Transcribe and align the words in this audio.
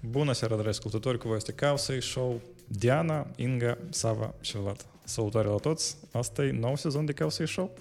Bună 0.00 0.32
seara, 0.32 0.54
dragi 0.54 0.68
ascultători, 0.68 1.18
cu 1.18 1.28
voi 1.28 1.36
este 1.36 1.52
Causei 1.52 2.02
Show. 2.02 2.40
Diana, 2.66 3.26
Inga, 3.36 3.78
Sava 3.90 4.34
și 4.40 4.56
Vlad. 4.56 4.86
Salutare 5.04 5.48
la 5.48 5.54
toți! 5.54 5.96
Asta 6.12 6.44
e 6.44 6.50
nou 6.50 6.76
sezon 6.76 7.04
de 7.04 7.12
Causei 7.12 7.48
Show. 7.48 7.76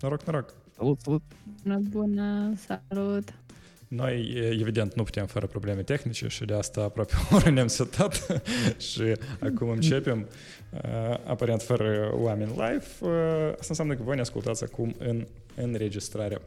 Noroc, 0.00 0.22
noroc! 0.22 0.54
Salut, 0.76 1.00
salut! 1.00 1.22
Bună, 1.62 1.78
bună, 1.90 2.52
salut! 2.66 3.34
Noi, 3.88 4.32
evident, 4.60 4.94
nu 4.94 5.02
putem 5.02 5.26
fără 5.26 5.46
probleme 5.46 5.82
tehnice 5.82 6.28
și 6.28 6.44
de 6.44 6.54
asta 6.54 6.80
aproape 6.80 7.12
o 7.30 7.34
oră 7.34 7.50
ne-am 7.50 7.66
setat 7.66 8.42
și 8.90 9.02
acum 9.40 9.68
începem. 9.68 10.28
Aparent 11.26 11.62
fără 11.62 12.10
oameni 12.14 12.50
live. 12.50 12.84
Asta 13.50 13.66
înseamnă 13.68 13.94
că 13.94 14.02
voi 14.02 14.14
ne 14.14 14.20
ascultați 14.20 14.64
acum 14.64 14.94
în 14.98 15.26
înregistrare. 15.54 16.40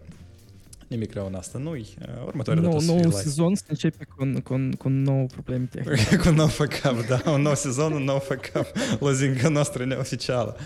Nimic 0.88 1.14
rău 1.14 1.26
în 1.26 1.36
asta 1.36 1.58
nu-i. 1.58 1.88
Următoarea 2.26 2.64
nou, 2.64 2.72
dată 2.72 2.86
nou 2.86 2.96
live. 2.96 3.10
sezon 3.10 3.56
să 3.56 3.64
începe 3.68 4.06
cu, 4.06 4.42
cu, 4.44 4.70
cu 4.78 4.90
nouă 4.90 5.26
probleme 5.26 5.68
tehnice. 5.72 6.16
cu 6.16 6.30
un 6.30 6.36
nou 6.36 6.48
fuck-up, 6.60 7.06
da. 7.08 7.32
Un 7.32 7.42
nou 7.42 7.56
sezon, 7.56 7.92
un 7.94 8.04
nou 8.04 8.20
fuck-up. 8.20 8.66
Lozinca 9.00 9.50
noastră 9.50 9.86
neoficială. 9.86 10.58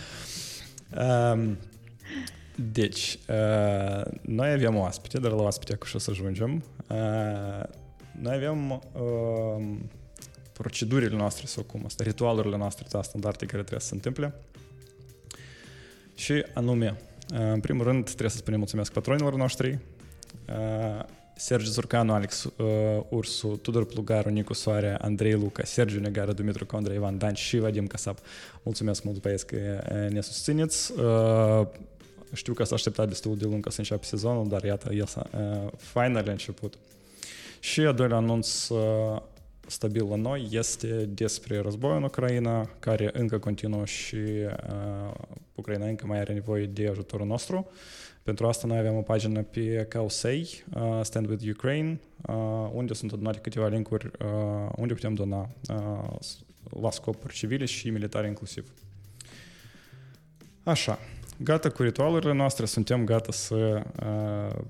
Um, 0.97 1.57
deci, 2.71 3.20
uh, 3.30 4.03
noi 4.21 4.52
avem 4.52 4.75
oaspite, 4.75 5.20
dar 5.20 5.31
la 5.31 5.41
oaspite 5.41 5.75
cu 5.75 5.85
și 5.85 5.95
o 5.95 5.99
să 5.99 6.11
ajungem. 6.11 6.63
Uh, 6.89 7.63
noi 8.22 8.35
avem 8.35 8.72
uh, 8.72 9.77
procedurile 10.53 11.16
noastre, 11.16 11.45
sau 11.45 11.63
cum 11.63 11.81
asta, 11.85 12.03
ritualurile 12.03 12.58
noastre, 12.58 12.85
da, 12.89 13.02
standarde 13.02 13.45
care 13.45 13.61
trebuie 13.61 13.80
să 13.80 13.88
se 13.88 13.94
întâmple. 13.94 14.33
Și 16.16 16.45
anume, 16.53 16.95
uh, 17.33 17.39
în 17.39 17.59
primul 17.59 17.83
rând, 17.83 18.05
trebuie 18.05 18.30
să 18.30 18.38
spunem 18.38 18.59
mulțumesc 18.59 18.91
patronilor 18.91 19.35
noștri, 19.35 19.80
uh, 20.49 21.03
Sergiu 21.35 21.70
Zurcanu, 21.70 22.13
Alex 22.13 22.44
uh, 22.44 22.66
Ursu, 23.09 23.48
Tudor 23.48 23.86
Plugaru, 23.86 24.30
Nicu 24.30 24.53
Soare, 24.53 24.97
Andrei 25.02 25.33
Luca, 25.33 25.64
Sergiu 25.64 26.00
Negară, 26.00 26.31
Dumitru 26.31 26.66
Condra, 26.66 26.94
Ivan 26.94 27.17
Dan 27.17 27.33
și 27.33 27.58
Vadim 27.58 27.88
Casap. 27.88 28.19
Mulțumesc 28.64 29.03
mult 29.03 29.22
băieți 29.22 29.45
că 29.45 29.55
uh, 29.55 30.11
ne 30.11 30.22
susțineți. 30.22 30.92
Uh, 30.92 31.67
știu 32.33 32.53
că 32.53 32.64
s-a 32.64 32.75
așteptat 32.75 33.08
destul 33.08 33.38
de 33.38 33.45
lung 33.45 33.64
ca 33.64 33.70
să 33.70 33.80
înceapă 33.80 34.03
sezonul, 34.03 34.47
dar 34.47 34.64
iată, 34.64 34.94
el 34.94 35.05
s-a 35.05 35.30
uh, 35.33 35.72
final 35.78 36.28
a 36.28 36.31
început. 36.31 36.73
Și 37.59 37.81
a 37.81 37.92
doilea 37.92 38.17
anunț 38.17 38.67
uh, 38.67 39.22
stabil 39.67 40.08
la 40.09 40.16
noi 40.16 40.48
este 40.52 40.88
despre 40.88 41.59
războiul 41.59 41.98
în 41.98 42.03
Ucraina, 42.03 42.70
care 42.80 43.09
încă 43.14 43.38
continuă 43.38 43.86
și 43.86 44.16
uh, 44.16 45.11
Ucraina 45.55 45.86
încă 45.86 46.05
mai 46.08 46.20
are 46.20 46.33
nevoie 46.33 46.66
de 46.66 46.88
ajutorul 46.88 47.27
nostru. 47.27 47.72
Pentru 48.23 48.47
asta 48.47 48.67
noi 48.67 48.77
avem 48.77 48.95
o 48.95 49.02
pagină 49.02 49.41
pe 49.41 49.86
Causei, 49.89 50.64
uh, 50.73 51.00
Stand 51.02 51.30
With 51.30 51.50
Ukraine, 51.50 52.00
uh, 52.27 52.69
unde 52.73 52.94
sunt 52.94 53.11
adunate 53.11 53.39
câteva 53.39 53.67
linkuri 53.67 54.05
uh, 54.05 54.69
unde 54.75 54.94
putem 54.94 55.14
dona 55.14 55.50
uh, 55.69 56.16
la 56.81 56.92
scopuri 56.92 57.33
civile 57.33 57.66
și 57.66 57.89
militare 57.89 58.27
inclusiv. 58.27 58.73
Așa, 60.64 60.99
gata 61.38 61.69
cu 61.69 61.81
ritualurile 61.81 62.33
noastre, 62.33 62.66
suntem 62.66 63.05
gata 63.05 63.31
să, 63.31 63.83
uh, 64.05 64.61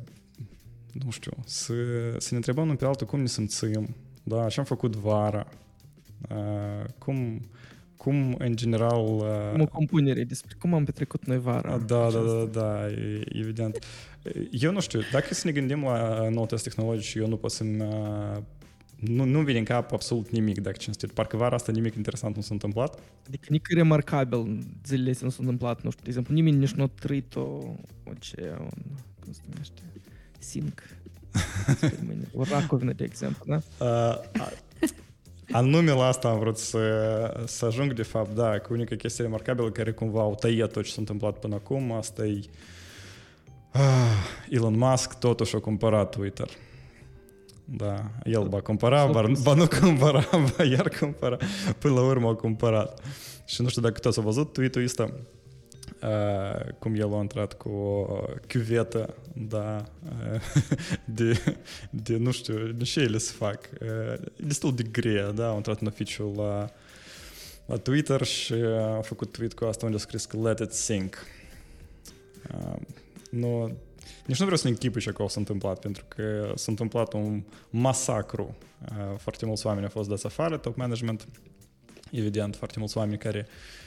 nu 1.03 1.11
știu, 1.11 1.31
să, 1.45 1.73
să 2.17 2.27
ne 2.29 2.35
întrebăm 2.35 2.63
unul 2.63 2.75
pe 2.75 2.85
altul 2.85 3.07
cum 3.07 3.19
ne 3.19 3.27
simțim, 3.27 3.95
da, 4.23 4.49
ce 4.49 4.59
am 4.59 4.65
făcut 4.65 4.95
vara, 4.95 5.47
uh, 6.29 6.85
cum, 6.97 7.41
cum 8.03 8.35
în 8.37 8.55
general... 8.55 9.05
Uh, 9.05 9.51
Cum 9.51 9.61
o 9.61 9.65
compunere 9.65 10.23
despre 10.23 10.55
cum 10.59 10.73
am 10.73 10.83
petrecut 10.83 11.25
noi 11.25 11.39
vara. 11.39 11.77
da, 11.77 12.09
da, 12.11 12.19
da, 12.19 12.45
da, 12.51 12.87
e- 12.87 13.23
evident. 13.33 13.85
Eu 14.51 14.71
nu 14.71 14.79
știu, 14.79 14.99
dacă 15.11 15.33
să 15.33 15.41
ne 15.45 15.51
gândim 15.51 15.83
la 15.83 16.29
noutăți 16.29 16.63
tehnologice, 16.63 17.19
eu 17.19 17.27
nu 17.27 17.37
pot 17.37 17.51
să-mi... 17.51 17.81
uh, 17.81 18.37
Nu, 18.99 19.23
nu 19.23 19.39
vine 19.41 19.57
în 19.57 19.63
cap 19.63 19.91
absolut 19.91 20.29
nimic, 20.29 20.59
dacă 20.61 20.77
cinstit. 20.77 21.11
Parcă 21.11 21.37
vara 21.37 21.55
asta 21.55 21.71
nimic 21.71 21.95
interesant 21.95 22.35
nu 22.35 22.41
s-a 22.41 22.53
întâmplat. 22.53 22.99
Adică 23.27 23.45
nici 23.49 23.65
remarcabil 23.75 24.65
zilele 24.85 25.09
astea 25.09 25.25
nu 25.25 25.31
s-a 25.31 25.39
întâmplat, 25.41 25.81
nu 25.83 25.89
știu, 25.89 26.03
de 26.03 26.09
exemplu, 26.09 26.33
nimeni 26.33 26.57
nici 26.57 26.71
nu 26.71 26.83
a 26.83 26.89
trăit 26.99 27.35
o, 27.35 27.41
o 28.03 28.11
ce, 28.19 28.55
un, 28.59 28.69
cum 29.23 29.31
se 29.31 29.41
numește, 29.49 29.81
sync. 30.39 30.81
o 32.33 32.43
racovină, 32.43 32.93
de 32.93 33.03
exemplu, 33.03 33.43
da? 33.47 33.85
Uh, 33.85 34.41
a- 34.41 34.51
anume 35.51 35.91
la 35.91 36.05
asta 36.05 36.27
am 36.27 36.39
vrut 36.39 36.57
să, 36.57 37.43
să 37.45 37.65
ajung, 37.65 37.93
de 37.93 38.03
fapt, 38.03 38.35
da, 38.35 38.59
că 38.59 38.67
unica 38.73 38.95
chestie 38.95 39.23
remarcabilă 39.23 39.71
care 39.71 39.91
cumva 39.91 40.21
au 40.21 40.35
tăiat 40.35 40.71
tot 40.71 40.83
ce 40.83 40.89
s-a 40.89 40.95
întâmplat 40.99 41.39
până 41.39 41.55
acum, 41.55 41.91
asta 41.91 42.25
e 42.25 42.39
uh, 43.73 43.81
Elon 44.49 44.77
Musk 44.77 45.19
totuși 45.19 45.55
a 45.55 45.59
cumpărat 45.59 46.09
Twitter. 46.09 46.49
Da, 47.65 48.11
el 48.23 48.47
va 48.47 48.61
cumpăra, 48.61 49.05
ba, 49.05 49.23
ba 49.43 49.53
nu 49.53 49.67
cumpăra, 49.79 50.27
ba 50.57 50.63
iar 50.63 50.89
cumpăra. 50.99 51.37
Până 51.77 51.93
la 51.93 52.01
urmă 52.01 52.27
a 52.27 52.35
cumpărat. 52.35 52.99
Și 53.45 53.61
nu 53.61 53.67
știu 53.67 53.81
dacă 53.81 53.99
toți 53.99 54.17
au 54.17 54.23
văzut 54.23 54.53
tweet-ul 54.53 54.83
ăsta, 54.83 55.03
uh, 55.03 55.11
cum 56.79 56.95
el 56.95 57.13
a 57.13 57.19
intrat 57.19 57.53
cu 57.53 57.69
o 57.69 58.23
chiuvetă, 58.47 59.15
da, 59.33 59.85
uh, 60.33 60.41
de, 61.17 61.57
de, 61.89 62.17
nu 62.17 62.31
știu, 62.31 62.67
de 62.67 62.83
ce 62.83 62.99
ele 62.99 63.17
se 63.17 63.31
fac. 63.31 63.69
Uh, 63.81 64.21
destul 64.35 64.75
de 64.75 64.83
grea, 64.83 65.31
da, 65.31 65.51
a 65.51 65.55
intrat 65.55 65.81
în 65.81 65.87
oficiul 65.87 66.33
la, 66.35 66.69
la 67.65 67.77
Twitter 67.77 68.23
și 68.23 68.53
a 68.97 69.01
făcut 69.01 69.31
tweet 69.31 69.53
cu 69.53 69.65
asta 69.65 69.85
unde 69.85 69.97
a 69.97 69.99
scris 69.99 70.25
că 70.25 70.37
let 70.37 70.59
it 70.59 70.71
sink. 70.71 71.17
Uh, 72.53 72.81
nu, 73.31 73.77
nici 74.25 74.39
nu 74.39 74.45
vreau 74.45 74.57
să 74.57 74.67
ne 74.67 74.69
închipui 74.69 75.01
ce 75.01 75.09
acolo 75.09 75.27
s-a 75.27 75.39
întâmplat, 75.39 75.79
pentru 75.79 76.05
că 76.07 76.51
s-a 76.55 76.71
întâmplat 76.71 77.13
un 77.13 77.43
masacru. 77.69 78.55
Uh, 78.81 79.17
Foarte 79.17 79.45
mulți 79.45 79.65
oameni 79.65 79.85
au 79.85 79.91
fost 79.91 80.09
dați 80.09 80.25
afară, 80.25 80.57
top 80.57 80.75
management, 80.75 81.27
evident, 82.11 82.55
foarte 82.55 82.79
mulți 82.79 82.97
oameni 82.97 83.17
care 83.17 83.47
uh, 83.47 83.81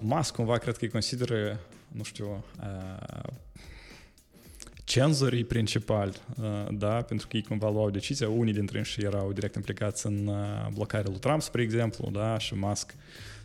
Musk 0.00 0.34
cumva 0.34 0.58
cred 0.58 0.76
că 0.76 0.84
îi 0.84 0.90
consideră, 0.90 1.60
nu 1.88 2.02
știu, 2.02 2.44
uh, 2.60 3.32
cenzorii 4.84 5.44
principali, 5.44 6.16
uh, 6.40 6.66
da, 6.70 7.02
pentru 7.02 7.28
că 7.28 7.36
ei 7.36 7.42
cumva 7.42 7.70
luau 7.70 7.90
decizia, 7.90 8.28
unii 8.28 8.52
dintre 8.52 8.84
ei 8.96 9.04
erau 9.04 9.32
direct 9.32 9.54
implicați 9.54 10.06
în 10.06 10.26
uh, 10.26 10.66
blocarea 10.72 11.10
lui 11.10 11.18
Trump, 11.18 11.42
spre 11.42 11.62
exemplu, 11.62 12.10
da, 12.10 12.38
și 12.38 12.54
Musk 12.54 12.94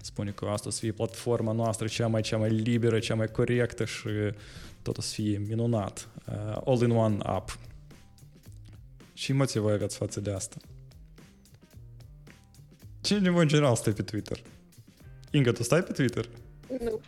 spune 0.01 0.31
că 0.31 0.45
asta 0.45 0.69
să 0.69 0.79
fie 0.79 0.91
platforma 0.91 1.51
noastră 1.51 1.87
cea 1.87 2.07
mai, 2.07 2.21
cea 2.21 2.37
mai 2.37 2.49
liberă, 2.49 2.99
cea 2.99 3.15
mai 3.15 3.27
corectă 3.27 3.85
și 3.85 4.09
tot 4.81 4.97
o 4.97 5.01
să 5.01 5.13
fie 5.13 5.37
minunat. 5.37 6.07
Uh, 6.27 6.61
all-in-one 6.65 7.17
app. 7.23 7.59
Ce 9.13 9.31
emoții 9.31 9.59
voi 9.59 9.73
aveți 9.73 9.97
față 9.97 10.19
de 10.19 10.31
asta? 10.31 10.57
Ce 13.01 13.19
din 13.19 13.31
voi 13.31 13.41
în 13.41 13.47
general 13.47 13.75
stai 13.75 13.93
pe 13.93 14.01
Twitter? 14.01 14.41
Inga, 15.35 15.51
tu 15.51 15.63
stai 15.63 15.83
pe 15.83 15.91
Twitter? 15.91 16.29
Nu. 16.79 16.99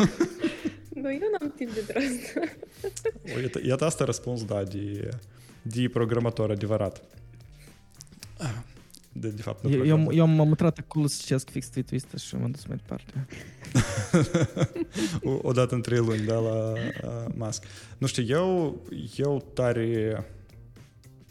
nu, 1.02 1.10
eu 1.12 1.28
n-am 1.38 1.52
timp 1.56 1.70
de 1.74 1.80
asta. 1.80 2.40
O, 3.36 3.40
iată, 3.40 3.60
iată 3.66 3.84
asta 3.84 4.04
răspuns, 4.04 4.44
da, 4.44 4.62
de, 4.62 5.08
de 5.62 5.88
programator 5.88 6.50
adevărat. 6.50 7.02
Ah, 8.38 8.54
De, 9.12 9.28
de 9.28 9.42
fapt, 9.42 9.62
nu 9.64 9.68
Eu, 9.70 9.74
eu, 9.76 9.80
programator. 9.82 10.14
eu 10.18 10.26
m-am 10.26 10.48
intrat 10.48 10.78
acolo 10.78 11.06
să 11.06 11.16
citesc 11.20 11.50
fix 11.50 11.68
tweet-ul 11.68 11.96
ăsta 11.96 12.16
și 12.16 12.34
m-am 12.36 12.50
dus 12.50 12.64
mai 12.66 12.76
departe. 12.86 13.26
o, 15.30 15.38
o 15.42 15.52
dată 15.52 15.74
în 15.74 15.82
trei 15.82 15.98
luni, 15.98 16.20
da, 16.24 16.38
la 16.38 16.72
uh, 16.72 17.24
Musk. 17.34 17.64
Nu 17.98 18.06
știu, 18.06 18.24
eu, 18.26 18.76
eu 19.16 19.44
tare... 19.52 20.24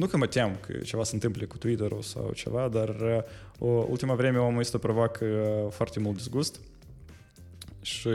Nu 0.03 0.09
că 0.09 0.17
mă 0.17 0.27
tem 0.27 0.57
că 0.67 0.73
ceva 0.73 1.03
se 1.03 1.13
întâmple 1.13 1.45
cu 1.45 1.57
Twitter-ul 1.57 2.01
sau 2.01 2.31
ceva, 2.33 2.67
dar 2.67 2.89
uh, 2.89 3.21
o, 3.59 3.67
ultima 3.67 4.13
vreme 4.13 4.37
omul 4.37 4.59
ăsta 4.59 4.77
provoacă 4.77 5.25
uh, 5.25 5.71
foarte 5.71 5.99
mult 5.99 6.15
disgust 6.15 6.59
și 7.81 8.09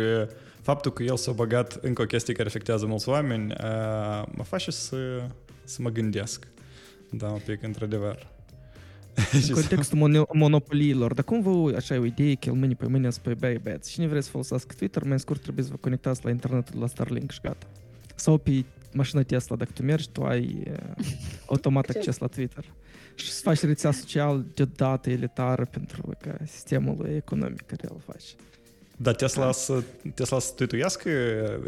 faptul 0.61 0.93
că 0.93 1.03
el 1.03 1.17
s-a 1.17 1.33
băgat 1.33 1.79
încă 1.83 2.03
o 2.03 2.05
chestie 2.05 2.35
care 2.35 2.49
afectează 2.49 2.87
mulți 2.87 3.09
oameni 3.09 3.45
uh, 3.53 4.23
mă 4.31 4.43
face 4.43 4.71
să, 4.71 4.97
să 5.65 5.83
mă 5.83 5.91
gândesc. 5.91 6.47
Da, 7.11 7.29
un 7.29 7.41
pic, 7.45 7.63
într-adevăr. 7.63 8.27
În 9.33 9.55
contextul 9.55 9.99
mono- 9.99 10.33
monopoliilor, 10.33 11.15
dar 11.15 11.25
cum 11.25 11.43
vă 11.43 11.77
așa 11.77 11.95
e 11.95 11.99
o 11.99 12.05
idee 12.05 12.35
că 12.35 12.49
el 12.49 12.55
mâine 12.55 12.75
pe 12.75 12.87
mâine 12.87 13.11
spui, 13.11 13.35
băi, 13.35 13.59
băieți, 13.63 13.91
cine 13.91 14.07
vrea 14.07 14.21
să 14.21 14.31
folosească 14.31 14.75
Twitter, 14.79 15.03
mai 15.03 15.19
scurt 15.19 15.43
trebuie 15.43 15.65
să 15.65 15.71
vă 15.71 15.77
conectați 15.81 16.25
la 16.25 16.31
internet 16.31 16.75
la 16.75 16.87
Starlink 16.87 17.31
și 17.31 17.41
gata. 17.43 17.67
Sau 18.15 18.39
pe 18.39 18.65
mașina 18.93 19.23
Tesla, 19.23 19.57
dacă 19.57 19.71
tu 19.75 19.83
mergi, 19.83 20.09
tu 20.09 20.23
ai 20.25 20.63
uh, 20.71 21.07
automat 21.47 21.91
Ce? 21.91 21.99
acces 21.99 22.19
la 22.19 22.27
Twitter. 22.27 22.65
Și 23.15 23.31
să 23.33 23.41
faci 23.43 23.61
rețea 23.61 23.91
social 23.91 24.45
deodată 24.55 25.11
elitară 25.11 25.65
pentru 25.65 26.17
ca 26.21 26.37
sistemul 26.47 27.07
economic 27.15 27.67
care 27.67 27.89
îl 27.91 28.01
faci. 28.07 28.35
Da, 28.97 29.13
Tesla 29.13 29.53
să, 29.53 29.83
Tesla 30.15 30.39
să 30.39 30.53
tuituiască 30.57 31.11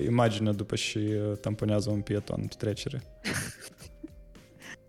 imaginea 0.05 0.53
după 0.53 0.77
și 0.77 0.99
tamponează 1.41 1.91
un 1.91 2.01
pieton 2.01 2.41
pe 2.41 2.55
trecere. 2.59 3.03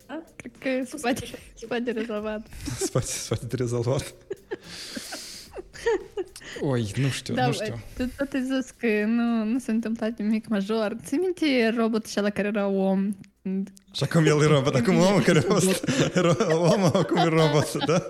Da? 0.07 0.23
Cred 0.35 0.51
că 0.59 0.85
se 0.85 0.97
poate, 1.01 1.25
se 1.53 1.65
poate 1.65 1.91
rezolvat. 1.91 2.47
Se 2.77 2.89
poate, 2.91 3.07
se 3.07 3.25
poate 3.27 3.45
de 3.45 3.55
rezolvat. 3.55 4.13
Oi, 6.61 6.91
nu 6.95 7.07
știu, 7.07 7.33
Da, 7.33 7.45
nu 7.45 7.47
bă, 7.57 7.63
știu. 7.63 7.79
tu 7.97 8.11
tot 8.17 8.33
ai 8.33 8.41
zis 8.43 8.69
că 8.77 8.87
nu, 9.05 9.43
nu 9.43 9.59
s-a 9.59 9.71
întâmplat 9.71 10.19
nimic 10.19 10.47
major. 10.47 10.95
Ți 11.05 11.15
minte 11.15 11.73
robotul 11.77 12.09
acela 12.09 12.29
care 12.29 12.47
era 12.47 12.67
om, 12.67 13.09
Și 13.91 14.03
acum 14.03 14.25
el 14.25 14.41
e 14.41 14.45
robot, 14.45 14.75
acum 14.75 14.97
omul 14.97 15.21
care 15.21 15.37
a 15.39 15.41
fost 15.41 15.83
omul, 16.49 16.91
acum 16.93 17.17
e 17.17 17.23
robot, 17.23 17.85
da? 17.85 18.03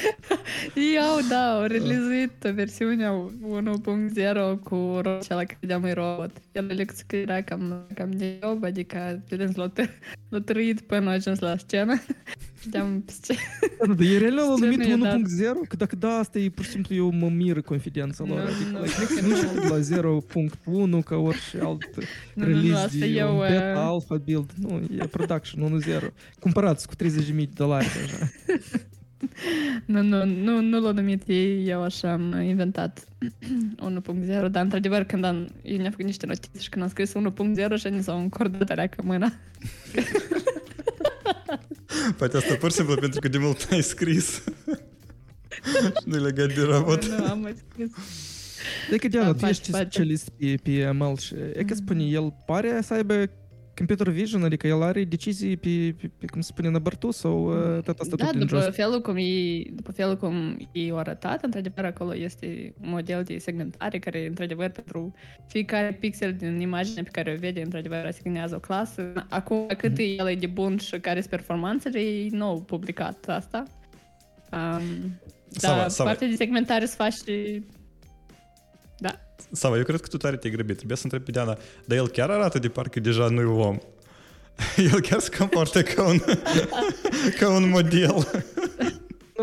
Eu, 0.96 1.28
da, 1.28 1.54
au 1.54 1.66
releazuit 1.66 2.32
versiunea 2.54 3.12
1.0 3.12 4.62
cu 4.62 5.00
cel 5.02 5.36
care 5.36 5.56
vedeam 5.60 5.84
e 5.84 5.92
robot. 5.92 6.30
El 6.52 6.66
le 6.66 6.86
era 7.08 7.42
cam, 7.42 7.86
cam 7.94 8.10
de 8.10 8.38
job, 8.42 8.64
adică 8.64 9.22
evident 9.28 9.56
l-a 10.28 10.40
trăit 10.40 10.80
până 10.80 11.10
a 11.10 11.12
ajuns 11.12 11.38
la 11.38 11.56
scenă. 11.56 12.02
Știam 12.60 13.00
pe 13.00 13.12
scenă. 13.12 13.38
Da, 13.78 13.94
dar 13.94 14.06
e 14.06 14.18
real 14.18 14.34
l-au 14.34 14.56
numit 14.58 14.84
1.0? 14.84 14.88
Că 15.68 15.76
dacă 15.76 15.96
da, 15.96 16.08
asta 16.08 16.38
e 16.38 16.48
pur 16.48 16.64
și 16.64 16.70
simplu 16.70 16.94
eu 16.94 17.10
mă 17.10 17.28
mir 17.28 17.60
confidența 17.60 18.24
lor. 18.24 18.40
Adică 18.40 19.26
nu 19.26 19.36
știu 19.36 20.00
la 20.00 20.98
0.1 20.98 21.04
ca 21.04 21.16
orice 21.16 21.60
alt 21.60 21.88
release 22.34 22.98
de 22.98 23.24
un 23.24 23.38
beta, 23.38 23.80
alpha 23.80 24.16
build. 24.16 24.50
Nu, 24.56 24.82
e 24.98 25.06
production 25.06 25.80
1.0. 25.80 26.12
Cumpărați 26.38 26.86
cu 26.86 26.94
30.000 26.94 27.34
de 27.34 27.48
dolari 27.54 27.86
deja. 28.00 28.30
Nu, 29.84 30.02
nu, 30.02 30.24
nu, 30.24 30.60
nu 30.60 30.80
l-au 30.80 30.92
numit 30.92 31.22
ei, 31.26 31.68
eu 31.68 31.82
așa 31.82 32.12
am 32.12 32.40
inventat 32.40 33.04
1.0, 34.04 34.50
dar 34.50 34.62
într-adevăr 34.62 35.02
când 35.02 35.24
am, 35.24 35.48
eu 35.62 35.76
ne-am 35.76 35.90
făcut 35.90 36.04
niște 36.04 36.26
notițe 36.26 36.58
și 36.58 36.68
când 36.68 36.82
am 36.82 36.88
scris 36.88 37.12
1.0 37.12 37.74
și 37.76 37.88
ni 37.88 38.02
s-au 38.02 38.18
încordat 38.18 38.70
alea 38.70 38.86
că 38.86 39.02
mâna. 39.04 39.32
Poate 42.16 42.36
asta 42.36 42.54
pur 42.54 42.70
și 42.70 42.76
simplu 42.76 42.94
pentru 42.94 43.20
că 43.20 43.28
de 43.28 43.38
mult 43.38 43.68
ai 43.70 43.82
scris. 43.82 44.42
și 46.00 46.04
nu 46.04 46.22
legat 46.22 46.54
de 46.54 46.62
robot. 46.62 47.06
Nu, 47.06 47.24
am 47.24 47.40
mai 47.40 47.54
scris. 47.68 47.90
Deci, 48.90 49.10
Diana, 49.10 49.32
tu 49.32 49.46
ești 49.46 49.72
specialist 49.72 50.28
pe, 50.28 50.54
pe 50.62 50.90
ML 50.90 51.16
și 51.16 51.34
e 51.54 51.64
că 51.64 51.74
spune, 51.74 52.04
el 52.04 52.34
pare 52.46 52.80
să 52.82 52.94
aibă 52.94 53.30
computer 53.76 54.08
vision, 54.08 54.44
adică 54.44 54.66
el 54.66 54.82
are 54.82 55.04
decizii 55.04 55.56
pe, 55.56 55.94
pe, 56.00 56.10
pe 56.18 56.26
cum 56.26 56.40
se 56.40 56.50
spune, 56.52 56.68
în 56.68 56.78
bărtu 56.82 57.10
sau 57.10 57.46
uh, 57.46 57.82
tot 57.82 57.98
asta 57.98 58.16
da, 58.16 58.24
tot 58.24 58.36
după 58.36 58.56
jos? 58.56 58.74
felul, 58.74 59.00
cum 59.00 59.16
ei, 59.16 59.70
după 59.74 59.92
felul 59.92 60.16
cum 60.16 60.56
ei 60.72 60.90
au 60.90 60.98
arătat, 60.98 61.44
într-adevăr 61.44 61.84
acolo 61.84 62.16
este 62.16 62.74
un 62.82 62.88
model 62.88 63.22
de 63.22 63.38
segmentare 63.38 63.98
care, 63.98 64.26
într-adevăr, 64.26 64.68
pentru 64.68 65.14
fiecare 65.46 65.96
pixel 66.00 66.34
din 66.34 66.60
imagine 66.60 67.02
pe 67.02 67.10
care 67.12 67.32
o 67.32 67.38
vede, 67.38 67.62
într-adevăr, 67.62 68.04
asignează 68.06 68.54
o 68.54 68.58
clasă. 68.58 69.12
Acum, 69.28 69.66
cât 69.76 69.92
mm-hmm. 69.92 70.18
el 70.18 70.28
e 70.28 70.34
de 70.34 70.46
bun 70.46 70.76
și 70.76 70.98
care 70.98 71.18
sunt 71.18 71.30
performanțele, 71.30 71.98
ei 71.98 72.28
nu 72.28 72.44
au 72.44 72.60
publicat 72.60 73.24
asta. 73.28 73.62
Um, 74.52 75.20
dar 75.60 75.92
partea 75.96 76.28
de 76.28 76.34
segmentare 76.34 76.84
se 76.84 76.94
face 76.96 77.62
da. 79.02 79.20
Sava, 79.52 79.76
eu 79.76 79.82
cred 79.82 80.00
că 80.00 80.06
tu 80.06 80.16
tare 80.16 80.36
te-ai 80.36 80.52
grăbit. 80.52 80.76
Trebuie 80.76 80.96
să 80.96 81.04
întreb 81.04 81.24
pe 81.24 81.30
Diana, 81.30 81.58
dar 81.84 81.98
el 81.98 82.08
chiar 82.08 82.30
arată 82.30 82.58
de 82.58 82.68
parcă 82.68 83.00
deja 83.00 83.28
nu 83.28 83.40
e 83.40 83.44
om. 83.44 83.78
El 84.92 85.00
chiar 85.00 85.20
se 85.20 85.36
comportă 85.38 85.82
ca 85.82 86.02
un, 86.02 86.18
ca 87.38 87.50
un 87.50 87.68
model. 87.68 88.44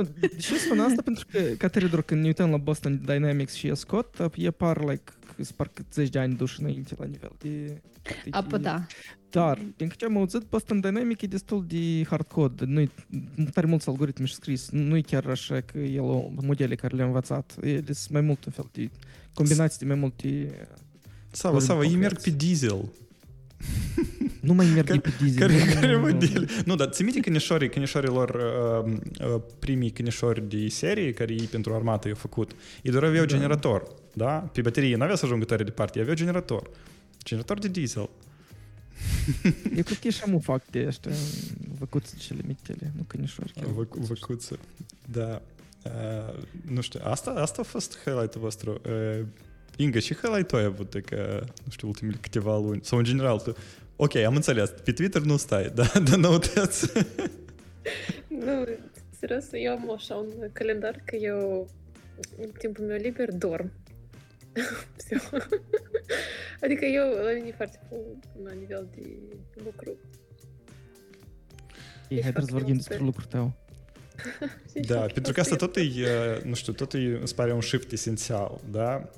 Nu, 0.01 0.09
de 0.19 0.27
ce 0.27 0.57
spun 0.57 0.79
asta? 0.79 1.01
Pentru 1.01 1.25
că, 1.31 1.39
ca 1.39 1.67
Teredor, 1.67 2.01
când 2.01 2.21
ne 2.21 2.27
uităm 2.27 2.49
la 2.49 2.57
Boston 2.57 3.01
Dynamics 3.05 3.53
și 3.53 3.67
e 3.67 3.73
Scott, 3.73 4.31
e 4.35 4.51
par, 4.51 4.85
like, 4.85 5.11
parcă 5.55 5.85
10 5.93 6.09
de 6.09 6.19
ani 6.19 6.35
duși 6.35 6.61
înainte 6.61 6.95
la 6.97 7.05
nivel 7.05 7.31
de... 7.37 7.81
Apă, 8.29 8.57
da. 8.57 8.85
Dar, 9.29 9.59
din 9.77 9.87
câte 9.87 10.05
am 10.05 10.17
auzit, 10.17 10.41
Boston 10.41 10.79
Dynamics 10.79 11.21
e 11.21 11.27
destul 11.27 11.65
de 11.67 12.03
hardcode. 12.09 12.65
Nu 12.65 13.49
tare 13.53 13.67
mulți 13.67 13.89
algoritmi 13.89 14.27
și 14.27 14.33
scris. 14.33 14.69
Nu 14.69 14.97
e 14.97 15.01
chiar 15.01 15.25
așa 15.25 15.61
că 15.61 15.77
el 15.77 16.01
o 16.01 16.29
modele 16.41 16.75
care 16.75 16.95
le-a 16.95 17.05
învățat. 17.05 17.55
Ele 17.61 17.93
sunt 17.93 18.09
mai 18.09 18.21
mult 18.21 18.45
un 18.45 18.51
fel 18.51 18.69
de 18.71 18.89
combinații 19.33 19.79
de 19.79 19.85
mai 19.85 19.95
multe... 19.95 20.49
Sava, 21.31 21.59
Sava, 21.59 21.83
ei 21.83 21.95
merg 21.95 22.21
pe 22.21 22.29
diesel. 22.29 22.85
Nu 24.39 24.53
mai 24.53 24.65
merg 24.65 25.01
pe 25.01 25.13
diesel. 25.21 25.47
Care, 25.47 25.73
care 25.73 25.97
modele? 25.97 26.47
Nu, 26.65 26.75
dar 26.75 26.89
ți 26.89 27.03
minte 27.03 27.19
cănișorii, 27.19 27.69
cănișorii 27.69 28.09
lor, 28.09 28.29
uh, 28.85 28.93
uh, 29.33 29.41
primii 29.59 29.89
cănișori 29.89 30.49
de 30.49 30.67
serie 30.67 31.13
care 31.13 31.33
ei 31.33 31.45
pentru 31.45 31.73
armată 31.73 32.07
i-au 32.07 32.17
făcut, 32.17 32.51
ei 32.81 32.91
doar 32.91 33.03
aveau 33.03 33.25
da. 33.25 33.31
generator, 33.31 33.87
da? 34.13 34.31
Pe 34.31 34.61
baterie 34.61 34.95
n-avea 34.95 35.15
să 35.15 35.25
ajungă 35.25 35.45
tare 35.45 35.63
departe, 35.63 35.95
ei 35.95 36.01
aveau 36.01 36.17
generator. 36.17 36.69
Generator 37.23 37.59
de 37.59 37.67
diesel. 37.67 38.09
Eu 39.75 39.83
cred 39.83 39.97
că 39.97 40.07
e 40.07 40.09
și 40.09 40.21
am 40.25 40.39
fac 40.39 40.65
de 40.69 40.83
ăștia 40.87 41.11
văcuțe 41.79 42.15
cele 42.17 42.41
mitele, 42.47 42.91
nu 42.95 43.03
cănișori. 43.07 43.53
Văcuțe, 43.89 44.55
da. 45.11 45.41
Uh, 45.83 46.43
nu 46.71 46.81
știu, 46.81 46.99
asta, 47.03 47.31
asta 47.31 47.61
a 47.61 47.63
fost 47.63 47.99
highlight-ul 48.05 48.41
vostru. 48.41 48.81
Uh, 48.85 49.25
Inga, 49.81 49.99
ce 49.99 50.13
highlight 50.13 50.51
ai 50.51 50.63
avut, 50.63 51.01
că, 51.05 51.43
nu 51.43 51.71
știu, 51.71 51.87
ultimele 51.87 52.17
câteva 52.21 52.57
luni? 52.57 52.79
Sau 52.83 52.97
în 52.97 53.03
general, 53.03 53.39
tu... 53.39 53.55
Ok, 54.01 54.15
am 54.15 54.35
înțeles, 54.35 54.69
pe 54.83 54.91
Twitter 54.91 55.21
nu 55.21 55.37
stai, 55.37 55.71
da, 55.75 55.83
dar 56.09 56.17
noutăți. 56.17 56.91
nu, 58.27 58.67
serios, 59.19 59.45
eu 59.51 59.71
am 59.71 59.91
așa 59.91 60.15
un 60.15 60.49
calendar 60.53 61.01
că 61.05 61.15
eu 61.15 61.69
în 62.37 62.49
timpul 62.57 62.85
meu 62.85 62.97
liber 62.97 63.33
dorm. 63.33 63.71
adică 66.63 66.85
eu, 66.85 67.23
la 67.23 67.31
mine 67.33 67.47
e 67.47 67.51
foarte 67.51 67.79
la 68.43 68.51
nivel 68.51 68.87
de 68.95 69.03
lucru. 69.63 69.97
Ei, 72.07 72.21
haideți 72.21 72.45
să 72.45 72.51
vorbim 72.51 72.75
despre 72.75 72.97
lucrul 72.97 73.25
tău. 73.25 73.53
Da, 74.87 74.99
pentru 74.99 75.33
că 75.33 75.39
asta 75.39 75.55
tot 75.55 75.75
e, 75.75 75.83
nu 76.43 76.53
știu, 76.53 76.73
tot 76.73 76.93
e, 76.93 76.97
îmi 76.97 77.23
pare 77.35 77.53
un 77.53 77.61
shift 77.61 77.91
esențial, 77.91 78.61
da? 78.71 79.09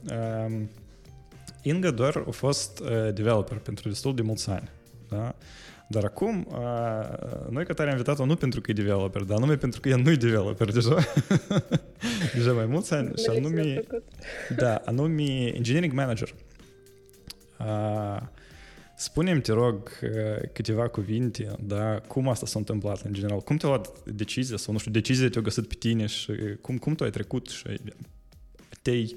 Inga 1.62 1.92
doar 1.92 2.24
a 2.28 2.32
fost 2.32 2.82
developer 3.14 3.58
pentru 3.58 3.90
destul 3.90 4.16
de 4.16 4.22
mulți 4.22 4.50
ani, 4.50 4.70
da? 5.10 5.36
Dar 5.92 6.04
acum, 6.04 6.48
noi 7.50 7.66
că 7.66 7.74
tare 7.74 7.90
am 7.90 7.96
invitat-o 7.96 8.26
nu 8.26 8.36
pentru 8.36 8.62
că 8.62 8.72
e 8.72 8.74
developer, 8.74 9.22
dar 9.22 9.38
anume 9.38 9.56
pentru 9.56 9.80
că 9.80 9.90
ea 9.90 9.96
nu 9.96 10.12
e 10.12 10.16
developer 10.16 10.72
deja. 10.80 10.98
deja 12.34 12.54
mai 12.54 12.66
mulți 12.66 12.94
ani 12.94 13.12
și 13.18 13.38
anume, 13.38 13.82
da, 14.56 14.82
anume 14.86 15.24
engineering 15.56 15.94
manager. 15.94 16.34
Spune-mi, 18.96 19.42
te 19.42 19.52
rog, 19.52 19.90
câteva 20.54 20.88
cuvinte, 20.88 21.56
da, 21.60 22.00
cum 22.08 22.28
asta 22.28 22.46
s-a 22.46 22.60
întâmplat 22.60 23.02
în 23.02 23.14
general? 23.14 23.40
Cum 23.40 23.58
te-a 23.58 23.70
luat 23.70 24.04
decizia 24.04 24.58
sau, 24.58 24.74
nu 24.74 24.80
știu, 24.80 24.92
decizia 24.92 25.30
te-a 25.30 25.42
găsit 25.42 25.68
pe 25.68 25.76
tine 25.80 26.06
și 26.06 26.32
cum, 26.62 26.78
cum 26.78 26.96
tu 26.96 27.04
ai 27.04 27.10
trecut 27.10 27.48
și 27.48 27.80
te-ai, 28.82 29.16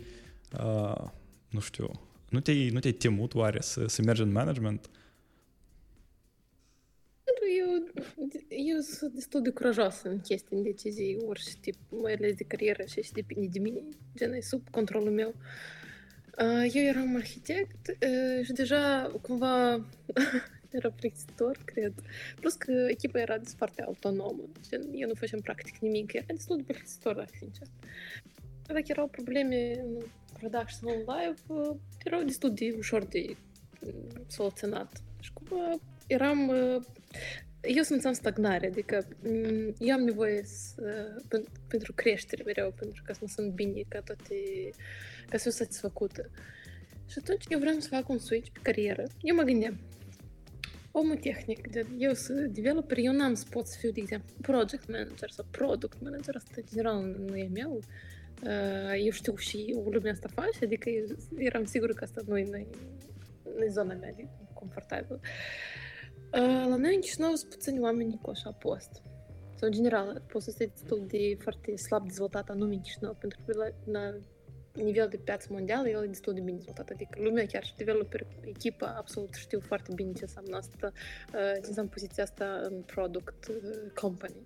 uh, 0.59 1.05
nu 1.49 1.61
știu, 1.61 2.04
nu 2.35 2.41
te-ai, 2.41 2.69
nu 2.69 2.81
te-ai 2.81 2.93
temut 2.93 3.35
oare 3.35 3.61
să, 3.61 3.87
să 3.87 4.03
mergi 4.03 4.23
în 4.23 4.33
management? 4.33 4.91
Eu, 7.59 7.71
eu 8.49 8.81
sunt 8.81 9.13
destul 9.15 9.43
de 9.43 9.51
curajoasă 9.51 10.09
în 10.09 10.21
chestii, 10.21 10.57
în 10.57 10.63
decizii, 10.63 11.17
orice 11.27 11.51
tip, 11.61 11.75
mai 11.89 12.13
ales 12.13 12.35
de 12.35 12.45
carieră 12.45 12.85
și 12.85 13.03
și 13.03 13.13
depinde 13.13 13.49
de 13.53 13.59
mine, 13.59 13.81
gen, 14.17 14.33
e 14.33 14.41
sub 14.41 14.71
controlul 14.71 15.11
meu. 15.11 15.35
Uh, 16.39 16.75
eu 16.75 16.83
eram 16.83 17.17
arhitect 17.17 17.97
și 18.45 18.53
deja 18.53 19.13
cumva 19.23 19.87
era 20.77 20.91
plictisitor, 20.91 21.59
cred. 21.65 21.93
Plus 22.41 22.55
că 22.55 22.87
echipa 22.89 23.19
era 23.21 23.41
foarte 23.57 23.83
autonomă. 23.83 24.43
Eu 24.95 25.09
nu 25.09 25.15
făceam 25.15 25.41
practic 25.41 25.79
nimic. 25.79 26.13
Era 26.13 26.25
destul 26.27 26.57
de 26.57 26.63
plictisitor, 26.63 27.15
dacă 27.15 27.31
sincer. 27.39 27.67
Dacă 28.67 28.85
erau 28.87 29.09
probleme 29.09 29.81
în 29.81 30.05
production 30.39 30.91
în 30.91 30.99
live, 30.99 31.41
erau 32.05 32.23
destul 32.23 32.55
de 32.55 32.75
ușor 32.77 33.05
de 33.05 33.37
soluționat. 34.27 35.03
Și 35.21 35.33
cumva 35.33 35.79
eram... 36.07 36.51
Eu 37.61 37.83
simțeam 37.83 38.13
stagnare, 38.13 38.67
adică 38.67 39.09
eu 39.79 39.95
am 39.95 40.01
nevoie 40.01 40.43
să, 40.45 41.17
pentru 41.69 41.93
creștere 41.93 42.43
mereu, 42.43 42.75
pentru 42.79 43.03
ca 43.07 43.13
să 43.13 43.19
mă 43.23 43.29
sunt 43.29 43.53
bine 43.53 43.83
ca 43.89 44.01
toate 44.01 44.35
ca 45.29 45.37
să 45.37 45.43
fiu 45.43 45.51
satisfăcută. 45.51 46.31
Și 47.09 47.19
atunci 47.21 47.45
eu 47.49 47.59
vreau 47.59 47.79
să 47.79 47.89
fac 47.89 48.09
un 48.09 48.19
switch 48.19 48.51
pe 48.51 48.59
carieră. 48.63 49.05
Eu 49.21 49.35
mă 49.35 49.43
gândeam, 49.43 49.81
omul 50.91 51.17
tehnic, 51.17 51.71
de, 51.71 51.87
eu 51.99 52.13
sunt 52.13 52.47
developer, 52.47 52.99
eu 52.99 53.13
n-am 53.13 53.35
să 53.35 53.45
pot 53.51 53.67
să 53.67 53.79
fiu, 53.79 53.91
de 53.91 54.01
exemplu, 54.01 54.35
project 54.41 54.89
manager 54.89 55.31
sau 55.31 55.47
product 55.51 56.03
manager, 56.03 56.37
asta 56.37 56.61
general 56.69 57.17
nu 57.27 57.37
e 57.37 57.49
meu. 57.53 57.73
Uh, 57.73 57.85
eu 59.05 59.11
știu 59.11 59.37
și 59.37 59.77
lumea 59.91 60.13
asta 60.13 60.29
face, 60.35 60.65
adică 60.65 60.89
eu 60.89 61.05
eram 61.37 61.65
sigură 61.65 61.93
că 61.93 62.05
asta 62.05 62.21
nu 62.27 62.39
e, 62.39 62.67
nu 63.57 63.65
e 63.65 63.69
zona 63.69 63.95
mea 63.95 64.13
de 64.17 64.29
confortabil. 64.53 65.21
Uh, 66.33 66.67
la 66.69 66.77
noi 66.77 66.95
în 66.95 67.01
Chișinău 67.01 67.35
sunt 67.35 67.51
puțini 67.51 67.81
oameni 67.81 68.19
cu 68.23 68.31
așa 68.31 68.51
post. 68.51 69.03
Sau 69.57 69.69
în 69.69 69.73
general, 69.73 70.23
poți 70.27 70.45
să 70.45 70.51
fii 70.51 70.67
destul 70.67 71.05
de 71.07 71.37
foarte 71.39 71.77
slab 71.77 72.07
dezvoltat 72.07 72.49
anume 72.49 72.75
în 72.75 72.81
Chișinău, 72.81 73.17
pentru 73.19 73.39
că 73.47 73.53
la, 73.59 73.93
la 73.93 74.15
nivel 74.83 75.09
de 75.09 75.17
piață 75.17 75.49
mondială, 75.51 75.89
el 75.89 76.05
e 76.05 76.07
destul 76.07 76.35
de 76.35 76.41
bine 76.41 76.57
dezvoltat. 76.57 76.89
Adică 76.89 77.19
lumea 77.23 77.47
chiar 77.47 77.65
și 77.65 77.77
developer, 77.77 78.27
echipa, 78.41 78.95
absolut 78.97 79.35
știu 79.35 79.61
foarte 79.61 79.93
bine 79.95 80.13
ce 80.13 80.23
înseamnă 80.23 80.57
asta, 80.57 80.93
ce 81.33 81.67
înseamnă 81.67 81.91
poziția 81.91 82.23
asta 82.23 82.61
în 82.63 82.83
product 82.87 83.51
company. 83.95 84.37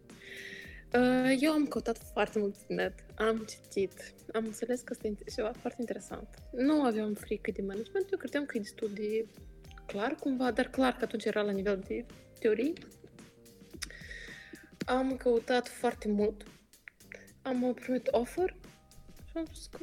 Eu 1.40 1.52
am 1.52 1.66
căutat 1.66 1.98
foarte 2.12 2.38
mult 2.38 2.54
net, 2.66 2.94
am 3.16 3.46
citit, 3.48 4.14
am 4.32 4.44
înțeles 4.44 4.80
că 4.80 4.92
asta 4.92 5.06
e 5.06 5.14
ceva 5.34 5.52
foarte 5.60 5.76
interesant. 5.80 6.28
Nu 6.52 6.82
aveam 6.82 7.14
frică 7.14 7.50
de 7.50 7.62
management, 7.62 8.10
eu 8.12 8.18
credeam 8.18 8.44
că 8.44 8.56
e 8.56 8.60
destul 8.60 8.90
de 8.94 9.26
clar 9.86 10.14
cumva, 10.14 10.50
dar 10.50 10.68
clar 10.68 10.92
că 10.92 11.04
atunci 11.04 11.24
era 11.24 11.42
la 11.42 11.50
nivel 11.50 11.84
de 11.86 12.04
teorie. 12.38 12.72
Am 14.86 15.16
căutat 15.16 15.68
foarte 15.68 16.08
mult. 16.08 16.42
Am 17.42 17.74
primit 17.74 18.08
offer 18.10 18.56
și 19.24 19.32
am 19.34 19.44
spus 19.44 19.66
că 19.66 19.78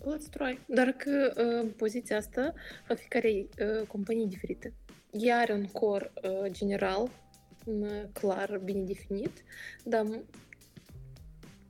let's 0.00 0.30
try. 0.30 0.60
Dar 0.66 0.90
că 0.90 1.32
uh, 1.36 1.70
poziția 1.76 2.16
asta 2.16 2.54
la 2.88 2.94
fiecare 2.94 3.28
uh, 3.28 3.86
companie 3.86 4.26
diferită. 4.26 4.72
Ea 5.10 5.38
are 5.38 5.52
un 5.52 5.66
core 5.66 6.12
uh, 6.22 6.50
general, 6.50 7.10
uh, 7.64 8.02
clar, 8.12 8.60
bine 8.64 8.82
definit, 8.82 9.44
dar 9.84 10.06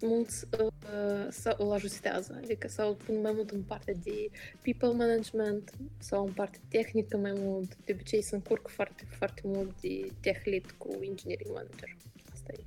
mulți 0.07 0.45
uh, 0.61 1.27
să 1.31 1.55
îl 1.59 1.73
ajustează, 1.73 2.41
adică 2.43 2.69
sau 2.69 2.95
pun 2.95 3.21
mai 3.21 3.33
mult 3.35 3.51
în 3.51 3.63
partea 3.63 3.95
de 4.03 4.31
people 4.63 5.07
management 5.07 5.71
sau 5.99 6.27
în 6.27 6.33
partea 6.33 6.61
tehnică 6.69 7.17
mai 7.17 7.33
mult. 7.35 7.77
De 7.85 7.93
obicei 7.93 8.23
se 8.23 8.35
încurc 8.35 8.69
foarte, 8.69 9.07
foarte 9.09 9.41
mult 9.45 9.81
de 9.81 10.11
tech 10.21 10.45
lead 10.45 10.75
cu 10.79 10.89
engineering 11.01 11.51
manager. 11.55 11.97
Asta 12.33 12.53
e. 12.53 12.63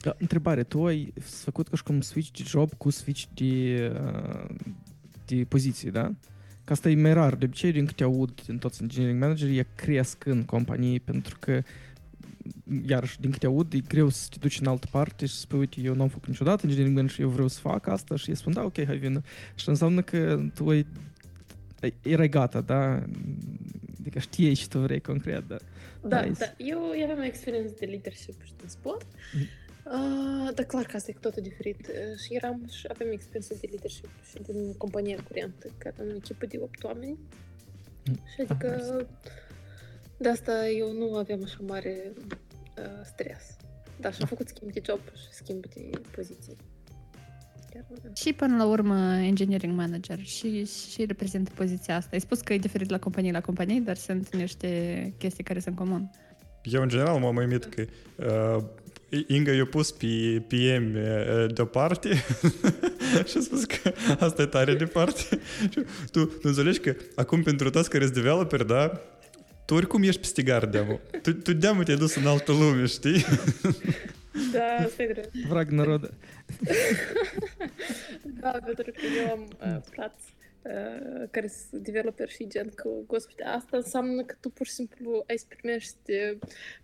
Da, 0.00 0.16
întrebare, 0.18 0.62
tu 0.62 0.86
ai 0.86 1.12
făcut 1.20 1.68
ca 1.68 1.76
și 1.76 1.82
cum 1.82 2.00
switch 2.00 2.30
de 2.38 2.42
job 2.46 2.74
cu 2.74 2.90
switch 2.90 3.24
de, 3.34 3.92
uh, 3.94 4.54
de 5.26 5.44
poziție, 5.48 5.90
da? 5.90 6.12
Că 6.64 6.72
asta 6.72 6.90
e 6.90 6.94
mai 6.94 7.12
rar. 7.12 7.34
De 7.34 7.44
obicei, 7.44 7.72
din 7.72 7.86
câte 7.86 8.02
aud 8.02 8.40
din 8.46 8.58
toți 8.58 8.82
engineering 8.82 9.20
managerii, 9.20 9.58
e 9.58 9.66
cresc 9.74 10.26
în 10.26 10.44
companii 10.44 11.00
pentru 11.00 11.36
că 11.40 11.62
iarăși, 12.86 13.20
din 13.20 13.30
câte 13.30 13.46
aud, 13.46 13.72
e 13.72 13.78
greu 13.88 14.08
să 14.08 14.26
te 14.30 14.36
duci 14.40 14.60
în 14.60 14.66
altă 14.66 14.86
parte 14.90 15.26
și 15.26 15.34
să 15.34 15.40
spui, 15.40 15.58
uite, 15.58 15.80
eu 15.80 15.94
n-am 15.94 16.08
făcut 16.08 16.28
niciodată 16.28 16.60
engineering 16.62 16.96
manager 16.96 17.16
și 17.16 17.22
eu 17.22 17.28
vreau 17.28 17.48
să 17.48 17.60
fac 17.60 17.86
asta 17.86 18.16
și 18.16 18.28
ei 18.28 18.36
spun, 18.36 18.52
da, 18.52 18.64
ok, 18.64 18.84
hai 18.84 18.96
vină. 18.96 19.20
Și 19.54 19.68
înseamnă 19.68 20.02
că 20.02 20.40
tu 20.54 20.68
ai, 20.68 20.86
erai 22.02 22.28
gata, 22.28 22.60
da? 22.60 23.02
Adică 24.00 24.18
știai 24.18 24.54
și 24.54 24.68
tu 24.68 24.78
vrei 24.78 25.00
concret, 25.00 25.48
da. 25.48 25.56
Da, 26.02 26.20
nice. 26.20 26.38
da. 26.38 26.54
Eu, 26.56 26.92
eu 26.98 27.10
aveam 27.10 27.20
experiență 27.20 27.74
de 27.78 27.86
leadership 27.86 28.42
și 28.42 28.52
de 28.56 28.64
sport. 28.66 29.06
Mm. 29.34 29.40
Uh, 29.84 30.54
dar 30.54 30.64
clar 30.64 30.84
că 30.84 30.96
asta 30.96 31.10
e 31.10 31.14
cu 31.14 31.20
totul 31.20 31.42
diferit. 31.42 31.90
Și 32.24 32.34
eram 32.34 32.68
și 32.70 32.86
aveam 32.88 33.10
experiență 33.12 33.54
de 33.60 33.66
leadership 33.70 34.08
și 34.28 34.42
din 34.42 34.74
compania 34.76 35.22
curentă, 35.28 35.66
că 35.78 35.90
aveam 35.92 36.08
o 36.12 36.16
echipă 36.16 36.46
de 36.46 36.58
8 36.60 36.84
oameni. 36.84 37.18
Mm. 38.06 38.14
Și 38.14 38.40
adică 38.40 38.96
ah, 38.98 39.06
de 40.16 40.28
asta 40.28 40.68
eu 40.68 40.92
nu 40.92 41.16
aveam 41.16 41.40
așa 41.44 41.58
mare 41.60 42.12
uh, 42.16 42.36
stres. 43.04 43.56
Da, 44.00 44.10
și 44.10 44.20
am 44.20 44.26
făcut 44.26 44.48
schimb 44.48 44.72
de 44.72 44.80
job 44.86 45.00
și 45.00 45.28
schimb 45.30 45.66
de 45.66 45.90
poziție. 46.10 46.54
Și 48.14 48.32
până 48.32 48.56
la 48.56 48.66
urmă 48.66 49.14
engineering 49.14 49.76
manager 49.76 50.18
și, 50.18 50.66
și 50.66 51.04
reprezintă 51.04 51.50
poziția 51.54 51.96
asta. 51.96 52.10
Ai 52.12 52.20
spus 52.20 52.40
că 52.40 52.52
e 52.52 52.58
diferit 52.58 52.90
la 52.90 52.98
companie 52.98 53.32
la 53.32 53.40
companie, 53.40 53.80
dar 53.80 53.96
sunt 53.96 54.34
niște 54.34 55.14
chestii 55.18 55.44
care 55.44 55.60
sunt 55.60 55.76
comun. 55.76 56.10
Eu, 56.62 56.82
în 56.82 56.88
general, 56.88 57.18
m-am 57.18 57.36
uimit 57.36 57.64
că 57.64 57.84
uh, 58.16 58.64
Inga 59.26 59.52
i-a 59.52 59.66
pus 59.66 59.90
pe 59.90 60.42
PM 60.48 60.94
uh, 60.94 61.54
deoparte 61.54 62.08
și 63.28 63.36
a 63.36 63.40
spus 63.40 63.64
că 63.64 63.92
asta 64.18 64.42
e 64.42 64.46
tare 64.46 64.74
departe. 64.74 65.40
tu, 66.10 66.24
tu 66.24 66.32
înțelegi 66.42 66.78
că 66.78 66.94
acum 67.14 67.42
pentru 67.42 67.70
toți 67.70 67.90
care 67.90 68.04
sunt 68.04 68.16
developer, 68.16 68.62
da, 68.62 69.00
tu 69.69 69.73
oricum 69.73 70.03
ești 70.03 70.19
peste 70.19 70.41
gardea, 70.41 70.99
Tu, 71.21 71.33
tu 71.33 71.53
de 71.53 71.67
te-ai 71.83 71.97
dus 71.97 72.15
în 72.15 72.27
altă 72.27 72.51
lume, 72.51 72.85
știi? 72.85 73.25
Da, 74.51 74.65
asta 74.85 75.03
e 75.03 75.07
drept. 75.07 75.35
Vrag 75.47 75.69
народа. 75.69 76.09
da, 78.39 78.51
pentru 78.65 78.91
că 78.91 79.01
eu 79.17 79.31
am 79.31 79.47
uh, 79.61 79.81
frați 79.91 80.35
uh, 80.61 81.27
care 81.31 81.47
sunt 81.47 81.81
developer 81.83 82.29
și 82.29 82.47
gen 82.47 82.69
că, 82.75 82.89
господи, 83.07 83.41
asta 83.41 83.77
înseamnă 83.77 84.23
că 84.23 84.35
tu 84.39 84.49
pur 84.49 84.65
și 84.65 84.71
simplu 84.71 85.23
ai 85.27 85.37
să 85.37 85.45
primești, 85.47 86.11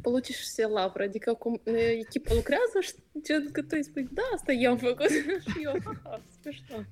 получишь 0.02 0.40
все 0.40 0.66
lavră, 0.68 1.04
adică 1.04 1.34
cum 1.34 1.62
echipa 2.00 2.34
lucrează 2.34 2.78
și 2.80 2.94
gen 3.22 3.52
că 3.52 3.62
tu 3.62 3.68
îi 3.72 3.84
spui, 3.84 4.08
da, 4.12 4.22
asta 4.34 4.52
eu 4.52 4.72
am 4.72 4.78
făcut 4.78 5.10
și 5.10 5.64
eu, 5.64 5.74
haha, 5.84 6.22
смешно. 6.42 6.86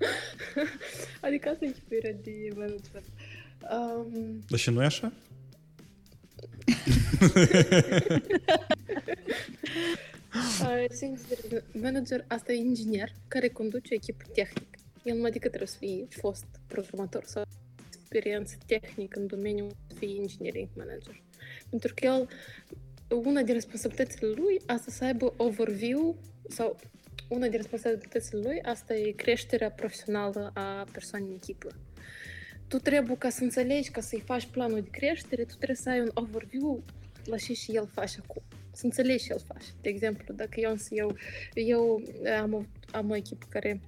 adică 1.21 1.49
asta 1.49 1.65
e 1.65 1.67
echipa 1.67 2.17
de 2.23 2.47
management. 2.55 3.05
Um, 3.71 4.39
Dar 4.49 4.59
și 4.59 4.69
nu 4.69 4.81
e 4.81 4.85
așa? 4.85 5.13
manager, 11.72 12.24
asta 12.28 12.52
e 12.52 12.56
inginer 12.56 13.12
care 13.28 13.48
conduce 13.48 13.92
o 13.92 13.96
echipă 13.96 14.24
tehnică. 14.32 14.78
El 15.02 15.16
nu 15.16 15.24
adică 15.24 15.48
trebuie 15.48 15.68
să 15.68 15.76
fie 15.78 16.06
fost 16.10 16.44
programator 16.66 17.24
sau 17.24 17.42
experiență 17.88 18.56
tehnică 18.66 19.18
în 19.18 19.26
domeniul 19.26 19.76
să 19.86 19.94
fie 19.98 20.16
engineering 20.20 20.68
manager. 20.76 21.22
Pentru 21.70 21.94
că 21.94 22.06
el, 22.06 22.28
una 23.08 23.42
din 23.42 23.54
responsabilitățile 23.54 24.28
lui, 24.28 24.60
asta 24.66 24.90
să 24.90 25.04
aibă 25.04 25.34
overview 25.36 26.16
sau 26.48 26.76
una 27.28 27.46
din 27.46 27.56
responsabilitățile 27.56 28.40
lui, 28.40 28.62
asta 28.62 28.94
e 28.94 29.10
creșterea 29.10 29.70
profesională 29.70 30.50
a 30.54 30.84
persoanei 30.92 31.28
în 31.28 31.34
echipă 31.34 31.68
tu 32.74 32.80
trebuie 32.80 33.16
ca 33.16 33.28
să 33.28 33.42
înțelegi, 33.42 33.90
ca 33.90 34.00
să-i 34.00 34.20
faci 34.20 34.46
planul 34.46 34.80
de 34.80 34.88
creștere, 34.90 35.44
tu 35.44 35.54
trebuie 35.54 35.76
să 35.76 35.90
ai 35.90 36.00
un 36.00 36.10
overview 36.14 36.84
la 37.24 37.36
ce 37.36 37.52
și 37.52 37.72
el 37.72 37.86
face 37.86 38.18
acum. 38.22 38.42
Să 38.72 38.84
înțelegi 38.84 39.24
ce 39.24 39.32
el 39.32 39.40
face. 39.46 39.66
De 39.80 39.88
exemplu, 39.88 40.34
dacă 40.34 40.60
eu, 40.60 40.76
eu, 40.90 41.16
eu 41.54 42.02
am, 42.40 42.52
o, 42.52 42.62
am 42.92 43.10
o 43.10 43.16
echipă 43.16 43.46
care 43.48 43.80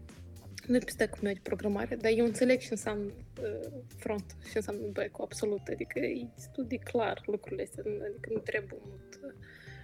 nu 0.66 0.78
pe 0.78 0.90
stack 0.90 1.20
meu 1.20 1.32
de 1.32 1.40
programare, 1.42 1.96
dar 1.96 2.12
eu 2.16 2.24
înțeleg 2.24 2.58
ce 2.58 2.68
înseamnă 2.70 3.12
uh, 3.42 3.72
front, 3.96 4.36
ce 4.50 4.56
înseamnă 4.56 4.86
back 4.92 5.20
absolut. 5.20 5.66
Adică 5.70 5.98
e 5.98 6.26
studii 6.36 6.78
clar 6.78 7.22
lucrurile 7.26 7.62
astea, 7.62 7.82
adică 7.86 8.28
nu 8.32 8.38
trebuie 8.38 8.78
mult. 8.84 9.14
Uh, 9.14 9.32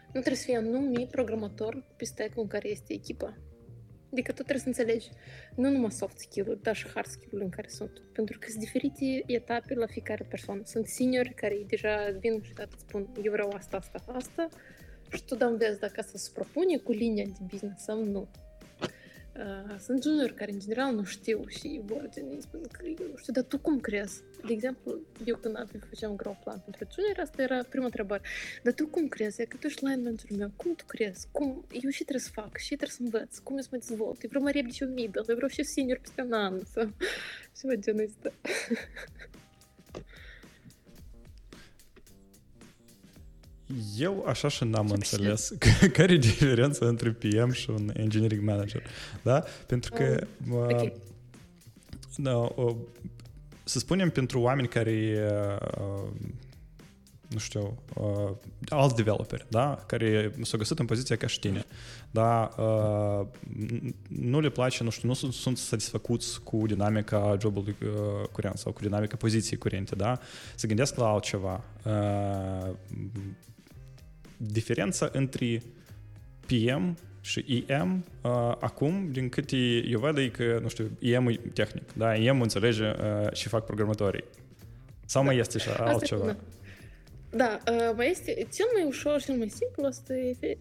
nu 0.07 0.21
trebuie 0.21 0.37
să 0.37 0.45
fie 0.45 0.57
anume 0.57 1.07
programator 1.11 1.85
pe 1.97 2.05
stack 2.05 2.37
în 2.37 2.47
care 2.47 2.69
este 2.69 2.93
echipa. 2.93 3.37
Adică 4.13 4.33
tu 4.33 4.43
trebuie 4.43 4.59
să 4.59 4.67
înțelegi 4.67 5.09
nu 5.55 5.71
numai 5.71 5.91
soft 5.91 6.19
skill-uri, 6.19 6.63
dar 6.63 6.77
și 6.77 6.89
hard 6.95 7.09
skill-uri 7.09 7.45
în 7.45 7.51
care 7.51 7.69
sunt. 7.69 8.03
Pentru 8.13 8.39
că 8.39 8.47
sunt 8.49 8.61
diferite 8.61 9.23
etape 9.27 9.75
la 9.75 9.87
fiecare 9.87 10.27
persoană. 10.29 10.63
Sunt 10.65 10.87
seniori 10.87 11.35
care 11.35 11.65
deja 11.67 12.17
vin 12.19 12.43
și 12.43 12.53
dată 12.53 12.77
spun 12.79 13.09
eu 13.23 13.33
vreau 13.33 13.49
asta, 13.49 13.77
asta, 13.77 14.03
asta 14.07 14.49
și 15.13 15.25
tu 15.25 15.35
da 15.35 15.47
înveți 15.47 15.81
dacă 15.81 15.95
asta 15.97 16.19
se 16.19 16.31
propune 16.35 16.77
cu 16.77 16.93
linia 16.93 17.25
de 17.25 17.45
business 17.51 17.83
sau 17.83 18.05
nu. 18.05 18.29
Uh, 19.37 19.79
sunt 19.79 20.03
juniori 20.03 20.35
care 20.35 20.53
în 20.53 20.59
general 20.59 20.95
nu 20.95 21.05
știu 21.05 21.45
și 21.47 21.81
vor 21.85 22.09
gen, 22.15 22.41
spun 22.41 22.61
că 22.73 22.87
eu 22.87 23.07
nu 23.11 23.17
știu, 23.17 23.33
dar 23.33 23.43
tu 23.43 23.59
cum 23.59 23.81
crezi? 23.81 24.21
De 24.47 24.53
exemplu, 24.53 25.01
eu 25.25 25.37
când 25.37 25.57
am 25.57 25.69
făceam 25.89 26.17
grow 26.17 26.39
plan 26.45 26.59
pentru 26.59 26.87
juniori, 26.95 27.21
asta 27.21 27.43
era 27.43 27.63
prima 27.69 27.85
întrebare. 27.85 28.23
Dar 28.63 28.73
tu 28.73 28.87
cum 28.87 29.09
crezi? 29.09 29.47
Că 29.47 29.57
tu 29.61 29.67
ești 29.67 29.85
line 29.85 29.97
manager 29.97 30.31
meu, 30.39 30.51
cum 30.57 30.75
tu 30.75 30.85
crezi? 30.87 31.27
Cum? 31.31 31.65
Eu 31.83 31.91
și 31.91 32.03
trebuie 32.03 32.25
să 32.25 32.31
fac, 32.33 32.57
și 32.57 32.77
trebuie 32.77 32.89
să 32.89 33.03
învăț, 33.03 33.39
cum 33.39 33.57
eu 33.57 33.63
să 33.63 33.69
mă 33.71 33.79
dezvolt? 33.79 34.23
Eu 34.23 34.29
vreau 34.29 34.43
mai 34.45 34.53
repede 34.53 34.73
și 34.73 34.83
un 34.83 34.93
middle, 34.93 35.23
eu 35.29 35.35
vreau 35.35 35.51
și 35.51 35.63
senior 35.63 35.99
peste 35.99 36.23
un 36.23 36.33
an 36.33 36.61
sau 36.73 36.93
ceva 37.59 37.75
genul 37.75 38.05
ăsta. 38.05 38.33
Eu 43.99 44.25
așa 44.27 44.49
și 44.49 44.65
n-am 44.65 44.91
înțeles 44.91 45.53
care 45.93 46.13
e 46.13 46.17
diferența 46.17 46.87
între 46.87 47.11
PM 47.11 47.53
și 47.53 47.71
un 47.71 47.91
engineering 47.95 48.45
manager. 48.45 48.83
Da? 49.23 49.45
Pentru 49.67 49.93
că 49.93 50.27
um, 50.51 50.57
okay. 50.57 50.93
da, 52.17 52.37
o, 52.37 52.77
să 53.65 53.79
spunem 53.79 54.11
pentru 54.11 54.41
oameni 54.41 54.69
care 54.69 55.19
uh, 55.79 56.09
nu 57.33 57.39
știu, 57.39 57.83
uh, 57.95 58.31
alți 58.69 58.95
developeri, 58.95 59.47
da? 59.49 59.85
care 59.87 60.35
s-au 60.43 60.59
găsit 60.59 60.79
în 60.79 60.87
poziția 60.87 61.17
ca 61.17 61.27
și 61.27 61.39
tine, 61.39 61.65
da? 62.11 62.55
Uh, 62.59 63.27
nu 64.09 64.41
le 64.41 64.49
place, 64.49 64.85
nu 64.85 64.91
știu, 64.91 65.09
nu 65.09 65.15
sunt, 65.15 65.33
sunt 65.33 65.59
satisfăcuți 65.59 66.41
cu 66.43 66.67
dinamica 66.67 67.37
jobului 67.41 67.77
uh, 67.83 68.29
curent 68.33 68.59
sau 68.59 68.73
cu 68.73 68.81
dinamica 68.81 69.17
poziției 69.17 69.59
curente, 69.59 69.95
da? 69.95 70.19
Se 70.55 70.67
gândesc 70.67 70.97
la 70.97 71.07
altceva. 71.07 71.65
Uh, 71.85 72.71
diferența 74.51 75.09
între 75.13 75.63
PM 76.47 76.97
și 77.21 77.65
EM 77.67 78.05
uh, 78.23 78.31
acum, 78.61 79.09
din 79.13 79.29
câte 79.29 79.57
eu 79.89 79.99
văd, 79.99 80.19
e 80.19 80.29
că, 80.29 80.59
nu 80.63 80.69
știu, 80.69 80.91
EM 81.01 81.29
e 81.29 81.41
tehnic, 81.55 81.93
da? 81.93 82.17
EM 82.17 82.41
înțelege 82.41 82.85
uh, 82.85 83.33
și 83.33 83.49
fac 83.49 83.65
programatorii. 83.65 84.25
Sau 85.07 85.23
da. 85.23 85.29
mai 85.29 85.39
este 85.39 85.59
și 85.59 85.69
altceva? 85.69 86.25
Da, 86.25 86.37
da 87.31 87.73
uh, 87.73 87.93
mai 87.97 88.11
este 88.11 88.47
cel 88.55 88.67
mai 88.75 88.85
ușor, 88.87 89.23
cel 89.23 89.35
mai 89.35 89.49
simplu, 89.49 89.85
asta 89.85 90.15
e 90.15 90.57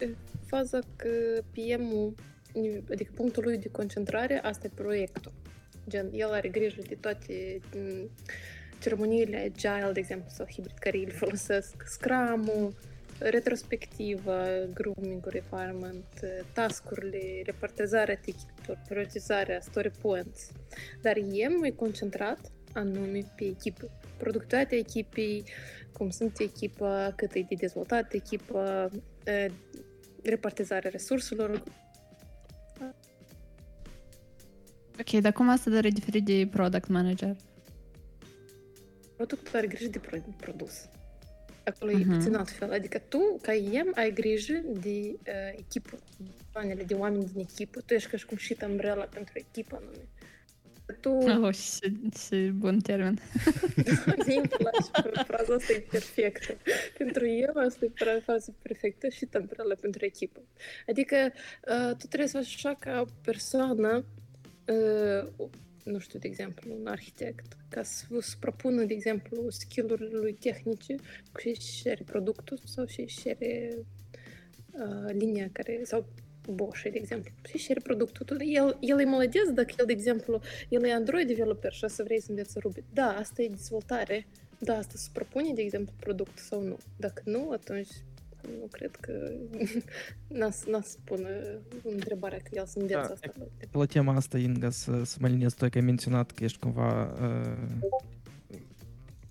faza 0.45 0.79
că 0.95 1.09
PM-ul, 1.51 2.13
adică 2.91 3.11
punctul 3.15 3.43
lui 3.43 3.57
de 3.57 3.69
concentrare, 3.71 4.39
asta 4.43 4.67
e 4.67 4.71
proiectul. 4.75 5.31
Gen, 5.89 6.09
el 6.13 6.31
are 6.31 6.50
grijă 6.50 6.81
de 6.88 6.97
toate 7.00 7.59
ceremoniile 8.81 9.38
agile, 9.38 9.91
de 9.93 10.00
exemplu, 10.00 10.29
sau 10.29 10.45
hibrid 10.50 10.77
care 10.77 10.97
îl 10.97 11.11
folosesc, 11.11 11.83
Scrum-ul, 11.85 12.73
retrospectivă, 13.29 14.45
grooming 14.73 15.25
requirement, 15.25 16.05
task-urile, 16.53 17.41
repartizarea 17.45 18.15
ticket 18.15 18.77
prioritizarea 18.87 19.59
story 19.59 19.91
points. 20.01 20.51
Dar 21.01 21.17
e 21.17 21.47
mai 21.47 21.71
concentrat 21.75 22.51
anume 22.73 23.31
pe 23.35 23.45
echipă. 23.45 23.89
productivitatea 24.17 24.77
echipei, 24.77 25.43
cum 25.93 26.09
sunt 26.09 26.39
echipa, 26.39 27.13
cât 27.15 27.33
e 27.33 27.45
de 27.49 27.55
dezvoltat 27.55 28.13
echipa, 28.13 28.89
repartizarea 30.23 30.89
resurselor. 30.89 31.63
Ok, 34.99 35.21
dar 35.21 35.31
cum 35.31 35.49
asta 35.49 35.69
de 35.69 35.89
diferit 35.89 36.25
de 36.25 36.47
product 36.51 36.87
manager? 36.87 37.35
Productul 39.15 39.57
are 39.57 39.67
grijă 39.67 39.89
de 39.89 40.01
produs. 40.37 40.89
Acolo 41.63 41.91
uh-huh. 41.91 42.12
e 42.12 42.15
puțin 42.15 42.36
altfel. 42.36 42.72
Adică 42.72 43.01
tu, 43.08 43.39
ca 43.41 43.53
IEM, 43.53 43.91
ai 43.96 44.13
grijă 44.13 44.62
de 44.82 45.00
uh, 45.00 45.58
echipă, 45.58 46.00
planele 46.51 46.84
de 46.84 46.94
oameni 46.94 47.25
din 47.34 47.39
echipă. 47.39 47.82
Tu 47.86 47.94
ești 47.94 48.10
ca 48.10 48.18
și 48.18 48.25
cum 48.25 48.38
și 48.38 48.58
umbrella 48.68 49.03
pentru 49.03 49.34
echipă 49.38 49.75
anume. 49.75 50.08
Tu... 51.00 51.10
Oh, 51.10 51.53
și, 51.53 52.00
și 52.27 52.36
bun 52.36 52.80
termen. 52.80 53.20
Din 54.25 54.44
fraza 55.25 55.53
asta 55.53 55.74
e 55.74 55.86
perfectă. 55.89 56.58
Pentru 56.98 57.27
eu 57.27 57.53
asta 57.65 57.86
e 57.86 57.91
fraza 58.24 58.53
perfectă 58.62 59.10
și 59.10 59.27
umbrella 59.39 59.75
pentru 59.80 60.06
echipă. 60.06 60.41
Adică 60.88 61.15
uh, 61.68 61.96
tu 61.98 62.08
trebuie 62.08 62.30
să 62.30 62.38
faci 62.38 62.53
așa 62.53 62.75
ca 62.80 63.06
persoană 63.22 64.06
uh, 64.68 65.48
nu 65.83 66.00
știu, 66.00 66.19
de 66.19 66.27
exemplu, 66.27 66.75
un 66.79 66.88
arhitect, 66.88 67.57
ca 67.69 67.83
să 67.83 68.05
îți 68.09 68.38
propună, 68.39 68.83
de 68.83 68.93
exemplu, 68.93 69.50
skill-urile 69.50 70.17
lui 70.17 70.33
tehnice, 70.33 70.95
și 71.39 71.47
își 71.47 71.89
are 71.89 72.03
productul 72.05 72.59
sau 72.65 72.85
și 72.85 73.01
își 73.01 73.29
are 73.29 73.77
uh, 74.71 75.13
linia 75.13 75.50
care, 75.51 75.81
sau 75.83 76.05
Bosch, 76.50 76.81
de 76.83 76.91
exemplu, 76.93 77.31
și 77.50 77.57
și 77.57 77.73
reproductul. 77.73 78.41
El, 78.45 78.77
el 78.79 79.00
e 79.00 79.05
molodez 79.05 79.50
dacă 79.53 79.73
el, 79.77 79.85
de 79.85 79.91
exemplu, 79.91 80.41
el 80.69 80.83
e 80.83 80.93
Android 80.93 81.27
developer 81.27 81.73
și 81.73 81.88
să 81.88 82.03
vrei 82.03 82.21
să 82.21 82.29
înveți 82.29 82.59
Ruby. 82.59 82.83
Da, 82.93 83.15
asta 83.17 83.41
e 83.41 83.47
dezvoltare. 83.47 84.27
Da, 84.59 84.77
asta 84.77 84.93
se 84.95 85.09
propune, 85.13 85.53
de 85.53 85.61
exemplu, 85.61 85.93
produs 86.00 86.27
sau 86.35 86.61
nu. 86.61 86.77
Dacă 86.97 87.21
nu, 87.25 87.50
atunci 87.51 87.89
nu 88.60 88.67
cred 88.71 88.95
că 88.95 89.31
n-a, 90.39 90.50
n-a 90.69 90.81
spune 90.81 91.60
întrebarea 91.83 92.38
că 92.38 92.50
el 92.51 92.65
să 92.65 92.79
învețe 92.79 93.00
da, 93.00 93.13
asta. 93.13 93.33
La 93.71 93.86
tema 93.86 94.15
asta, 94.15 94.38
Inga, 94.38 94.69
să, 94.69 95.03
să 95.03 95.17
mă 95.19 95.27
liniez 95.27 95.53
tu 95.53 95.69
că 95.69 95.77
ai 95.77 95.83
menționat 95.83 96.31
că 96.31 96.43
ești 96.43 96.60
cumva 96.60 97.13
uh, 97.21 97.89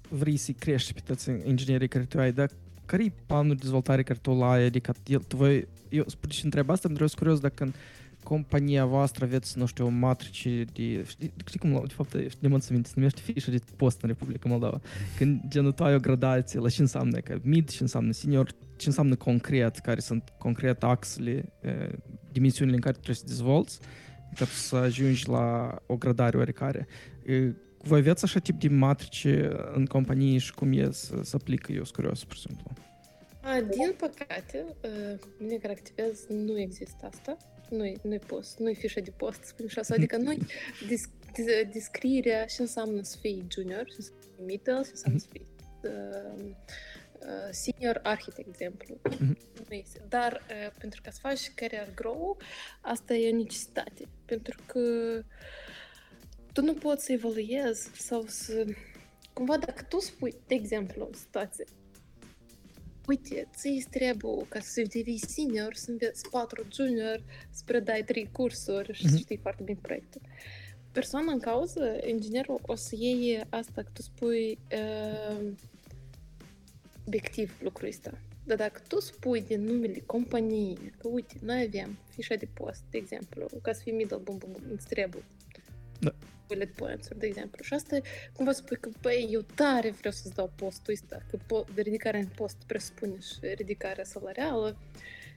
vrei 0.08 0.36
să 0.36 0.52
crești 0.52 0.92
pe 0.92 1.00
toți 1.04 1.30
inginerii 1.44 1.88
care 1.88 2.04
tu 2.04 2.18
ai, 2.18 2.32
dar 2.32 2.50
care 2.86 3.04
e 3.04 3.12
planul 3.26 3.54
de 3.54 3.60
dezvoltare 3.60 4.02
care 4.02 4.18
tu 4.22 4.32
l-ai? 4.32 4.64
Adică 4.64 4.94
el, 5.06 5.20
tu 5.20 5.36
voi, 5.36 5.68
eu 5.88 6.04
spun 6.06 6.30
și 6.30 6.44
întreb 6.44 6.70
asta, 6.70 6.86
pentru 6.86 7.02
că 7.04 7.08
sunt 7.08 7.20
curios 7.20 7.40
dacă 7.40 7.64
în 7.64 7.72
compania 8.30 8.84
voastră 8.84 9.24
aveți, 9.24 9.58
nu 9.58 9.66
știu, 9.66 9.88
matrici 9.88 10.48
de... 10.72 11.04
Știi, 11.06 11.32
știi 11.46 11.58
cum, 11.58 11.82
de 11.86 11.92
fapt, 11.94 12.12
de 12.12 12.48
mă 12.48 12.58
minte, 12.70 12.88
se 12.88 12.92
numește 12.94 13.20
fișă 13.20 13.50
de 13.50 13.58
post 13.76 14.02
în 14.02 14.08
Republica 14.08 14.48
Moldova. 14.48 14.80
Când 15.16 15.40
genul 15.48 15.72
tu 15.72 15.84
ai 15.84 15.94
o 15.94 15.98
gradație 15.98 16.60
la 16.60 16.68
ce 16.68 16.80
înseamnă 16.80 17.18
că 17.18 17.38
mid, 17.42 17.70
ce 17.70 17.82
înseamnă 17.82 18.12
senior, 18.12 18.50
ce 18.76 18.86
înseamnă 18.86 19.14
concret, 19.16 19.78
care 19.78 20.00
sunt 20.00 20.32
concret 20.38 20.82
axele, 20.82 21.52
dimensiunile 22.32 22.76
în 22.76 22.82
care 22.82 22.94
trebuie 22.94 23.16
să 23.16 23.24
dezvolți, 23.26 23.80
ca 24.34 24.44
să 24.44 24.76
ajungi 24.76 25.28
la 25.28 25.76
o 25.86 25.96
gradare 25.96 26.36
oarecare. 26.36 26.86
Voi 27.82 27.98
aveți 27.98 28.24
așa 28.24 28.40
tip 28.40 28.60
de 28.60 28.68
matrice 28.68 29.50
în 29.74 29.86
companie 29.86 30.38
și 30.38 30.54
cum 30.54 30.72
e 30.72 30.90
să, 30.90 31.20
să 31.22 31.36
aplică? 31.40 31.72
Eu 31.72 31.84
sunt 31.84 31.96
curios, 31.96 32.24
pur 32.24 32.36
și 32.36 32.42
simplu. 32.46 32.70
Din 33.70 33.94
păcate, 33.98 34.64
mine 35.38 35.56
care 35.56 35.72
activez 35.72 36.26
nu 36.28 36.58
există 36.58 37.08
asta. 37.12 37.36
Nu-i, 37.70 37.98
nu-i 38.02 38.18
post, 38.18 38.58
nu-i 38.58 38.74
fișa 38.74 39.00
de 39.00 39.10
post, 39.16 39.42
spun 39.42 39.66
așa. 39.68 39.94
Adică 39.94 40.16
nu 40.16 40.36
descrierea 41.72 42.44
ce 42.44 42.60
înseamnă 42.62 43.02
să 43.02 43.16
fii 43.20 43.46
junior, 43.50 43.84
ce 43.84 43.94
înseamnă 43.96 44.44
middle, 44.44 44.82
ce 44.82 44.90
înseamnă 44.90 45.18
să 45.18 45.26
fii 45.30 45.46
uh, 45.82 46.54
senior 47.50 48.00
architect, 48.02 48.56
de 48.56 48.64
exemplu. 48.64 48.96
Mm-hmm. 48.96 49.68
Nu 49.68 49.74
este. 49.74 50.04
Dar 50.08 50.46
uh, 50.50 50.72
pentru 50.78 51.00
ca 51.02 51.10
să 51.10 51.18
faci 51.20 51.50
career 51.54 51.88
grow, 51.94 52.38
asta 52.80 53.14
e 53.14 53.32
o 53.32 53.36
necesitate. 53.36 54.04
Pentru 54.24 54.58
că 54.66 54.80
tu 56.52 56.62
nu 56.62 56.74
poți 56.74 57.04
să 57.04 57.12
evaluezi 57.12 57.90
sau 57.94 58.24
să... 58.26 58.64
Cumva 59.32 59.58
dacă 59.58 59.82
tu 59.82 59.98
spui, 59.98 60.34
de 60.46 60.54
exemplu, 60.54 61.08
o 61.12 61.14
situație, 61.14 61.64
uite, 63.10 63.48
ți 63.56 63.86
trebuie 63.90 64.46
ca 64.48 64.60
să 64.60 64.82
devii 64.92 65.26
senior, 65.26 65.74
să 65.74 65.90
înveți 65.90 66.28
patru 66.30 66.66
junior, 66.72 67.22
să 67.50 67.62
predai 67.64 68.02
trei 68.06 68.28
cursuri 68.32 68.92
și 68.92 69.06
mm-hmm. 69.06 69.10
să 69.10 69.16
știi 69.16 69.36
foarte 69.36 69.62
bine 69.62 69.78
proiectul. 69.82 70.20
Persoana 70.92 71.32
în 71.32 71.38
cauză, 71.38 71.98
inginerul, 72.06 72.60
o 72.66 72.74
să 72.74 72.94
iei 72.98 73.40
asta 73.48 73.82
că 73.82 73.90
tu 73.92 74.02
spui 74.02 74.58
uh, 74.72 75.52
obiectiv 77.06 77.58
lucrul 77.62 77.88
ăsta. 77.88 78.18
Dar 78.44 78.56
dacă 78.56 78.80
tu 78.88 79.00
spui 79.00 79.42
din 79.42 79.64
numele 79.64 80.02
companiei 80.06 80.92
că, 80.98 81.08
uite, 81.08 81.34
noi 81.42 81.62
avem 81.66 81.98
fișa 82.08 82.34
de 82.34 82.48
post, 82.54 82.82
de 82.90 82.98
exemplu, 82.98 83.46
ca 83.62 83.72
să 83.72 83.80
fii 83.82 83.92
middle, 83.92 84.16
bum, 84.16 84.38
bum, 84.38 84.50
bum, 84.52 84.62
îți 84.72 84.86
trebuie 84.86 85.24
da. 86.00 86.12
bullet 86.46 86.72
points 86.74 87.08
de 87.16 87.26
exemplu. 87.26 87.64
Și 87.64 87.74
asta 87.74 87.96
cumva 88.32 88.52
spui 88.52 88.76
că, 88.80 88.88
băi, 89.00 89.28
eu 89.30 89.40
tare 89.54 89.90
vreau 89.90 90.12
să-ți 90.12 90.34
dau 90.34 90.52
postul 90.56 90.92
ăsta, 90.92 91.22
că 91.30 91.36
po- 91.36 91.74
de 91.74 91.82
ridicarea 91.82 92.20
în 92.20 92.30
post 92.34 92.56
presupune 92.66 93.18
și 93.20 93.54
ridicarea 93.56 94.04
salarială. 94.04 94.76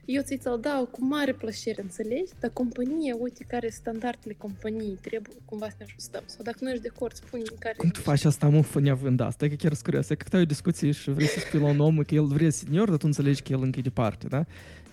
Eu 0.06 0.22
ți-l 0.22 0.58
dau 0.60 0.86
cu 0.86 1.04
mare 1.04 1.32
plăcere, 1.32 1.82
înțelegi? 1.82 2.32
Dar 2.40 2.50
compania, 2.50 3.14
uite 3.18 3.44
care 3.48 3.68
standardele 3.68 4.34
companiei, 4.38 4.98
trebuie 5.00 5.36
cumva 5.44 5.68
să 5.68 5.74
ne 5.78 5.84
ajustăm. 5.88 6.22
Sau 6.26 6.42
dacă 6.42 6.58
nu 6.60 6.70
ești 6.70 6.82
de 6.82 6.90
acord, 6.94 7.14
spune 7.14 7.42
care... 7.58 7.74
Cum 7.76 7.88
tu 7.88 8.00
faci 8.00 8.24
asta, 8.24 8.48
mă, 8.48 8.64
neavând 8.80 9.20
asta? 9.20 9.44
E 9.44 9.48
că 9.48 9.54
chiar 9.54 9.72
sunt 9.72 9.84
curioasă. 9.84 10.14
Că 10.14 10.24
tu 10.28 10.36
ai 10.36 10.42
o 10.42 10.44
discuție 10.44 10.90
și 10.90 11.10
vrei 11.10 11.26
să 11.26 11.38
spui 11.38 11.60
la 11.60 11.66
un 11.66 11.78
om 11.78 11.96
că 12.02 12.14
el 12.14 12.24
vrea 12.24 12.50
senior, 12.50 12.88
dar 12.88 12.96
tu 12.96 13.06
înțelegi 13.06 13.42
că 13.42 13.52
el 13.52 13.62
încă 13.62 13.78
e 13.78 13.82
departe, 13.82 14.26
da? 14.26 14.44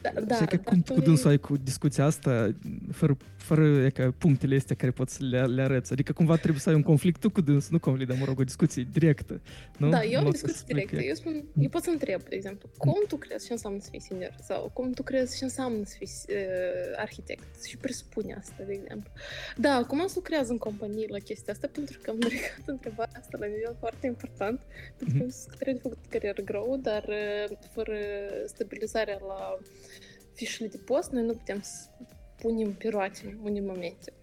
Da, 0.01 0.21
da, 0.21 0.35
și 0.35 0.45
că 0.45 0.57
cum 0.57 0.81
tu 0.81 0.93
cu 0.93 0.99
dânsul 0.99 1.29
ai 1.29 1.37
cu 1.37 1.57
discuția 1.57 2.05
asta, 2.05 2.55
fără, 2.91 3.17
fără 3.37 3.63
e 3.85 3.89
ca 3.89 4.13
punctele 4.17 4.55
astea 4.55 4.75
care 4.75 4.91
poți 4.91 5.15
să 5.15 5.23
le, 5.23 5.45
le 5.45 5.61
arăți? 5.61 5.91
Adică 5.91 6.13
cumva 6.13 6.35
trebuie 6.35 6.59
să 6.59 6.69
ai 6.69 6.75
un 6.75 6.81
conflict 6.81 7.19
tu 7.19 7.29
cu 7.29 7.41
dânsul, 7.41 7.69
nu 7.71 7.79
conflict, 7.79 8.09
dar 8.09 8.19
mă 8.19 8.25
rog, 8.25 8.39
o 8.39 8.43
discuție 8.43 8.87
directă. 8.91 9.41
Nu? 9.77 9.89
Da, 9.89 10.03
eu 10.03 10.19
am 10.19 10.25
o 10.25 10.29
discuție 10.29 10.63
directă. 10.67 11.01
Eu, 11.01 11.13
spun, 11.13 11.43
eu 11.59 11.69
pot 11.69 11.83
să 11.83 11.89
întreb, 11.89 12.21
de 12.23 12.35
exemplu, 12.35 12.69
cum 12.77 13.03
tu 13.07 13.15
crezi 13.15 13.45
ce 13.45 13.51
înseamnă 13.51 13.79
să 13.81 13.87
fii 13.91 14.01
senior? 14.01 14.35
Sau 14.41 14.71
cum 14.73 14.91
tu 14.91 15.03
crezi 15.03 15.37
ce 15.37 15.43
înseamnă 15.43 15.83
să 15.85 15.95
fii 15.97 16.09
uh, 16.29 16.97
arhitect? 16.97 17.63
Și 17.65 17.77
presupune 17.77 18.33
asta, 18.33 18.63
de 18.67 18.73
exemplu. 18.73 19.11
Da, 19.57 19.83
cum 19.87 20.07
să 20.07 20.13
lucrează 20.15 20.51
în 20.51 20.57
companie 20.57 21.05
la 21.09 21.17
chestia 21.17 21.53
asta? 21.53 21.67
Pentru 21.71 21.99
că 22.01 22.09
am 22.09 22.17
ridicat 22.27 22.63
întrebarea 22.65 23.19
asta 23.19 23.37
la 23.39 23.45
nivel 23.45 23.75
foarte 23.79 24.07
important, 24.07 24.59
pentru 24.97 25.17
că 25.17 25.25
mm-hmm. 25.25 25.55
trebuie 25.55 25.73
de 25.73 25.79
făcut 25.81 26.05
carieră 26.09 26.41
grow, 26.41 26.79
dar 26.81 27.03
uh, 27.07 27.57
fără 27.73 27.97
stabilizarea 28.45 29.17
la 29.27 29.57
fișele 30.33 30.69
de 30.69 30.77
post, 30.77 31.11
noi 31.11 31.23
nu 31.23 31.33
putem 31.33 31.61
să 31.61 31.87
punem 32.41 32.73
pe 32.73 32.87
roate 32.87 33.19
în 33.25 33.37
unii 33.43 33.61
momente. 33.61 34.13